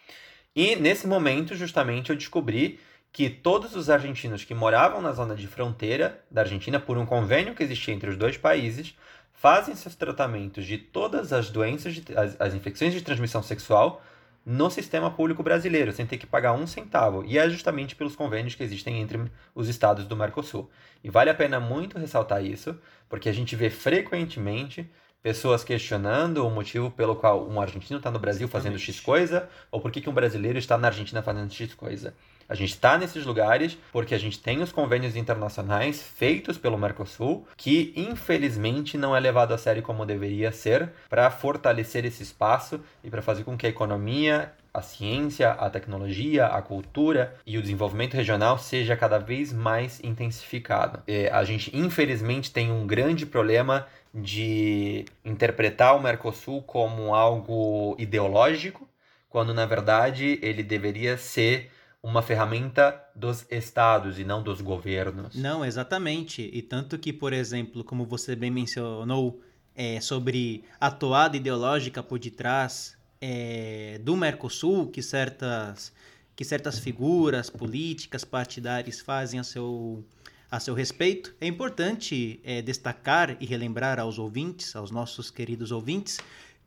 E 0.56 0.76
nesse 0.76 1.08
momento, 1.08 1.56
justamente, 1.56 2.12
eu 2.12 2.16
descobri 2.16 2.80
que 3.14 3.30
todos 3.30 3.76
os 3.76 3.92
argentinos 3.92 4.44
que 4.44 4.56
moravam 4.56 5.00
na 5.00 5.12
zona 5.12 5.36
de 5.36 5.46
fronteira 5.46 6.20
da 6.32 6.42
Argentina, 6.42 6.80
por 6.80 6.98
um 6.98 7.06
convênio 7.06 7.54
que 7.54 7.62
existia 7.62 7.94
entre 7.94 8.10
os 8.10 8.18
dois 8.18 8.38
países, 8.38 8.98
fazem 9.32 9.76
seus 9.76 9.94
tratamentos 9.94 10.66
de 10.66 10.80
todas 10.80 11.32
as 11.32 11.52
doenças, 11.52 11.94
de, 11.94 12.18
as, 12.18 12.36
as 12.42 12.56
infecções 12.56 12.92
de 12.92 13.02
transmissão 13.02 13.44
sexual 13.44 14.02
no 14.44 14.70
sistema 14.70 15.12
público 15.12 15.44
brasileiro, 15.44 15.94
sem 15.94 16.08
ter 16.08 16.18
que 16.18 16.26
pagar 16.26 16.54
um 16.54 16.66
centavo. 16.66 17.24
E 17.24 17.38
é 17.38 17.48
justamente 17.48 17.96
pelos 17.96 18.16
convênios 18.16 18.56
que 18.56 18.64
existem 18.64 19.00
entre 19.00 19.32
os 19.54 19.70
estados 19.70 20.08
do 20.08 20.18
Mercosul. 20.18 20.70
E 21.04 21.10
vale 21.10 21.30
a 21.30 21.36
pena 21.36 21.60
muito 21.60 22.00
ressaltar 22.00 22.44
isso, 22.44 22.76
porque 23.08 23.30
a 23.30 23.34
gente 23.34 23.56
vê 23.56 23.70
frequentemente 23.70 24.90
pessoas 25.22 25.64
questionando 25.64 26.46
o 26.46 26.50
motivo 26.50 26.92
pelo 26.92 27.16
qual 27.16 27.48
um 27.48 27.62
argentino 27.62 27.98
está 27.98 28.12
no 28.12 28.20
Brasil 28.20 28.48
fazendo 28.48 28.78
X 28.78 29.00
coisa, 29.00 29.48
ou 29.72 29.80
por 29.80 29.92
que, 29.92 30.02
que 30.02 30.10
um 30.10 30.14
brasileiro 30.14 30.58
está 30.58 30.78
na 30.78 30.88
Argentina 30.88 31.22
fazendo 31.22 31.54
X 31.54 31.74
coisa. 31.74 32.14
A 32.54 32.56
gente 32.56 32.70
está 32.70 33.00
nesses 33.00 33.26
lugares 33.26 33.76
porque 33.92 34.14
a 34.14 34.18
gente 34.20 34.38
tem 34.38 34.62
os 34.62 34.72
convênios 34.72 35.16
internacionais 35.16 36.04
feitos 36.04 36.56
pelo 36.56 36.78
Mercosul, 36.78 37.48
que 37.58 37.92
infelizmente 37.96 38.96
não 38.96 39.16
é 39.16 39.20
levado 39.20 39.56
a 39.56 39.58
sério 39.58 39.82
como 39.82 40.06
deveria 40.06 40.52
ser, 40.52 40.92
para 41.10 41.32
fortalecer 41.32 42.06
esse 42.06 42.22
espaço 42.22 42.80
e 43.04 43.10
para 43.10 43.24
fazer 43.24 43.44
com 43.44 43.58
que 43.58 43.66
a 43.66 43.70
economia 43.70 44.54
a 44.72 44.84
ciência, 44.84 45.50
a 45.50 45.68
tecnologia, 45.68 46.46
a 46.46 46.62
cultura 46.62 47.36
e 47.44 47.58
o 47.58 47.62
desenvolvimento 47.62 48.14
regional 48.14 48.60
seja 48.60 48.96
cada 48.96 49.18
vez 49.18 49.52
mais 49.52 50.00
intensificado. 50.04 51.02
E 51.08 51.28
a 51.30 51.44
gente, 51.44 51.76
infelizmente, 51.76 52.52
tem 52.52 52.72
um 52.72 52.86
grande 52.86 53.26
problema 53.26 53.88
de 54.14 55.06
interpretar 55.26 55.96
o 55.96 56.02
Mercosul 56.02 56.62
como 56.62 57.16
algo 57.16 57.96
ideológico, 57.98 58.88
quando 59.28 59.56
na 59.56 59.66
verdade 59.66 60.38
ele 60.44 60.62
deveria 60.62 61.18
ser 61.18 61.72
uma 62.04 62.22
ferramenta 62.22 63.02
dos 63.16 63.46
estados 63.50 64.20
e 64.20 64.26
não 64.26 64.44
dos 64.44 64.60
governos. 64.60 65.34
Não, 65.36 65.64
exatamente. 65.64 66.50
E 66.54 66.62
tanto 66.62 67.00
que, 67.00 67.14
por 67.14 67.32
exemplo, 67.32 67.82
como 67.82 68.06
você 68.06 68.36
bem 68.36 68.52
mencionou, 68.52 69.42
é, 69.74 70.00
sobre 70.02 70.64
a 70.80 70.92
toada 70.92 71.38
ideológica 71.38 72.04
por 72.04 72.20
detrás 72.20 72.98
é, 73.22 74.00
do 74.04 74.16
Mercosul, 74.18 74.88
que 74.88 75.02
certas, 75.02 75.94
que 76.36 76.44
certas 76.44 76.78
figuras 76.78 77.50
políticas, 77.50 78.24
partidárias 78.24 79.00
fazem 79.00 79.40
a 79.40 79.44
seu, 79.44 80.04
a 80.52 80.60
seu 80.60 80.74
respeito, 80.74 81.34
é 81.40 81.48
importante 81.48 82.40
é, 82.44 82.62
destacar 82.62 83.38
e 83.40 83.46
relembrar 83.46 84.00
aos 84.00 84.20
ouvintes, 84.20 84.76
aos 84.76 84.92
nossos 84.92 85.32
queridos 85.32 85.72
ouvintes, 85.72 86.20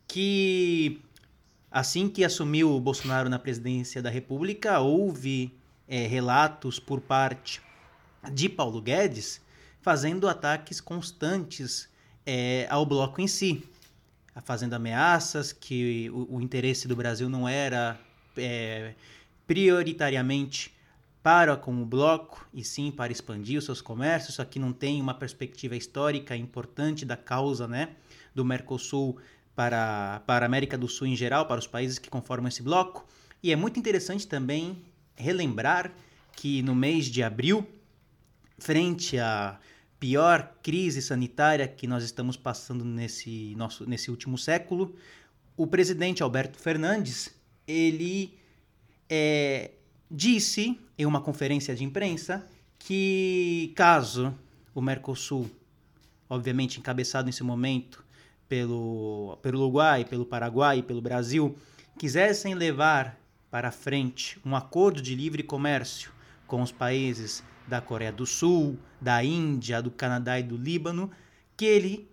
que 0.09 1.01
Assim 1.77 2.09
que 2.09 2.25
assumiu 2.25 2.75
o 2.75 2.81
Bolsonaro 2.81 3.29
na 3.29 3.39
presidência 3.39 4.01
da 4.01 4.09
República, 4.09 4.81
houve 4.81 5.53
é, 5.87 6.07
relatos 6.07 6.79
por 6.79 7.03
parte 7.03 7.61
de 8.33 8.49
Paulo 8.49 8.81
Guedes 8.81 9.43
fazendo 9.83 10.27
ataques 10.27 10.81
constantes 10.81 11.87
é, 12.25 12.67
ao 12.71 12.87
bloco 12.87 13.21
em 13.21 13.27
si, 13.27 13.63
fazendo 14.43 14.73
ameaças 14.73 15.53
que 15.53 16.09
o, 16.15 16.37
o 16.37 16.41
interesse 16.41 16.89
do 16.89 16.97
Brasil 16.97 17.29
não 17.29 17.47
era 17.47 18.01
é, 18.39 18.95
prioritariamente 19.47 20.75
para 21.23 21.59
com 21.59 21.83
o 21.83 21.85
bloco 21.85 22.49
e 22.55 22.65
sim 22.65 22.91
para 22.91 23.13
expandir 23.13 23.59
os 23.59 23.67
seus 23.67 23.83
comércios. 23.83 24.31
Isso 24.31 24.41
aqui 24.41 24.59
não 24.59 24.73
tem 24.73 24.99
uma 24.99 25.13
perspectiva 25.13 25.77
histórica 25.77 26.35
importante 26.35 27.05
da 27.05 27.19
causa 27.19 27.69
né, 27.69 27.91
do 28.35 28.47
Mercosul 28.47 29.19
para, 29.57 30.23
para 30.27 30.45
a 30.45 30.47
América 30.47 30.77
do 30.77 30.87
Sul 30.87 31.07
em 31.07 31.17
geral, 31.17 31.47
para 31.47 31.59
os 31.59 31.67
países 31.67 31.99
que 31.99 32.11
conformam 32.11 32.49
esse 32.49 32.63
bloco. 32.63 33.09
E 33.43 33.51
é 33.51 33.57
muito 33.57 33.81
interessante 33.81 34.27
também 34.27 34.85
relembrar 35.17 35.91
que 36.37 36.61
no 36.63 36.75
mês 36.75 37.07
de 37.07 37.23
abril, 37.23 37.67
frente 38.59 39.19
à 39.19 39.59
pior 39.99 40.53
crise 40.63 41.01
sanitária 41.01 41.67
que 41.67 41.87
nós 41.87 42.05
estamos 42.05 42.37
passando 42.37 42.85
nesse, 42.85 43.55
nosso, 43.57 43.89
nesse 43.89 44.11
último 44.11 44.37
século, 44.37 44.95
o 45.57 45.67
presidente 45.67 46.23
Alberto 46.23 46.59
Fernandes, 46.59 47.35
ele 47.67 48.39
é, 49.09 49.71
disse 50.11 50.79
em 50.99 51.07
uma 51.07 51.23
conferência 51.23 51.75
de 51.75 51.83
imprensa 51.83 52.47
que 52.79 53.73
caso 53.75 54.35
o 54.75 54.83
Mercosul, 54.83 55.51
obviamente 56.29 56.79
encabeçado 56.79 57.25
nesse 57.25 57.43
momento 57.43 58.05
pelo, 58.49 59.39
pelo 59.43 59.61
Uruguai, 59.61 60.05
pelo 60.05 60.27
Paraguai 60.27 60.83
pelo 60.83 61.01
Brasil 61.01 61.57
quisessem 61.99 62.55
levar 62.55 63.19
para 63.51 63.71
frente 63.71 64.39
um 64.45 64.55
acordo 64.55 65.01
de 65.01 65.15
livre 65.15 65.43
comércio 65.43 66.13
com 66.47 66.61
os 66.61 66.71
países 66.71 67.43
da 67.67 67.81
Coreia 67.81 68.13
do 68.13 68.27
Sul, 68.27 68.79
da 69.01 69.25
Índia, 69.25 69.83
do 69.83 69.91
Canadá 69.91 70.39
e 70.39 70.43
do 70.43 70.57
Líbano, 70.57 71.11
que 71.57 71.65
ele, 71.65 72.09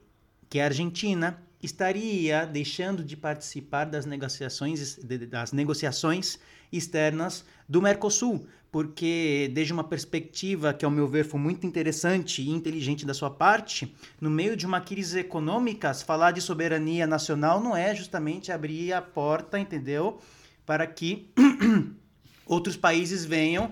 que 0.49 0.59
a 0.59 0.65
Argentina, 0.65 1.41
estaria 1.63 2.45
deixando 2.45 3.03
de 3.03 3.15
participar 3.15 3.85
das 3.85 4.05
negociações, 4.05 4.99
das 5.29 5.53
negociações 5.53 6.37
externas 6.71 7.45
do 7.67 7.81
Mercosul, 7.81 8.45
porque 8.71 9.49
desde 9.53 9.71
uma 9.71 9.83
perspectiva 9.83 10.73
que 10.73 10.83
ao 10.83 10.91
meu 10.91 11.07
ver 11.07 11.23
foi 11.23 11.39
muito 11.39 11.65
interessante 11.65 12.41
e 12.41 12.49
inteligente 12.49 13.05
da 13.05 13.13
sua 13.13 13.29
parte, 13.29 13.95
no 14.19 14.29
meio 14.29 14.57
de 14.57 14.65
uma 14.65 14.81
crise 14.81 15.19
econômica, 15.19 15.93
falar 15.93 16.31
de 16.31 16.41
soberania 16.41 17.07
nacional 17.07 17.61
não 17.61 17.77
é 17.77 17.95
justamente 17.95 18.51
abrir 18.51 18.91
a 18.91 19.01
porta, 19.01 19.59
entendeu, 19.59 20.19
para 20.65 20.85
que 20.85 21.31
outros 22.45 22.75
países 22.75 23.23
venham, 23.23 23.71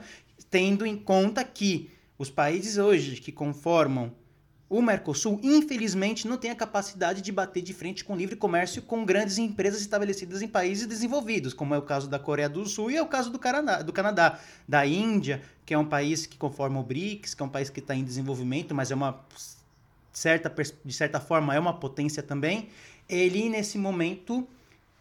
tendo 0.50 0.86
em 0.86 0.96
conta 0.96 1.44
que 1.44 1.90
os 2.18 2.30
países 2.30 2.78
hoje 2.78 3.20
que 3.20 3.32
conformam 3.32 4.14
o 4.72 4.82
Mercosul, 4.82 5.38
infelizmente, 5.44 6.26
não 6.26 6.38
tem 6.38 6.50
a 6.50 6.56
capacidade 6.56 7.22
de 7.22 7.30
bater 7.30 7.62
de 7.62 7.74
frente 7.74 8.06
com 8.06 8.16
livre 8.16 8.38
comércio 8.38 8.82
com 8.82 9.04
grandes 9.04 9.38
empresas 9.38 9.82
estabelecidas 9.82 10.42
em 10.42 10.48
países 10.48 10.88
desenvolvidos, 10.88 11.54
como 11.54 11.76
é 11.76 11.78
o 11.78 11.82
caso 11.82 12.10
da 12.10 12.18
Coreia 12.18 12.48
do 12.48 12.66
Sul 12.66 12.90
e 12.90 12.96
é 12.96 13.02
o 13.02 13.06
caso 13.06 13.30
do 13.30 13.38
Canadá, 13.38 13.82
do 13.82 13.92
Canadá, 13.92 14.40
da 14.66 14.88
Índia, 14.88 15.42
que 15.66 15.74
é 15.74 15.78
um 15.78 15.84
país 15.84 16.26
que 16.26 16.38
conforma 16.38 16.80
o 16.80 16.84
BRICS, 16.84 17.34
que 17.34 17.44
é 17.44 17.46
um 17.46 17.50
país 17.50 17.70
que 17.70 17.82
está 17.82 17.94
em 17.94 18.02
desenvolvimento, 18.02 18.74
mas 18.74 18.92
é 18.92 18.96
uma 18.96 19.20
certa 20.14 20.50
de 20.86 20.94
certa 20.94 21.20
forma 21.20 21.54
é 21.54 21.60
uma 21.60 21.74
potência 21.74 22.24
também. 22.24 22.70
Ele 23.10 23.50
nesse 23.50 23.78
momento 23.78 24.48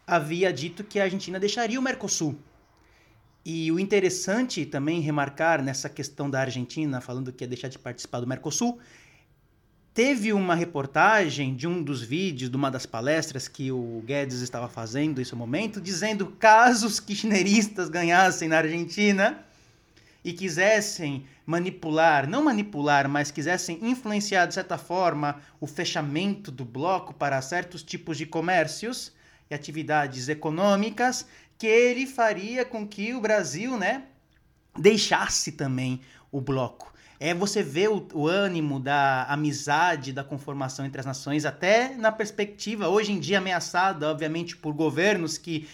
havia 0.05 0.51
dito 0.51 0.83
que 0.83 0.99
a 0.99 1.03
Argentina 1.03 1.39
deixaria 1.39 1.79
o 1.79 1.81
Mercosul. 1.81 2.37
E 3.45 3.71
o 3.71 3.79
interessante 3.79 4.65
também 4.65 4.99
remarcar 4.99 5.63
nessa 5.63 5.89
questão 5.89 6.29
da 6.29 6.41
Argentina, 6.41 6.99
falando 6.99 7.31
que 7.31 7.45
ia 7.45 7.47
deixar 7.47 7.69
de 7.69 7.79
participar 7.79 8.19
do 8.19 8.27
Mercosul, 8.27 8.77
Teve 9.93 10.31
uma 10.31 10.55
reportagem 10.55 11.53
de 11.53 11.67
um 11.67 11.83
dos 11.83 12.01
vídeos, 12.01 12.49
de 12.49 12.55
uma 12.55 12.71
das 12.71 12.85
palestras 12.85 13.49
que 13.49 13.73
o 13.73 14.01
Guedes 14.05 14.39
estava 14.39 14.69
fazendo 14.69 15.17
nesse 15.17 15.35
momento, 15.35 15.81
dizendo 15.81 16.27
caso 16.39 16.87
os 16.87 17.01
kirchneristas 17.01 17.89
ganhassem 17.89 18.47
na 18.47 18.59
Argentina 18.59 19.43
e 20.23 20.31
quisessem 20.31 21.25
manipular, 21.45 22.25
não 22.25 22.45
manipular, 22.45 23.09
mas 23.09 23.31
quisessem 23.31 23.79
influenciar 23.81 24.45
de 24.45 24.53
certa 24.53 24.77
forma 24.77 25.41
o 25.59 25.67
fechamento 25.67 26.51
do 26.51 26.63
bloco 26.63 27.13
para 27.13 27.41
certos 27.41 27.83
tipos 27.83 28.17
de 28.17 28.25
comércios 28.25 29.11
e 29.49 29.53
atividades 29.53 30.29
econômicas, 30.29 31.25
que 31.57 31.67
ele 31.67 32.07
faria 32.07 32.63
com 32.63 32.87
que 32.87 33.13
o 33.13 33.19
Brasil, 33.19 33.77
né, 33.77 34.03
deixasse 34.79 35.51
também 35.51 35.99
o 36.31 36.39
bloco 36.39 36.91
é 37.23 37.35
você 37.35 37.61
vê 37.61 37.87
o, 37.87 38.07
o, 38.15 38.27
ânimo 38.27 38.79
da 38.79 39.25
amizade, 39.25 40.11
da 40.11 40.23
conformação 40.23 40.83
entre 40.83 40.99
as 40.99 41.05
nações, 41.05 41.45
até 41.45 41.95
na 41.95 42.11
perspectiva, 42.11 42.89
hoje 42.89 43.11
em 43.11 43.19
dia 43.19 43.37
ameaçada, 43.37 44.09
obviamente, 44.09 44.57
por 44.57 44.73
governos 44.73 45.37
que, 45.37 45.69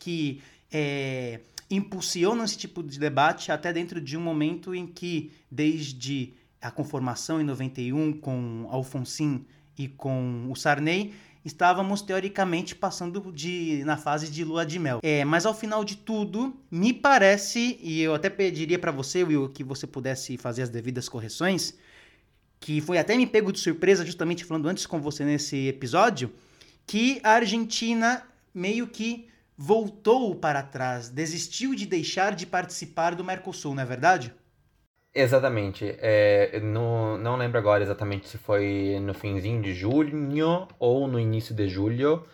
que 0.00 0.42
é, 0.72 1.38
impulsionam 1.70 2.44
esse 2.44 2.58
tipo 2.58 2.82
de 2.82 2.98
debate, 2.98 3.52
até 3.52 3.72
dentro 3.72 4.00
de 4.00 4.16
um 4.16 4.20
momento 4.20 4.74
em 4.74 4.84
que, 4.84 5.30
desde 5.48 6.34
a 6.60 6.68
conformação 6.68 7.40
em 7.40 7.44
91 7.44 8.14
com 8.14 8.66
Alfonsin 8.68 9.46
e 9.78 9.86
com 9.86 10.50
o 10.50 10.56
Sarney, 10.56 11.14
estávamos 11.44 12.02
teoricamente 12.02 12.74
passando 12.74 13.32
de, 13.32 13.82
na 13.84 13.96
fase 13.96 14.30
de 14.30 14.44
lua 14.44 14.64
de 14.64 14.78
mel. 14.78 15.00
É, 15.02 15.24
mas 15.24 15.44
ao 15.44 15.54
final 15.54 15.84
de 15.84 15.96
tudo, 15.96 16.54
me 16.70 16.92
parece, 16.92 17.78
e 17.80 18.00
eu 18.00 18.14
até 18.14 18.30
pediria 18.30 18.78
para 18.78 18.92
você, 18.92 19.24
Will, 19.24 19.48
que 19.48 19.64
você 19.64 19.86
pudesse 19.86 20.36
fazer 20.36 20.62
as 20.62 20.68
devidas 20.68 21.08
correções, 21.08 21.74
que 22.60 22.80
foi 22.80 22.98
até 22.98 23.16
me 23.16 23.26
pego 23.26 23.52
de 23.52 23.58
surpresa, 23.58 24.06
justamente 24.06 24.44
falando 24.44 24.68
antes 24.68 24.86
com 24.86 25.00
você 25.00 25.24
nesse 25.24 25.66
episódio, 25.66 26.32
que 26.86 27.20
a 27.24 27.30
Argentina 27.32 28.22
meio 28.54 28.86
que 28.86 29.28
voltou 29.56 30.34
para 30.34 30.62
trás, 30.62 31.08
desistiu 31.08 31.74
de 31.74 31.86
deixar 31.86 32.34
de 32.34 32.46
participar 32.46 33.14
do 33.14 33.24
Mercosul, 33.24 33.74
não 33.74 33.82
é 33.82 33.86
verdade? 33.86 34.34
Exatamente. 35.14 35.94
É, 35.98 36.58
não, 36.60 37.18
não 37.18 37.36
lembro 37.36 37.58
agora 37.58 37.82
exatamente 37.82 38.28
se 38.28 38.38
foi 38.38 38.98
no 39.02 39.12
finzinho 39.12 39.60
de 39.60 39.74
junho 39.74 40.66
ou 40.78 41.06
no 41.06 41.20
início 41.20 41.54
de 41.54 41.68
julho. 41.68 42.24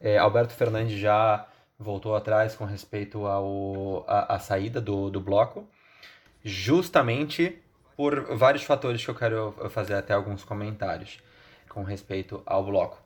É, 0.00 0.18
Alberto 0.18 0.52
Fernandes 0.52 0.98
já 0.98 1.46
voltou 1.78 2.16
atrás 2.16 2.54
com 2.56 2.64
respeito 2.64 3.24
ao, 3.26 4.04
a, 4.08 4.34
a 4.34 4.38
saída 4.38 4.80
do, 4.80 5.10
do 5.10 5.20
bloco, 5.20 5.66
justamente 6.44 7.58
por 7.96 8.36
vários 8.36 8.64
fatores 8.64 9.04
que 9.04 9.10
eu 9.10 9.14
quero 9.14 9.54
fazer 9.70 9.94
até 9.94 10.12
alguns 10.12 10.42
comentários 10.44 11.20
com 11.68 11.82
respeito 11.82 12.42
ao 12.44 12.64
bloco. 12.64 13.03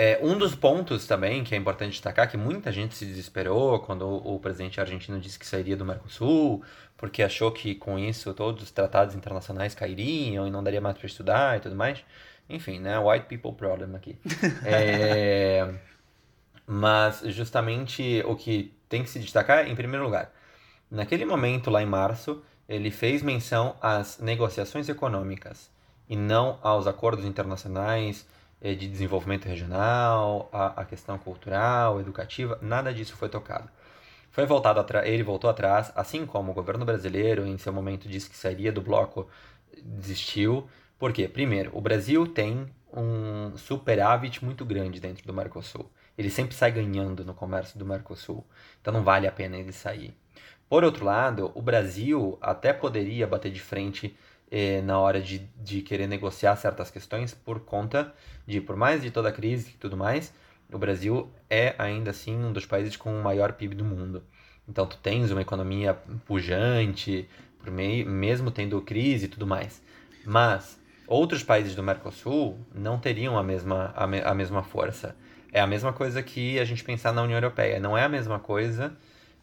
É, 0.00 0.16
um 0.22 0.38
dos 0.38 0.54
pontos 0.54 1.08
também 1.08 1.42
que 1.42 1.56
é 1.56 1.58
importante 1.58 1.90
destacar 1.90 2.30
que 2.30 2.36
muita 2.36 2.70
gente 2.70 2.94
se 2.94 3.04
desesperou 3.04 3.80
quando 3.80 4.02
o, 4.02 4.36
o 4.36 4.38
presidente 4.38 4.80
argentino 4.80 5.18
disse 5.18 5.36
que 5.36 5.44
sairia 5.44 5.76
do 5.76 5.84
Mercosul, 5.84 6.62
porque 6.96 7.20
achou 7.20 7.50
que 7.50 7.74
com 7.74 7.98
isso 7.98 8.32
todos 8.32 8.62
os 8.62 8.70
tratados 8.70 9.16
internacionais 9.16 9.74
cairiam 9.74 10.46
e 10.46 10.52
não 10.52 10.62
daria 10.62 10.80
mais 10.80 10.96
para 10.96 11.04
estudar 11.04 11.56
e 11.56 11.60
tudo 11.62 11.74
mais. 11.74 12.04
Enfim, 12.48 12.78
né? 12.78 12.96
White 12.96 13.26
people 13.26 13.52
problem 13.54 13.96
aqui. 13.96 14.16
é... 14.64 15.68
Mas 16.64 17.22
justamente 17.26 18.22
o 18.24 18.36
que 18.36 18.72
tem 18.88 19.02
que 19.02 19.10
se 19.10 19.18
destacar, 19.18 19.66
em 19.66 19.74
primeiro 19.74 20.04
lugar, 20.04 20.32
naquele 20.88 21.24
momento 21.24 21.70
lá 21.70 21.82
em 21.82 21.86
março, 21.86 22.40
ele 22.68 22.92
fez 22.92 23.20
menção 23.20 23.74
às 23.82 24.20
negociações 24.20 24.88
econômicas 24.88 25.68
e 26.08 26.14
não 26.14 26.56
aos 26.62 26.86
acordos 26.86 27.24
internacionais 27.24 28.24
de 28.62 28.88
desenvolvimento 28.88 29.46
regional, 29.46 30.48
a, 30.52 30.82
a 30.82 30.84
questão 30.84 31.16
cultural, 31.18 32.00
educativa, 32.00 32.58
nada 32.60 32.92
disso 32.92 33.16
foi 33.16 33.28
tocado. 33.28 33.68
Foi 34.30 34.46
voltado 34.46 34.84
ele 35.04 35.22
voltou 35.22 35.48
atrás, 35.50 35.92
assim 35.96 36.26
como 36.26 36.52
o 36.52 36.54
governo 36.54 36.84
brasileiro, 36.84 37.46
em 37.46 37.58
seu 37.58 37.72
momento, 37.72 38.08
disse 38.08 38.28
que 38.30 38.36
sairia 38.36 38.70
do 38.70 38.80
bloco, 38.80 39.28
desistiu. 39.82 40.68
Por 40.98 41.12
quê? 41.12 41.28
Primeiro, 41.28 41.70
o 41.76 41.80
Brasil 41.80 42.26
tem 42.26 42.66
um 42.92 43.56
superávit 43.56 44.44
muito 44.44 44.64
grande 44.64 45.00
dentro 45.00 45.26
do 45.26 45.32
Mercosul. 45.32 45.90
Ele 46.16 46.30
sempre 46.30 46.54
sai 46.54 46.72
ganhando 46.72 47.24
no 47.24 47.34
comércio 47.34 47.78
do 47.78 47.86
Mercosul. 47.86 48.44
Então 48.80 48.92
não 48.92 49.02
vale 49.02 49.26
a 49.26 49.32
pena 49.32 49.56
ele 49.56 49.72
sair. 49.72 50.14
Por 50.68 50.84
outro 50.84 51.04
lado, 51.04 51.50
o 51.54 51.62
Brasil 51.62 52.36
até 52.40 52.72
poderia 52.72 53.26
bater 53.26 53.50
de 53.50 53.60
frente 53.60 54.16
eh, 54.50 54.80
na 54.82 54.98
hora 54.98 55.20
de, 55.20 55.38
de 55.56 55.82
querer 55.82 56.06
negociar 56.06 56.56
certas 56.56 56.90
questões 56.90 57.34
por 57.34 57.60
conta 57.60 58.12
de, 58.46 58.60
por 58.60 58.76
mais 58.76 59.02
de 59.02 59.10
toda 59.10 59.28
a 59.28 59.32
crise 59.32 59.70
e 59.70 59.78
tudo 59.78 59.96
mais, 59.96 60.32
o 60.72 60.78
Brasil 60.78 61.30
é 61.48 61.74
ainda 61.78 62.10
assim 62.10 62.36
um 62.36 62.52
dos 62.52 62.66
países 62.66 62.96
com 62.96 63.18
o 63.18 63.22
maior 63.22 63.52
PIB 63.52 63.74
do 63.74 63.84
mundo. 63.84 64.22
Então 64.68 64.86
tu 64.86 64.98
tens 64.98 65.30
uma 65.30 65.40
economia 65.40 65.94
pujante, 66.26 67.28
por 67.58 67.70
meio, 67.70 68.08
mesmo 68.08 68.50
tendo 68.50 68.80
crise 68.82 69.24
e 69.24 69.28
tudo 69.28 69.46
mais. 69.46 69.82
Mas 70.24 70.78
outros 71.06 71.42
países 71.42 71.74
do 71.74 71.82
Mercosul 71.82 72.58
não 72.74 72.98
teriam 72.98 73.38
a 73.38 73.42
mesma, 73.42 73.92
a, 73.96 74.06
me, 74.06 74.20
a 74.20 74.34
mesma 74.34 74.62
força. 74.62 75.16
É 75.50 75.60
a 75.60 75.66
mesma 75.66 75.92
coisa 75.92 76.22
que 76.22 76.58
a 76.58 76.64
gente 76.64 76.84
pensar 76.84 77.12
na 77.12 77.22
União 77.22 77.38
Europeia. 77.38 77.80
Não 77.80 77.96
é 77.96 78.04
a 78.04 78.08
mesma 78.08 78.38
coisa, 78.38 78.94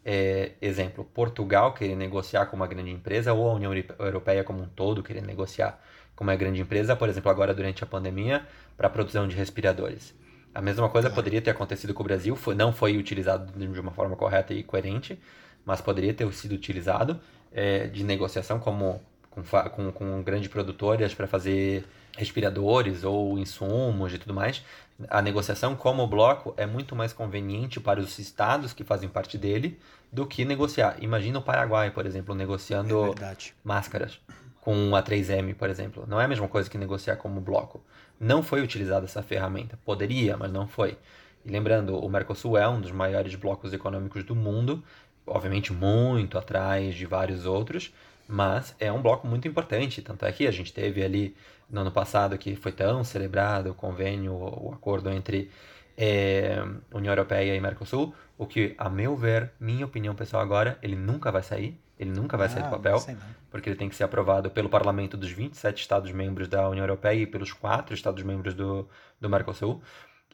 é, 0.08 0.52
exemplo, 0.62 1.04
Portugal 1.04 1.74
querer 1.74 1.96
negociar 1.96 2.46
com 2.46 2.54
uma 2.54 2.68
grande 2.68 2.92
empresa 2.92 3.32
ou 3.32 3.50
a 3.50 3.54
União 3.54 3.72
Europeia 3.98 4.44
como 4.44 4.62
um 4.62 4.68
todo 4.68 5.02
querer 5.02 5.22
negociar 5.22 5.82
com 6.14 6.22
uma 6.22 6.36
grande 6.36 6.60
empresa, 6.60 6.94
por 6.94 7.08
exemplo, 7.08 7.28
agora 7.28 7.52
durante 7.52 7.82
a 7.82 7.86
pandemia, 7.88 8.46
para 8.76 8.86
a 8.86 8.90
produção 8.90 9.26
de 9.26 9.34
respiradores. 9.34 10.14
A 10.54 10.62
mesma 10.62 10.88
coisa 10.88 11.10
poderia 11.10 11.42
ter 11.42 11.50
acontecido 11.50 11.92
com 11.92 12.04
o 12.04 12.06
Brasil, 12.06 12.36
foi, 12.36 12.54
não 12.54 12.72
foi 12.72 12.96
utilizado 12.96 13.52
de 13.58 13.80
uma 13.80 13.90
forma 13.90 14.14
correta 14.14 14.54
e 14.54 14.62
coerente, 14.62 15.20
mas 15.64 15.80
poderia 15.80 16.14
ter 16.14 16.32
sido 16.32 16.52
utilizado 16.52 17.20
é, 17.52 17.88
de 17.88 18.04
negociação 18.04 18.60
como 18.60 19.02
com, 19.28 19.42
com, 19.42 19.90
com 19.90 20.22
grandes 20.22 20.48
produtoras 20.48 21.12
para 21.14 21.26
fazer 21.26 21.84
respiradores 22.16 23.04
ou 23.04 23.38
insumos 23.38 24.12
e 24.12 24.18
tudo 24.18 24.34
mais. 24.34 24.64
A 25.08 25.20
negociação 25.20 25.76
como 25.76 26.06
bloco 26.06 26.54
é 26.56 26.66
muito 26.66 26.96
mais 26.96 27.12
conveniente 27.12 27.78
para 27.78 28.00
os 28.00 28.18
estados 28.18 28.72
que 28.72 28.82
fazem 28.82 29.08
parte 29.08 29.36
dele 29.36 29.78
do 30.10 30.26
que 30.26 30.44
negociar. 30.44 30.96
Imagina 31.00 31.38
o 31.38 31.42
Paraguai, 31.42 31.90
por 31.90 32.06
exemplo, 32.06 32.34
negociando 32.34 33.14
é 33.20 33.36
máscaras 33.62 34.18
com 34.60 34.96
a 34.96 35.02
3M, 35.02 35.54
por 35.54 35.68
exemplo. 35.68 36.04
Não 36.08 36.20
é 36.20 36.24
a 36.24 36.28
mesma 36.28 36.48
coisa 36.48 36.68
que 36.68 36.78
negociar 36.78 37.16
como 37.16 37.40
bloco 37.40 37.80
não 38.18 38.42
foi 38.42 38.62
utilizada 38.62 39.04
essa 39.04 39.22
ferramenta. 39.22 39.78
Poderia, 39.84 40.36
mas 40.36 40.50
não 40.50 40.66
foi. 40.66 40.96
E 41.44 41.50
lembrando, 41.50 41.96
o 41.98 42.08
Mercosul 42.08 42.56
é 42.58 42.66
um 42.68 42.80
dos 42.80 42.90
maiores 42.90 43.34
blocos 43.34 43.72
econômicos 43.72 44.24
do 44.24 44.34
mundo, 44.34 44.82
obviamente 45.26 45.72
muito 45.72 46.38
atrás 46.38 46.94
de 46.94 47.06
vários 47.06 47.46
outros, 47.46 47.92
mas 48.26 48.74
é 48.80 48.90
um 48.90 49.00
bloco 49.00 49.26
muito 49.26 49.46
importante. 49.46 50.02
Tanto 50.02 50.24
é 50.24 50.32
que 50.32 50.46
a 50.46 50.50
gente 50.50 50.72
teve 50.72 51.04
ali 51.04 51.36
no 51.68 51.80
ano 51.80 51.90
passado 51.90 52.36
que 52.38 52.54
foi 52.56 52.72
tão 52.72 53.02
celebrado 53.02 53.70
o 53.70 53.74
convênio, 53.74 54.32
o 54.32 54.72
acordo 54.72 55.10
entre 55.10 55.50
é, 55.96 56.62
União 56.92 57.12
Europeia 57.12 57.54
e 57.54 57.60
Mercosul, 57.60 58.14
o 58.36 58.46
que, 58.46 58.74
a 58.76 58.88
meu 58.88 59.16
ver, 59.16 59.52
minha 59.58 59.86
opinião 59.86 60.14
pessoal 60.14 60.42
agora, 60.42 60.78
ele 60.82 60.96
nunca 60.96 61.32
vai 61.32 61.42
sair. 61.42 61.80
Ele 61.98 62.10
nunca 62.10 62.36
vai 62.36 62.46
ah, 62.46 62.50
sair 62.50 62.62
do 62.62 62.68
papel, 62.68 63.02
não 63.08 63.16
porque 63.50 63.70
ele 63.70 63.76
tem 63.76 63.88
que 63.88 63.96
ser 63.96 64.04
aprovado 64.04 64.50
pelo 64.50 64.68
parlamento 64.68 65.16
dos 65.16 65.30
27 65.30 65.80
Estados-membros 65.80 66.46
da 66.46 66.68
União 66.68 66.84
Europeia 66.84 67.22
e 67.22 67.26
pelos 67.26 67.54
quatro 67.54 67.94
Estados-membros 67.94 68.52
do, 68.52 68.86
do 69.18 69.30
Mercosul. 69.30 69.80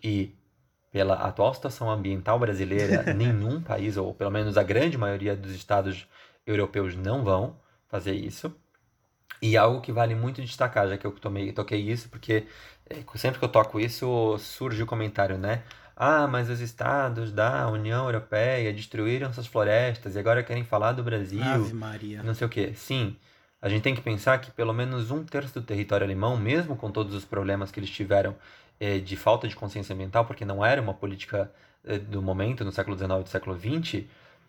E 0.03 0.35
pela 0.91 1.15
atual 1.15 1.55
situação 1.55 1.89
ambiental 1.89 2.39
brasileira, 2.39 3.05
nenhum 3.15 3.63
país, 3.63 3.97
ou 3.97 4.13
pelo 4.13 4.31
menos 4.31 4.59
a 4.59 4.63
grande 4.65 4.99
maioria 4.99 5.37
dos 5.37 5.53
estados 5.53 6.07
europeus, 6.45 6.97
não 6.97 7.23
vão 7.23 7.57
fazer 7.87 8.15
isso. 8.15 8.53
E 9.43 9.57
algo 9.57 9.81
que 9.81 9.91
vale 9.93 10.15
muito 10.15 10.41
destacar, 10.41 10.89
já 10.89 10.97
que 10.97 11.05
eu 11.05 11.11
tomei, 11.11 11.53
toquei 11.53 11.81
isso, 11.81 12.09
porque 12.09 12.47
é, 12.89 13.03
sempre 13.17 13.41
que 13.41 13.45
eu 13.45 13.49
toco 13.49 13.81
isso, 13.81 14.39
surge 14.39 14.83
o 14.83 14.87
comentário, 14.87 15.37
né? 15.37 15.65
Ah, 15.97 16.27
mas 16.27 16.49
os 16.49 16.61
estados 16.61 17.33
da 17.33 17.69
União 17.69 18.07
Europeia 18.07 18.73
destruíram 18.73 19.33
suas 19.33 19.47
florestas 19.47 20.15
e 20.15 20.19
agora 20.19 20.43
querem 20.43 20.65
falar 20.65 20.93
do 20.93 21.03
Brasil. 21.03 21.43
Ave 21.43 21.75
Maria. 21.75 22.23
Não 22.23 22.35
sei 22.35 22.47
o 22.47 22.51
quê. 22.51 22.73
Sim, 22.75 23.17
a 23.61 23.69
gente 23.69 23.83
tem 23.83 23.95
que 23.95 24.01
pensar 24.01 24.39
que 24.41 24.51
pelo 24.51 24.73
menos 24.73 25.11
um 25.11 25.25
terço 25.25 25.55
do 25.61 25.67
território 25.67 26.05
alemão, 26.05 26.37
mesmo 26.37 26.77
com 26.77 26.91
todos 26.91 27.15
os 27.15 27.25
problemas 27.25 27.71
que 27.71 27.79
eles 27.79 27.91
tiveram 27.91 28.35
eh, 28.81 28.99
de 28.99 29.17
falta 29.17 29.47
de 29.47 29.55
consciência 29.55 29.95
ambiental, 29.95 30.25
porque 30.25 30.45
não 30.45 30.65
era 30.65 30.81
uma 30.81 30.95
política 30.95 31.51
eh, 31.85 31.99
do 31.99 32.23
momento, 32.23 32.65
no 32.65 32.73
século 32.73 32.97
XIX 32.97 33.25
e 33.25 33.29
século 33.29 33.59
XX, 33.59 34.05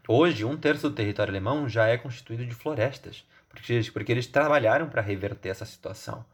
hoje 0.08 0.46
um 0.46 0.58
terço 0.58 0.90
do 0.90 0.96
território 0.96 1.32
alemão 1.32 1.68
já 1.70 1.88
é 1.88 1.98
constituído 1.98 2.46
de 2.46 2.54
florestas, 2.56 3.24
porque, 3.54 3.82
porque 3.94 4.12
eles 4.12 4.28
trabalharam 4.28 4.90
para 4.90 5.02
reverter 5.02 5.50
essa 5.50 5.66
situação. 5.66 6.26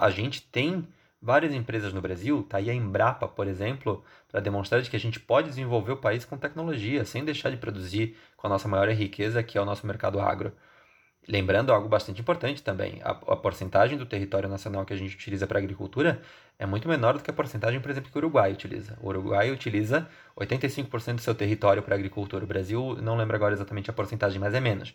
A 0.00 0.10
gente 0.10 0.42
tem 0.42 0.86
várias 1.20 1.52
empresas 1.52 1.92
no 1.92 2.00
Brasil, 2.00 2.42
tá 2.44 2.58
aí 2.58 2.70
a 2.70 2.74
Embrapa, 2.74 3.28
por 3.28 3.46
exemplo, 3.48 4.04
para 4.28 4.40
demonstrar 4.40 4.80
de 4.80 4.88
que 4.88 4.96
a 4.96 5.00
gente 5.00 5.20
pode 5.20 5.48
desenvolver 5.48 5.92
o 5.92 5.96
país 5.96 6.24
com 6.24 6.38
tecnologia, 6.38 7.04
sem 7.04 7.24
deixar 7.24 7.50
de 7.50 7.56
produzir 7.56 8.16
com 8.36 8.46
a 8.46 8.50
nossa 8.50 8.68
maior 8.68 8.88
riqueza, 8.90 9.42
que 9.42 9.58
é 9.58 9.60
o 9.60 9.64
nosso 9.64 9.86
mercado 9.86 10.20
agro. 10.20 10.52
Lembrando 11.28 11.72
algo 11.72 11.88
bastante 11.88 12.20
importante 12.20 12.62
também, 12.62 13.00
a, 13.02 13.10
a 13.10 13.36
porcentagem 13.36 13.98
do 13.98 14.06
território 14.06 14.48
nacional 14.48 14.84
que 14.86 14.92
a 14.92 14.96
gente 14.96 15.16
utiliza 15.16 15.46
para 15.46 15.58
agricultura 15.58 16.22
é 16.56 16.64
muito 16.64 16.88
menor 16.88 17.14
do 17.14 17.22
que 17.24 17.30
a 17.30 17.34
porcentagem, 17.34 17.80
por 17.80 17.90
exemplo, 17.90 18.10
que 18.10 18.16
o 18.16 18.20
Uruguai 18.20 18.52
utiliza. 18.52 18.96
O 19.02 19.08
Uruguai 19.08 19.50
utiliza 19.50 20.08
85% 20.38 21.16
do 21.16 21.20
seu 21.20 21.34
território 21.34 21.82
para 21.82 21.96
agricultura. 21.96 22.44
O 22.44 22.46
Brasil, 22.46 22.96
não 23.02 23.16
lembro 23.16 23.34
agora 23.34 23.54
exatamente 23.54 23.90
a 23.90 23.92
porcentagem, 23.92 24.38
mas 24.38 24.54
é 24.54 24.60
menos. 24.60 24.94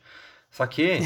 Só 0.52 0.68
que 0.68 0.99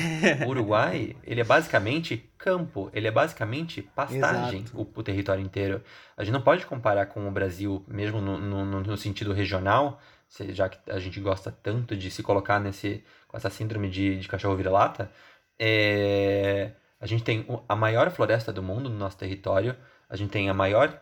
o 0.44 0.50
Uruguai, 0.50 1.16
ele 1.24 1.40
é 1.40 1.44
basicamente 1.44 2.28
campo, 2.36 2.90
ele 2.92 3.08
é 3.08 3.12
basicamente 3.12 3.80
pastagem, 3.80 4.66
o, 4.74 4.82
o, 4.82 5.04
território 5.04 5.44
inteiro. 5.44 5.84
A 6.18 6.24
gente 6.24 6.34
não 6.34 6.42
pode 6.42 6.66
comparar 6.66 7.06
com 7.06 7.28
o 7.28 7.32
Brasil, 7.32 7.86
mesmo 7.88 8.20
no, 8.20 8.40
no, 8.40 8.82
no 8.82 8.98
sentido 8.98 9.34
regional, 9.34 10.02
já 10.50 10.68
que 10.68 10.80
a 10.90 10.98
gente 10.98 11.20
gosta 11.20 11.52
tanto 11.52 11.96
de 11.96 12.10
se 12.10 12.24
colocar 12.24 12.60
nesse, 12.60 13.04
com 13.28 13.38
essa 13.38 13.52
síndrome 13.52 13.88
de, 13.88 14.20
de 14.20 14.28
cachorro 14.28 14.56
vira-lata. 14.56 15.12
É, 15.60 16.72
a 17.00 17.06
gente 17.06 17.24
tem 17.24 17.46
a 17.70 17.76
maior 17.76 18.10
floresta 18.10 18.52
do 18.52 18.64
mundo 18.64 18.90
no 18.90 18.98
nosso 18.98 19.18
território, 19.18 19.76
a 20.10 20.16
gente 20.16 20.32
tem 20.32 20.50
a 20.50 20.56
maior, 20.56 21.00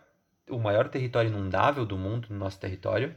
o 0.50 0.58
maior 0.58 0.88
território 0.90 1.30
inundável 1.30 1.86
do 1.86 1.96
mundo 1.96 2.28
no 2.28 2.36
nosso 2.36 2.60
território, 2.60 3.16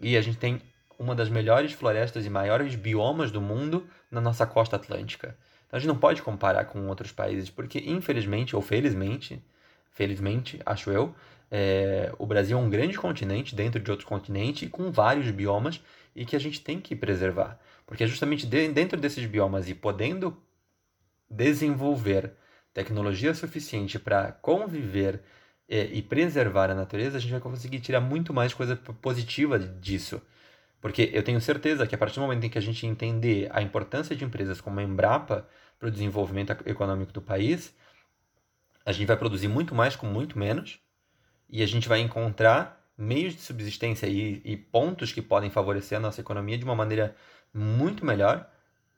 e 0.00 0.16
a 0.16 0.22
gente 0.22 0.38
tem 0.38 0.62
uma 1.02 1.14
das 1.14 1.28
melhores 1.28 1.72
florestas 1.72 2.24
e 2.24 2.30
maiores 2.30 2.74
biomas 2.74 3.30
do 3.30 3.40
mundo 3.40 3.86
na 4.10 4.20
nossa 4.20 4.46
costa 4.46 4.76
atlântica. 4.76 5.36
Então 5.66 5.76
a 5.76 5.80
gente 5.80 5.88
não 5.88 5.98
pode 5.98 6.22
comparar 6.22 6.66
com 6.66 6.86
outros 6.86 7.10
países, 7.10 7.50
porque 7.50 7.82
infelizmente 7.84 8.54
ou 8.54 8.62
felizmente, 8.62 9.42
felizmente, 9.90 10.60
acho 10.64 10.90
eu, 10.90 11.14
é, 11.50 12.12
o 12.18 12.26
Brasil 12.26 12.56
é 12.56 12.60
um 12.60 12.70
grande 12.70 12.96
continente 12.96 13.54
dentro 13.54 13.80
de 13.80 13.90
outro 13.90 14.06
continente 14.06 14.68
com 14.68 14.90
vários 14.90 15.30
biomas 15.30 15.80
e 16.14 16.24
que 16.24 16.36
a 16.36 16.38
gente 16.38 16.60
tem 16.60 16.80
que 16.80 16.94
preservar. 16.94 17.58
Porque 17.84 18.04
é 18.04 18.06
justamente 18.06 18.46
de, 18.46 18.68
dentro 18.68 18.98
desses 18.98 19.26
biomas 19.26 19.68
e 19.68 19.74
podendo 19.74 20.36
desenvolver 21.28 22.32
tecnologia 22.72 23.34
suficiente 23.34 23.98
para 23.98 24.32
conviver 24.32 25.20
é, 25.68 25.84
e 25.84 26.00
preservar 26.00 26.70
a 26.70 26.74
natureza, 26.74 27.16
a 27.16 27.20
gente 27.20 27.32
vai 27.32 27.40
conseguir 27.40 27.80
tirar 27.80 28.00
muito 28.00 28.32
mais 28.32 28.54
coisa 28.54 28.76
positiva 28.76 29.58
disso. 29.58 30.22
Porque 30.82 31.10
eu 31.14 31.22
tenho 31.22 31.40
certeza 31.40 31.86
que 31.86 31.94
a 31.94 31.98
partir 31.98 32.16
do 32.16 32.22
momento 32.22 32.44
em 32.44 32.50
que 32.50 32.58
a 32.58 32.60
gente 32.60 32.84
entender 32.84 33.48
a 33.52 33.62
importância 33.62 34.16
de 34.16 34.24
empresas 34.24 34.60
como 34.60 34.80
a 34.80 34.82
Embrapa 34.82 35.48
para 35.78 35.86
o 35.88 35.90
desenvolvimento 35.90 36.50
econômico 36.66 37.12
do 37.12 37.22
país, 37.22 37.72
a 38.84 38.90
gente 38.90 39.06
vai 39.06 39.16
produzir 39.16 39.46
muito 39.46 39.76
mais 39.76 39.94
com 39.94 40.06
muito 40.06 40.36
menos 40.36 40.80
e 41.48 41.62
a 41.62 41.66
gente 41.66 41.88
vai 41.88 42.00
encontrar 42.00 42.84
meios 42.98 43.32
de 43.32 43.42
subsistência 43.42 44.08
e, 44.08 44.42
e 44.44 44.56
pontos 44.56 45.12
que 45.12 45.22
podem 45.22 45.50
favorecer 45.50 45.96
a 45.96 46.00
nossa 46.00 46.20
economia 46.20 46.58
de 46.58 46.64
uma 46.64 46.74
maneira 46.74 47.14
muito 47.54 48.04
melhor 48.04 48.50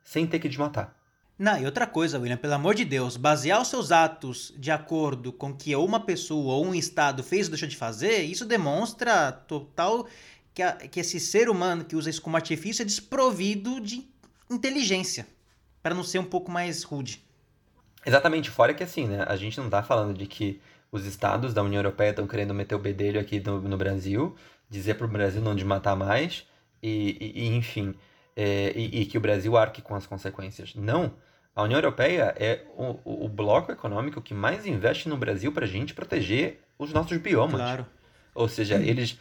sem 0.03 0.27
ter 0.27 0.39
que 0.39 0.49
desmatar. 0.49 0.97
Não, 1.39 1.61
e 1.61 1.67
outra 1.67 1.87
coisa, 1.87 2.19
William, 2.19 2.39
pelo 2.39 2.55
amor 2.55 2.75
de 2.75 2.85
Deus, 2.85 3.19
basear 3.19 3.61
os 3.61 3.69
seus 3.69 3.93
atos 3.93 4.55
de 4.57 4.71
acordo 4.71 5.33
com 5.33 5.55
que 5.55 5.77
uma 5.77 6.01
pessoa 6.01 6.55
ou 6.55 6.65
um 6.65 6.75
estado 6.75 7.23
fez 7.23 7.47
ou 7.47 7.51
deixou 7.51 7.69
de 7.69 7.77
fazer, 7.77 8.23
isso 8.23 8.47
demonstra 8.47 9.33
total 9.33 10.07
que, 10.55 10.63
a, 10.63 10.73
que 10.73 11.01
esse 11.01 11.19
ser 11.19 11.51
humano 11.51 11.85
que 11.85 11.97
usa 11.97 12.09
isso 12.09 12.23
como 12.23 12.37
artifício 12.37 12.83
é 12.83 12.87
desprovido 12.87 13.81
de 13.81 14.09
inteligência, 14.49 15.27
para 15.83 15.95
não 15.95 16.05
ser 16.05 16.21
um 16.21 16.25
pouco 16.25 16.51
mais 16.51 16.85
rude. 16.85 17.23
Exatamente, 18.07 18.51
fora 18.51 18.73
que 18.73 18.85
assim, 18.85 19.09
né? 19.09 19.25
A 19.27 19.37
gente 19.37 19.59
não 19.59 19.69
tá 19.69 19.83
falando 19.83 20.17
de 20.17 20.27
que 20.27 20.61
os 20.93 21.05
estados 21.07 21.53
da 21.53 21.63
União 21.63 21.81
Europeia 21.81 22.11
estão 22.11 22.27
querendo 22.27 22.55
meter 22.55 22.75
o 22.75 22.79
bedelho 22.79 23.21
aqui 23.21 23.41
no, 23.41 23.61
no 23.61 23.77
Brasil, 23.77 24.37
dizer 24.71 24.95
para 24.95 25.07
o 25.07 25.09
Brasil 25.09 25.43
não 25.43 25.55
desmatar 25.55 25.97
mais, 25.97 26.47
e, 26.83 27.17
e, 27.21 27.45
e 27.45 27.57
enfim, 27.57 27.95
é, 28.37 28.73
e, 28.77 29.01
e, 29.01 29.07
que 29.07 29.19
o 29.19 29.21
Brasil 29.21 29.57
arque 29.57 29.83
com 29.83 29.95
as 29.95 30.07
consequências. 30.07 30.75
Não. 30.75 31.15
A 31.57 31.63
União 31.63 31.79
Europeia 31.79 32.35
é 32.37 32.63
o, 32.77 33.25
o 33.25 33.29
bloco 33.29 33.73
econômico 33.73 34.21
que 34.21 34.35
mais 34.35 34.67
investe 34.67 35.09
no 35.09 35.17
Brasil 35.17 35.53
para 35.53 35.65
a 35.65 35.69
gente 35.69 35.95
proteger 35.95 36.61
os 36.79 36.93
nossos 36.93 37.17
biomas. 37.19 37.61
Claro. 37.61 37.87
Ou 38.35 38.49
seja, 38.49 38.75
eles 38.75 39.19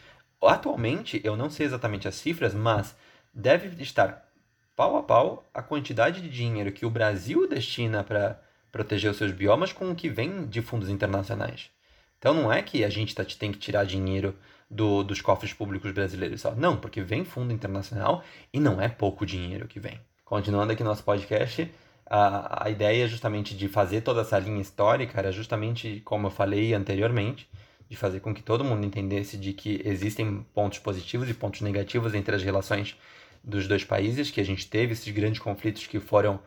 Atualmente, 0.48 1.20
eu 1.24 1.36
não 1.36 1.50
sei 1.50 1.66
exatamente 1.66 2.08
as 2.08 2.14
cifras, 2.14 2.54
mas 2.54 2.94
deve 3.32 3.82
estar 3.82 4.28
pau 4.76 4.96
a 4.96 5.02
pau 5.02 5.44
a 5.52 5.62
quantidade 5.62 6.20
de 6.20 6.28
dinheiro 6.28 6.72
que 6.72 6.86
o 6.86 6.90
Brasil 6.90 7.48
destina 7.48 8.02
para 8.02 8.40
proteger 8.70 9.10
os 9.10 9.16
seus 9.16 9.32
biomas 9.32 9.72
com 9.72 9.90
o 9.90 9.94
que 9.94 10.08
vem 10.08 10.46
de 10.46 10.60
fundos 10.60 10.88
internacionais. 10.88 11.70
Então 12.18 12.34
não 12.34 12.52
é 12.52 12.62
que 12.62 12.82
a 12.84 12.88
gente 12.88 13.14
tá, 13.14 13.24
tem 13.24 13.52
que 13.52 13.58
tirar 13.58 13.84
dinheiro 13.84 14.34
do, 14.70 15.02
dos 15.02 15.20
cofres 15.20 15.52
públicos 15.52 15.92
brasileiros 15.92 16.40
só. 16.40 16.54
Não, 16.54 16.76
porque 16.76 17.02
vem 17.02 17.24
fundo 17.24 17.52
internacional 17.52 18.24
e 18.52 18.58
não 18.58 18.80
é 18.80 18.88
pouco 18.88 19.26
dinheiro 19.26 19.68
que 19.68 19.78
vem. 19.78 20.00
Continuando 20.24 20.72
aqui 20.72 20.82
nosso 20.82 21.04
podcast, 21.04 21.70
a, 22.06 22.66
a 22.66 22.70
ideia 22.70 23.06
justamente 23.06 23.56
de 23.56 23.68
fazer 23.68 24.00
toda 24.00 24.22
essa 24.22 24.38
linha 24.38 24.60
histórica 24.60 25.18
era 25.18 25.30
justamente, 25.30 26.00
como 26.04 26.26
eu 26.26 26.30
falei 26.30 26.74
anteriormente, 26.74 27.48
de 27.94 28.00
fazer 28.00 28.20
com 28.20 28.34
que 28.34 28.42
todo 28.42 28.64
mundo 28.64 28.84
entendesse 28.84 29.36
de 29.36 29.52
que 29.52 29.80
existem 29.84 30.44
pontos 30.52 30.80
positivos 30.80 31.30
e 31.30 31.34
pontos 31.34 31.60
negativos 31.60 32.12
entre 32.12 32.34
as 32.34 32.42
relações 32.42 32.96
dos 33.42 33.68
dois 33.68 33.84
países, 33.84 34.30
que 34.30 34.40
a 34.40 34.44
gente 34.44 34.68
teve 34.68 34.92
esses 34.92 35.08
grandes 35.12 35.40
conflitos 35.40 35.86
que 35.86 36.00
foram 36.00 36.40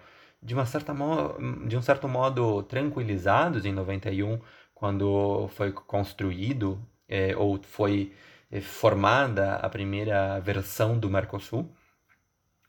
de 0.43 0.53
uma 0.53 0.65
certa 0.65 0.93
de 1.65 1.77
um 1.77 1.81
certo 1.81 2.07
modo 2.07 2.63
tranquilizados 2.63 3.65
em 3.65 3.71
91, 3.71 4.39
quando 4.75 5.47
foi 5.55 5.71
construído 5.71 6.79
é, 7.07 7.35
ou 7.35 7.59
foi 7.63 8.13
é, 8.51 8.59
formada 8.59 9.55
a 9.55 9.69
primeira 9.69 10.39
versão 10.41 10.99
do 10.99 11.09
Mercosul, 11.09 11.71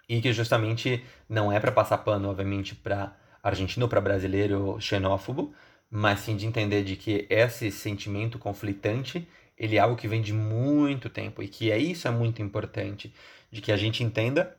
e 0.09 0.21
que 0.21 0.33
justamente 0.33 1.05
não 1.29 1.53
é 1.53 1.59
para 1.59 1.73
passar 1.73 1.99
pano, 1.99 2.31
obviamente, 2.31 2.75
para 2.75 3.15
argentino 3.43 3.89
para 3.89 4.01
brasileiro 4.01 4.81
xenófobo, 4.81 5.53
mas 5.91 6.21
sim 6.21 6.37
de 6.37 6.47
entender 6.47 6.85
de 6.85 6.97
que 6.97 7.27
esse 7.31 7.71
sentimento 7.71 8.39
conflitante 8.39 9.27
ele 9.57 9.77
é 9.77 9.81
algo 9.81 9.97
que 9.97 10.07
vem 10.07 10.23
de 10.23 10.33
muito 10.33 11.09
tempo 11.09 11.43
e 11.43 11.49
que 11.49 11.71
é 11.71 11.79
isso 11.79 12.07
é 12.07 12.11
muito 12.11 12.41
importante 12.41 13.13
de 13.51 13.61
que 13.61 13.73
a 13.73 13.77
gente 13.77 14.05
entenda 14.05 14.57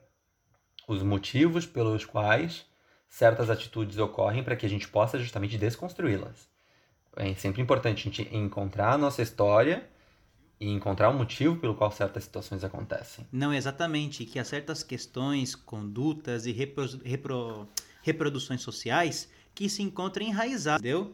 os 0.87 1.01
motivos 1.03 1.65
pelos 1.65 2.03
quais 2.03 2.65
certas 3.07 3.49
atitudes 3.49 3.97
ocorrem 3.97 4.43
para 4.43 4.55
que 4.55 4.65
a 4.65 4.69
gente 4.69 4.87
possa 4.87 5.17
justamente 5.17 5.57
desconstruí-las. 5.57 6.49
É 7.15 7.33
sempre 7.35 7.61
importante 7.61 8.01
a 8.01 8.11
gente 8.11 8.35
encontrar 8.35 8.93
a 8.93 8.97
nossa 8.97 9.21
história 9.21 9.87
e 10.59 10.69
encontrar 10.69 11.09
o 11.09 11.13
motivo 11.13 11.55
pelo 11.55 11.75
qual 11.75 11.91
certas 11.91 12.25
situações 12.25 12.63
acontecem. 12.63 13.25
Não, 13.31 13.53
exatamente. 13.53 14.25
Que 14.25 14.39
há 14.39 14.43
certas 14.43 14.83
questões, 14.83 15.55
condutas 15.55 16.45
e 16.45 16.51
repro, 16.51 16.85
repro, 17.03 17.67
reproduções 18.01 18.61
sociais 18.61 19.29
que 19.59 19.67
se 19.67 19.83
encontra 19.83 20.23
enraizado, 20.23 20.79
entendeu? 20.79 21.13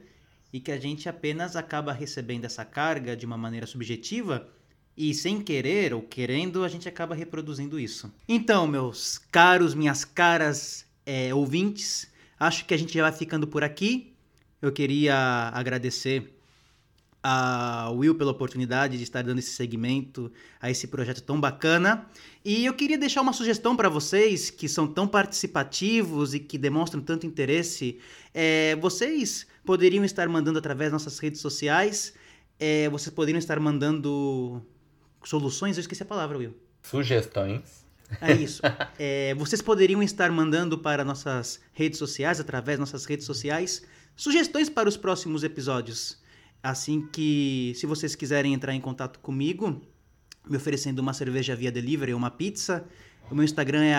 E 0.54 0.60
que 0.60 0.72
a 0.72 0.80
gente 0.80 1.10
apenas 1.10 1.56
acaba 1.56 1.92
recebendo 1.92 2.46
essa 2.46 2.64
carga 2.64 3.18
de 3.18 3.26
uma 3.26 3.36
maneira 3.36 3.66
subjetiva 3.66 4.48
e 4.96 5.16
sem 5.16 5.42
querer 5.42 5.96
ou 5.96 6.04
querendo, 6.04 6.64
a 6.64 6.70
gente 6.70 6.88
acaba 6.88 7.16
reproduzindo 7.16 7.80
isso. 7.80 8.14
Então, 8.30 8.68
meus 8.68 9.18
caros, 9.32 9.74
minhas 9.74 10.06
caras 10.06 10.86
é, 11.08 11.34
ouvintes, 11.34 12.08
acho 12.40 12.68
que 12.68 12.76
a 12.76 12.78
gente 12.78 12.94
já 12.94 13.02
vai 13.02 13.12
ficando 13.12 13.48
por 13.48 13.64
aqui. 13.64 14.16
Eu 14.62 14.72
queria 14.72 15.50
agradecer 15.52 16.35
a 17.28 17.90
Will 17.90 18.14
pela 18.14 18.30
oportunidade 18.30 18.98
de 18.98 19.04
estar 19.04 19.24
dando 19.24 19.40
esse 19.40 19.50
segmento 19.50 20.32
a 20.62 20.70
esse 20.70 20.86
projeto 20.86 21.24
tão 21.24 21.42
bacana. 21.42 22.06
E 22.44 22.64
eu 22.64 22.74
queria 22.76 23.00
deixar 23.00 23.22
uma 23.22 23.34
sugestão 23.34 23.76
para 23.76 23.90
vocês 23.90 24.52
que 24.52 24.70
são 24.70 24.86
tão 24.86 25.08
participativos 25.08 26.36
e 26.36 26.40
que 26.40 26.56
demonstram 26.56 27.02
tanto 27.02 27.26
interesse. 27.26 27.98
É, 28.32 28.76
vocês 28.76 29.48
poderiam 29.66 30.06
estar 30.06 30.30
mandando 30.30 30.60
através 30.60 30.92
das 30.92 31.04
nossas 31.04 31.18
redes 31.18 31.42
sociais, 31.42 32.14
é, 32.60 32.88
vocês 32.90 33.12
poderiam 33.12 33.40
estar 33.40 33.60
mandando 33.60 34.62
soluções, 35.24 35.78
eu 35.78 35.82
esqueci 35.82 36.04
a 36.04 36.06
palavra, 36.06 36.38
Will. 36.38 36.56
Sugestões. 36.84 37.88
É 38.22 38.34
isso. 38.34 38.62
É, 39.00 39.34
vocês 39.34 39.64
poderiam 39.64 40.04
estar 40.04 40.30
mandando 40.30 40.78
para 40.78 41.04
nossas 41.04 41.60
redes 41.74 41.98
sociais, 41.98 42.40
através 42.40 42.78
das 42.78 42.92
nossas 42.92 43.04
redes 43.08 43.26
sociais, 43.26 43.82
sugestões 44.16 44.70
para 44.70 44.88
os 44.88 44.96
próximos 44.96 45.44
episódios. 45.44 46.24
Assim 46.66 47.08
que, 47.12 47.74
se 47.76 47.86
vocês 47.86 48.16
quiserem 48.16 48.56
entrar 48.56 48.74
em 48.74 48.82
contato 48.82 49.20
comigo, 49.20 49.80
me 50.50 50.58
oferecendo 50.58 50.98
uma 50.98 51.14
cerveja 51.14 51.56
via 51.56 51.72
delivery 51.72 52.12
ou 52.12 52.18
uma 52.18 52.32
pizza, 52.32 52.84
o 53.30 53.36
meu 53.36 53.46
Instagram 53.46 53.84
é 53.84 53.96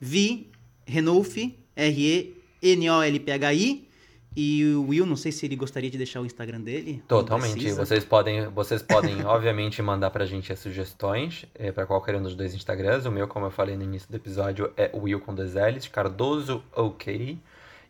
vrenolfi, 0.00 1.58
R-E-N-O-L-P-H-I. 1.74 3.88
E 4.36 4.64
o 4.74 4.88
Will, 4.88 5.04
não 5.04 5.16
sei 5.16 5.32
se 5.32 5.46
ele 5.46 5.56
gostaria 5.56 5.90
de 5.90 5.98
deixar 5.98 6.20
o 6.20 6.26
Instagram 6.26 6.60
dele. 6.60 7.02
Totalmente. 7.08 7.72
Vocês 7.72 8.04
podem, 8.04 8.46
vocês 8.48 8.80
podem 8.80 9.22
obviamente, 9.26 9.82
mandar 9.82 10.10
pra 10.10 10.24
gente 10.26 10.52
as 10.52 10.60
sugestões 10.60 11.44
é, 11.56 11.72
para 11.72 11.86
qualquer 11.86 12.14
um 12.14 12.22
dos 12.22 12.36
dois 12.36 12.54
Instagrams. 12.54 13.04
O 13.04 13.10
meu, 13.10 13.26
como 13.26 13.46
eu 13.46 13.50
falei 13.50 13.76
no 13.76 13.82
início 13.82 14.08
do 14.08 14.16
episódio, 14.16 14.72
é 14.76 14.92
Will 14.94 15.20
com 15.20 15.34
dois 15.34 15.54
L's, 15.54 15.88
Cardoso 15.88 16.62
OK. 16.72 17.36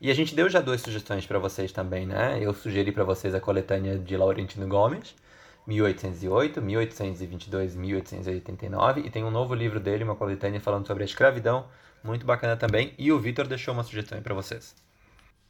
E 0.05 0.11
a 0.11 0.14
gente 0.14 0.34
deu 0.34 0.50
já 0.50 0.61
duas 0.61 0.82
sugestões 0.82 1.24
para 1.24 1.38
vocês 1.38 1.72
também, 1.72 2.05
né? 2.05 2.38
Eu 2.38 2.52
sugeri 2.52 2.92
para 2.92 3.05
vocês 3.05 3.34
a 3.34 3.40
coletânea 3.40 3.98
de 3.98 4.14
Laurentino 4.14 4.68
Gomes, 4.68 5.14
1808, 5.66 6.61
1822, 6.61 7.74
1889, 7.74 9.00
e 9.00 9.09
tem 9.09 9.24
um 9.24 9.30
novo 9.30 9.55
livro 9.55 9.80
dele, 9.80 10.05
uma 10.05 10.14
coletânea 10.14 10.61
falando 10.61 10.86
sobre 10.86 11.05
a 11.05 11.07
escravidão, 11.07 11.64
muito 12.05 12.26
bacana 12.26 12.55
também. 12.55 12.92
E 12.98 13.11
o 13.11 13.18
Vitor 13.18 13.48
deixou 13.48 13.72
uma 13.72 13.82
sugestão 13.82 14.20
para 14.20 14.34
vocês. 14.34 14.74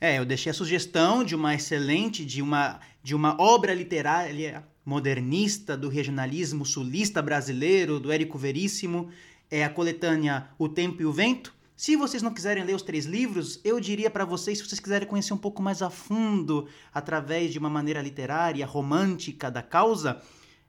É, 0.01 0.21
eu 0.21 0.25
deixei 0.25 0.51
a 0.51 0.55
sugestão 0.55 1.25
de 1.25 1.35
uma 1.35 1.53
excelente, 1.53 2.25
de 2.25 2.41
uma, 2.41 2.79
de 3.03 3.13
uma 3.13 3.37
obra 3.43 3.75
literária 3.75 4.63
modernista 4.87 5.77
do 5.77 5.89
regionalismo 5.89 6.65
sulista 6.65 7.21
brasileiro, 7.21 7.99
do 7.99 8.13
Érico 8.13 8.39
Veríssimo, 8.39 9.11
é 9.51 9.65
a 9.65 9.69
coletânea 9.69 10.47
O 10.57 10.69
Tempo 10.69 11.03
e 11.03 11.07
o 11.07 11.13
Vento, 11.13 11.53
se 11.77 11.97
vocês 11.97 12.23
não 12.23 12.33
quiserem 12.33 12.63
ler 12.65 12.75
os 12.75 12.83
três 12.83 13.05
livros, 13.05 13.61
eu 13.65 13.81
diria 13.81 14.09
para 14.09 14.25
vocês, 14.25 14.59
se 14.59 14.65
vocês 14.65 14.81
quiserem 14.81 15.09
conhecer 15.09 15.35
um 15.35 15.39
pouco 15.39 15.61
mais 15.61 15.83
a 15.83 15.91
fundo, 15.91 16.69
através 16.93 17.53
de 17.53 17.59
uma 17.59 17.69
maneira 17.69 18.01
literária, 18.01 18.65
romântica 18.65 19.51
da 19.51 19.63
causa, 19.63 20.21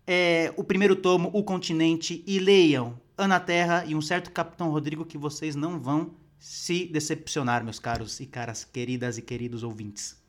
é, 0.08 0.52
o 0.58 0.64
primeiro 0.64 0.96
tomo, 0.96 1.30
O 1.34 1.44
Continente, 1.44 2.24
e 2.26 2.40
leiam 2.40 3.00
Ana 3.18 3.40
Terra 3.40 3.86
e 3.86 3.96
um 3.96 4.02
certo 4.02 4.32
Capitão 4.32 4.70
Rodrigo 4.70 5.06
que 5.06 5.18
vocês 5.18 5.56
não 5.56 5.80
vão 5.80 6.12
se 6.40 6.86
decepcionar, 6.86 7.64
meus 7.64 7.80
caros 7.80 8.20
e 8.20 8.26
caras 8.26 8.64
queridas 8.64 9.18
e 9.18 9.22
queridos 9.22 9.64
ouvintes. 9.64 10.22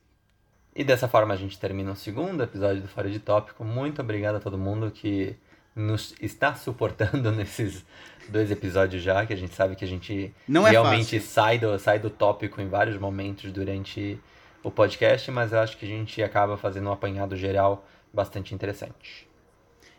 E 0.75 0.85
dessa 0.85 1.09
forma 1.09 1.33
a 1.33 1.37
gente 1.37 1.59
termina 1.59 1.93
o 1.93 1.97
segundo 1.97 2.43
episódio 2.43 2.83
do 2.83 2.89
Fora 2.89 3.11
de 3.11 3.19
Tópico. 3.19 3.65
Muito 3.65 4.03
obrigado 4.03 4.37
a 4.37 4.41
todo 4.41 4.59
mundo 4.59 4.91
que 4.91 5.35
nos 5.75 6.15
está 6.21 6.55
suportando 6.55 7.33
nesses 7.37 7.85
dois 8.31 8.51
episódios 8.51 9.03
já, 9.03 9.25
que 9.25 9.33
a 9.33 9.37
gente 9.37 9.55
sabe 9.55 9.77
que 9.77 9.85
a 9.85 9.89
gente 9.89 10.33
Não 10.47 10.67
é 10.67 10.71
realmente 10.71 11.17
é 11.17 11.21
sai, 11.21 11.59
do, 11.59 11.79
sai 11.79 11.99
do 11.99 12.11
tópico 12.11 12.61
em 12.61 12.69
vários 12.69 12.99
momentos 12.99 13.53
durante 13.53 14.19
o 14.63 14.71
podcast, 14.71 15.31
mas 15.31 15.53
eu 15.53 15.61
acho 15.61 15.77
que 15.77 15.85
a 15.85 15.89
gente 15.89 16.23
acaba 16.23 16.57
fazendo 16.57 16.89
um 16.89 16.93
apanhado 16.93 17.37
geral 17.37 17.87
bastante 18.13 18.55
interessante. 18.55 19.29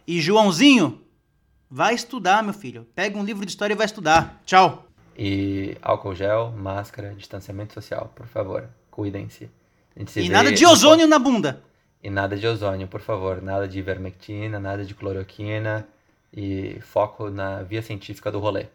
E 0.06 0.20
Joãozinho, 0.22 1.02
vai 1.70 1.94
estudar, 1.94 2.44
meu 2.44 2.54
filho. 2.54 2.88
Pega 2.96 3.18
um 3.18 3.24
livro 3.24 3.46
de 3.46 3.52
história 3.52 3.74
e 3.74 3.78
vai 3.78 3.86
estudar. 3.86 4.42
Tchau. 4.46 4.86
E 5.18 5.76
álcool 5.82 6.16
gel, 6.16 6.52
máscara, 6.52 7.14
distanciamento 7.16 7.74
social, 7.74 8.12
por 8.16 8.28
favor. 8.28 8.70
Cuidem-se. 8.92 9.50
E 10.16 10.30
nada 10.30 10.52
de 10.52 10.66
ozônio 10.66 11.08
na 11.08 11.18
bunda. 11.18 11.64
E 12.04 12.10
nada 12.10 12.38
de 12.38 12.46
ozônio, 12.46 12.88
por 12.88 13.02
favor. 13.02 13.42
Nada 13.42 13.68
de 13.68 13.80
ivermectina, 13.80 14.60
nada 14.60 14.86
de 14.86 14.94
cloroquina 14.94 15.88
e 16.34 16.80
foco 16.82 17.30
na 17.30 17.64
via 17.64 17.82
científica 17.82 18.32
do 18.32 18.40
rolê, 18.40 18.68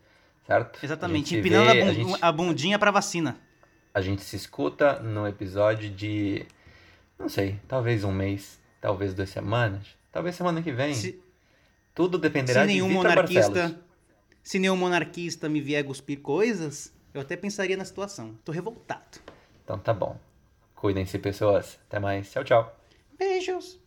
certo? 0.46 0.84
Exatamente, 0.84 1.36
empinando 1.36 1.70
a, 1.70 1.74
bund 1.74 1.88
a, 1.88 1.92
gente, 1.92 2.18
a 2.20 2.32
bundinha 2.32 2.78
para 2.78 2.90
vacina. 2.90 3.36
A 3.94 4.00
gente 4.00 4.22
se 4.22 4.36
escuta 4.36 4.98
no 5.00 5.26
episódio 5.26 5.90
de, 5.90 6.46
não 7.18 7.28
sei, 7.28 7.60
talvez 7.68 8.04
um 8.04 8.12
mês, 8.12 8.58
talvez 8.80 9.14
duas 9.14 9.30
semanas, 9.30 9.86
talvez 10.10 10.34
semana 10.34 10.62
que 10.62 10.72
vem. 10.72 10.94
Se, 10.94 11.22
Tudo 11.94 12.18
dependerá 12.18 12.62
se 12.62 12.66
nenhum 12.66 12.88
de 12.88 12.94
monarquista, 12.94 13.80
Se 14.42 14.58
nenhum 14.58 14.76
monarquista 14.76 15.48
me 15.48 15.60
vier 15.60 15.84
cuspir 15.84 16.20
coisas, 16.20 16.92
eu 17.12 17.20
até 17.20 17.36
pensaria 17.36 17.76
na 17.76 17.84
situação. 17.84 18.34
Tô 18.44 18.50
revoltado. 18.50 19.20
Então 19.62 19.78
tá 19.78 19.92
bom. 19.92 20.18
Cuidem-se, 20.74 21.18
pessoas. 21.18 21.78
Até 21.86 22.00
mais. 22.00 22.32
Tchau, 22.32 22.42
tchau. 22.42 22.76
Beijos. 23.16 23.81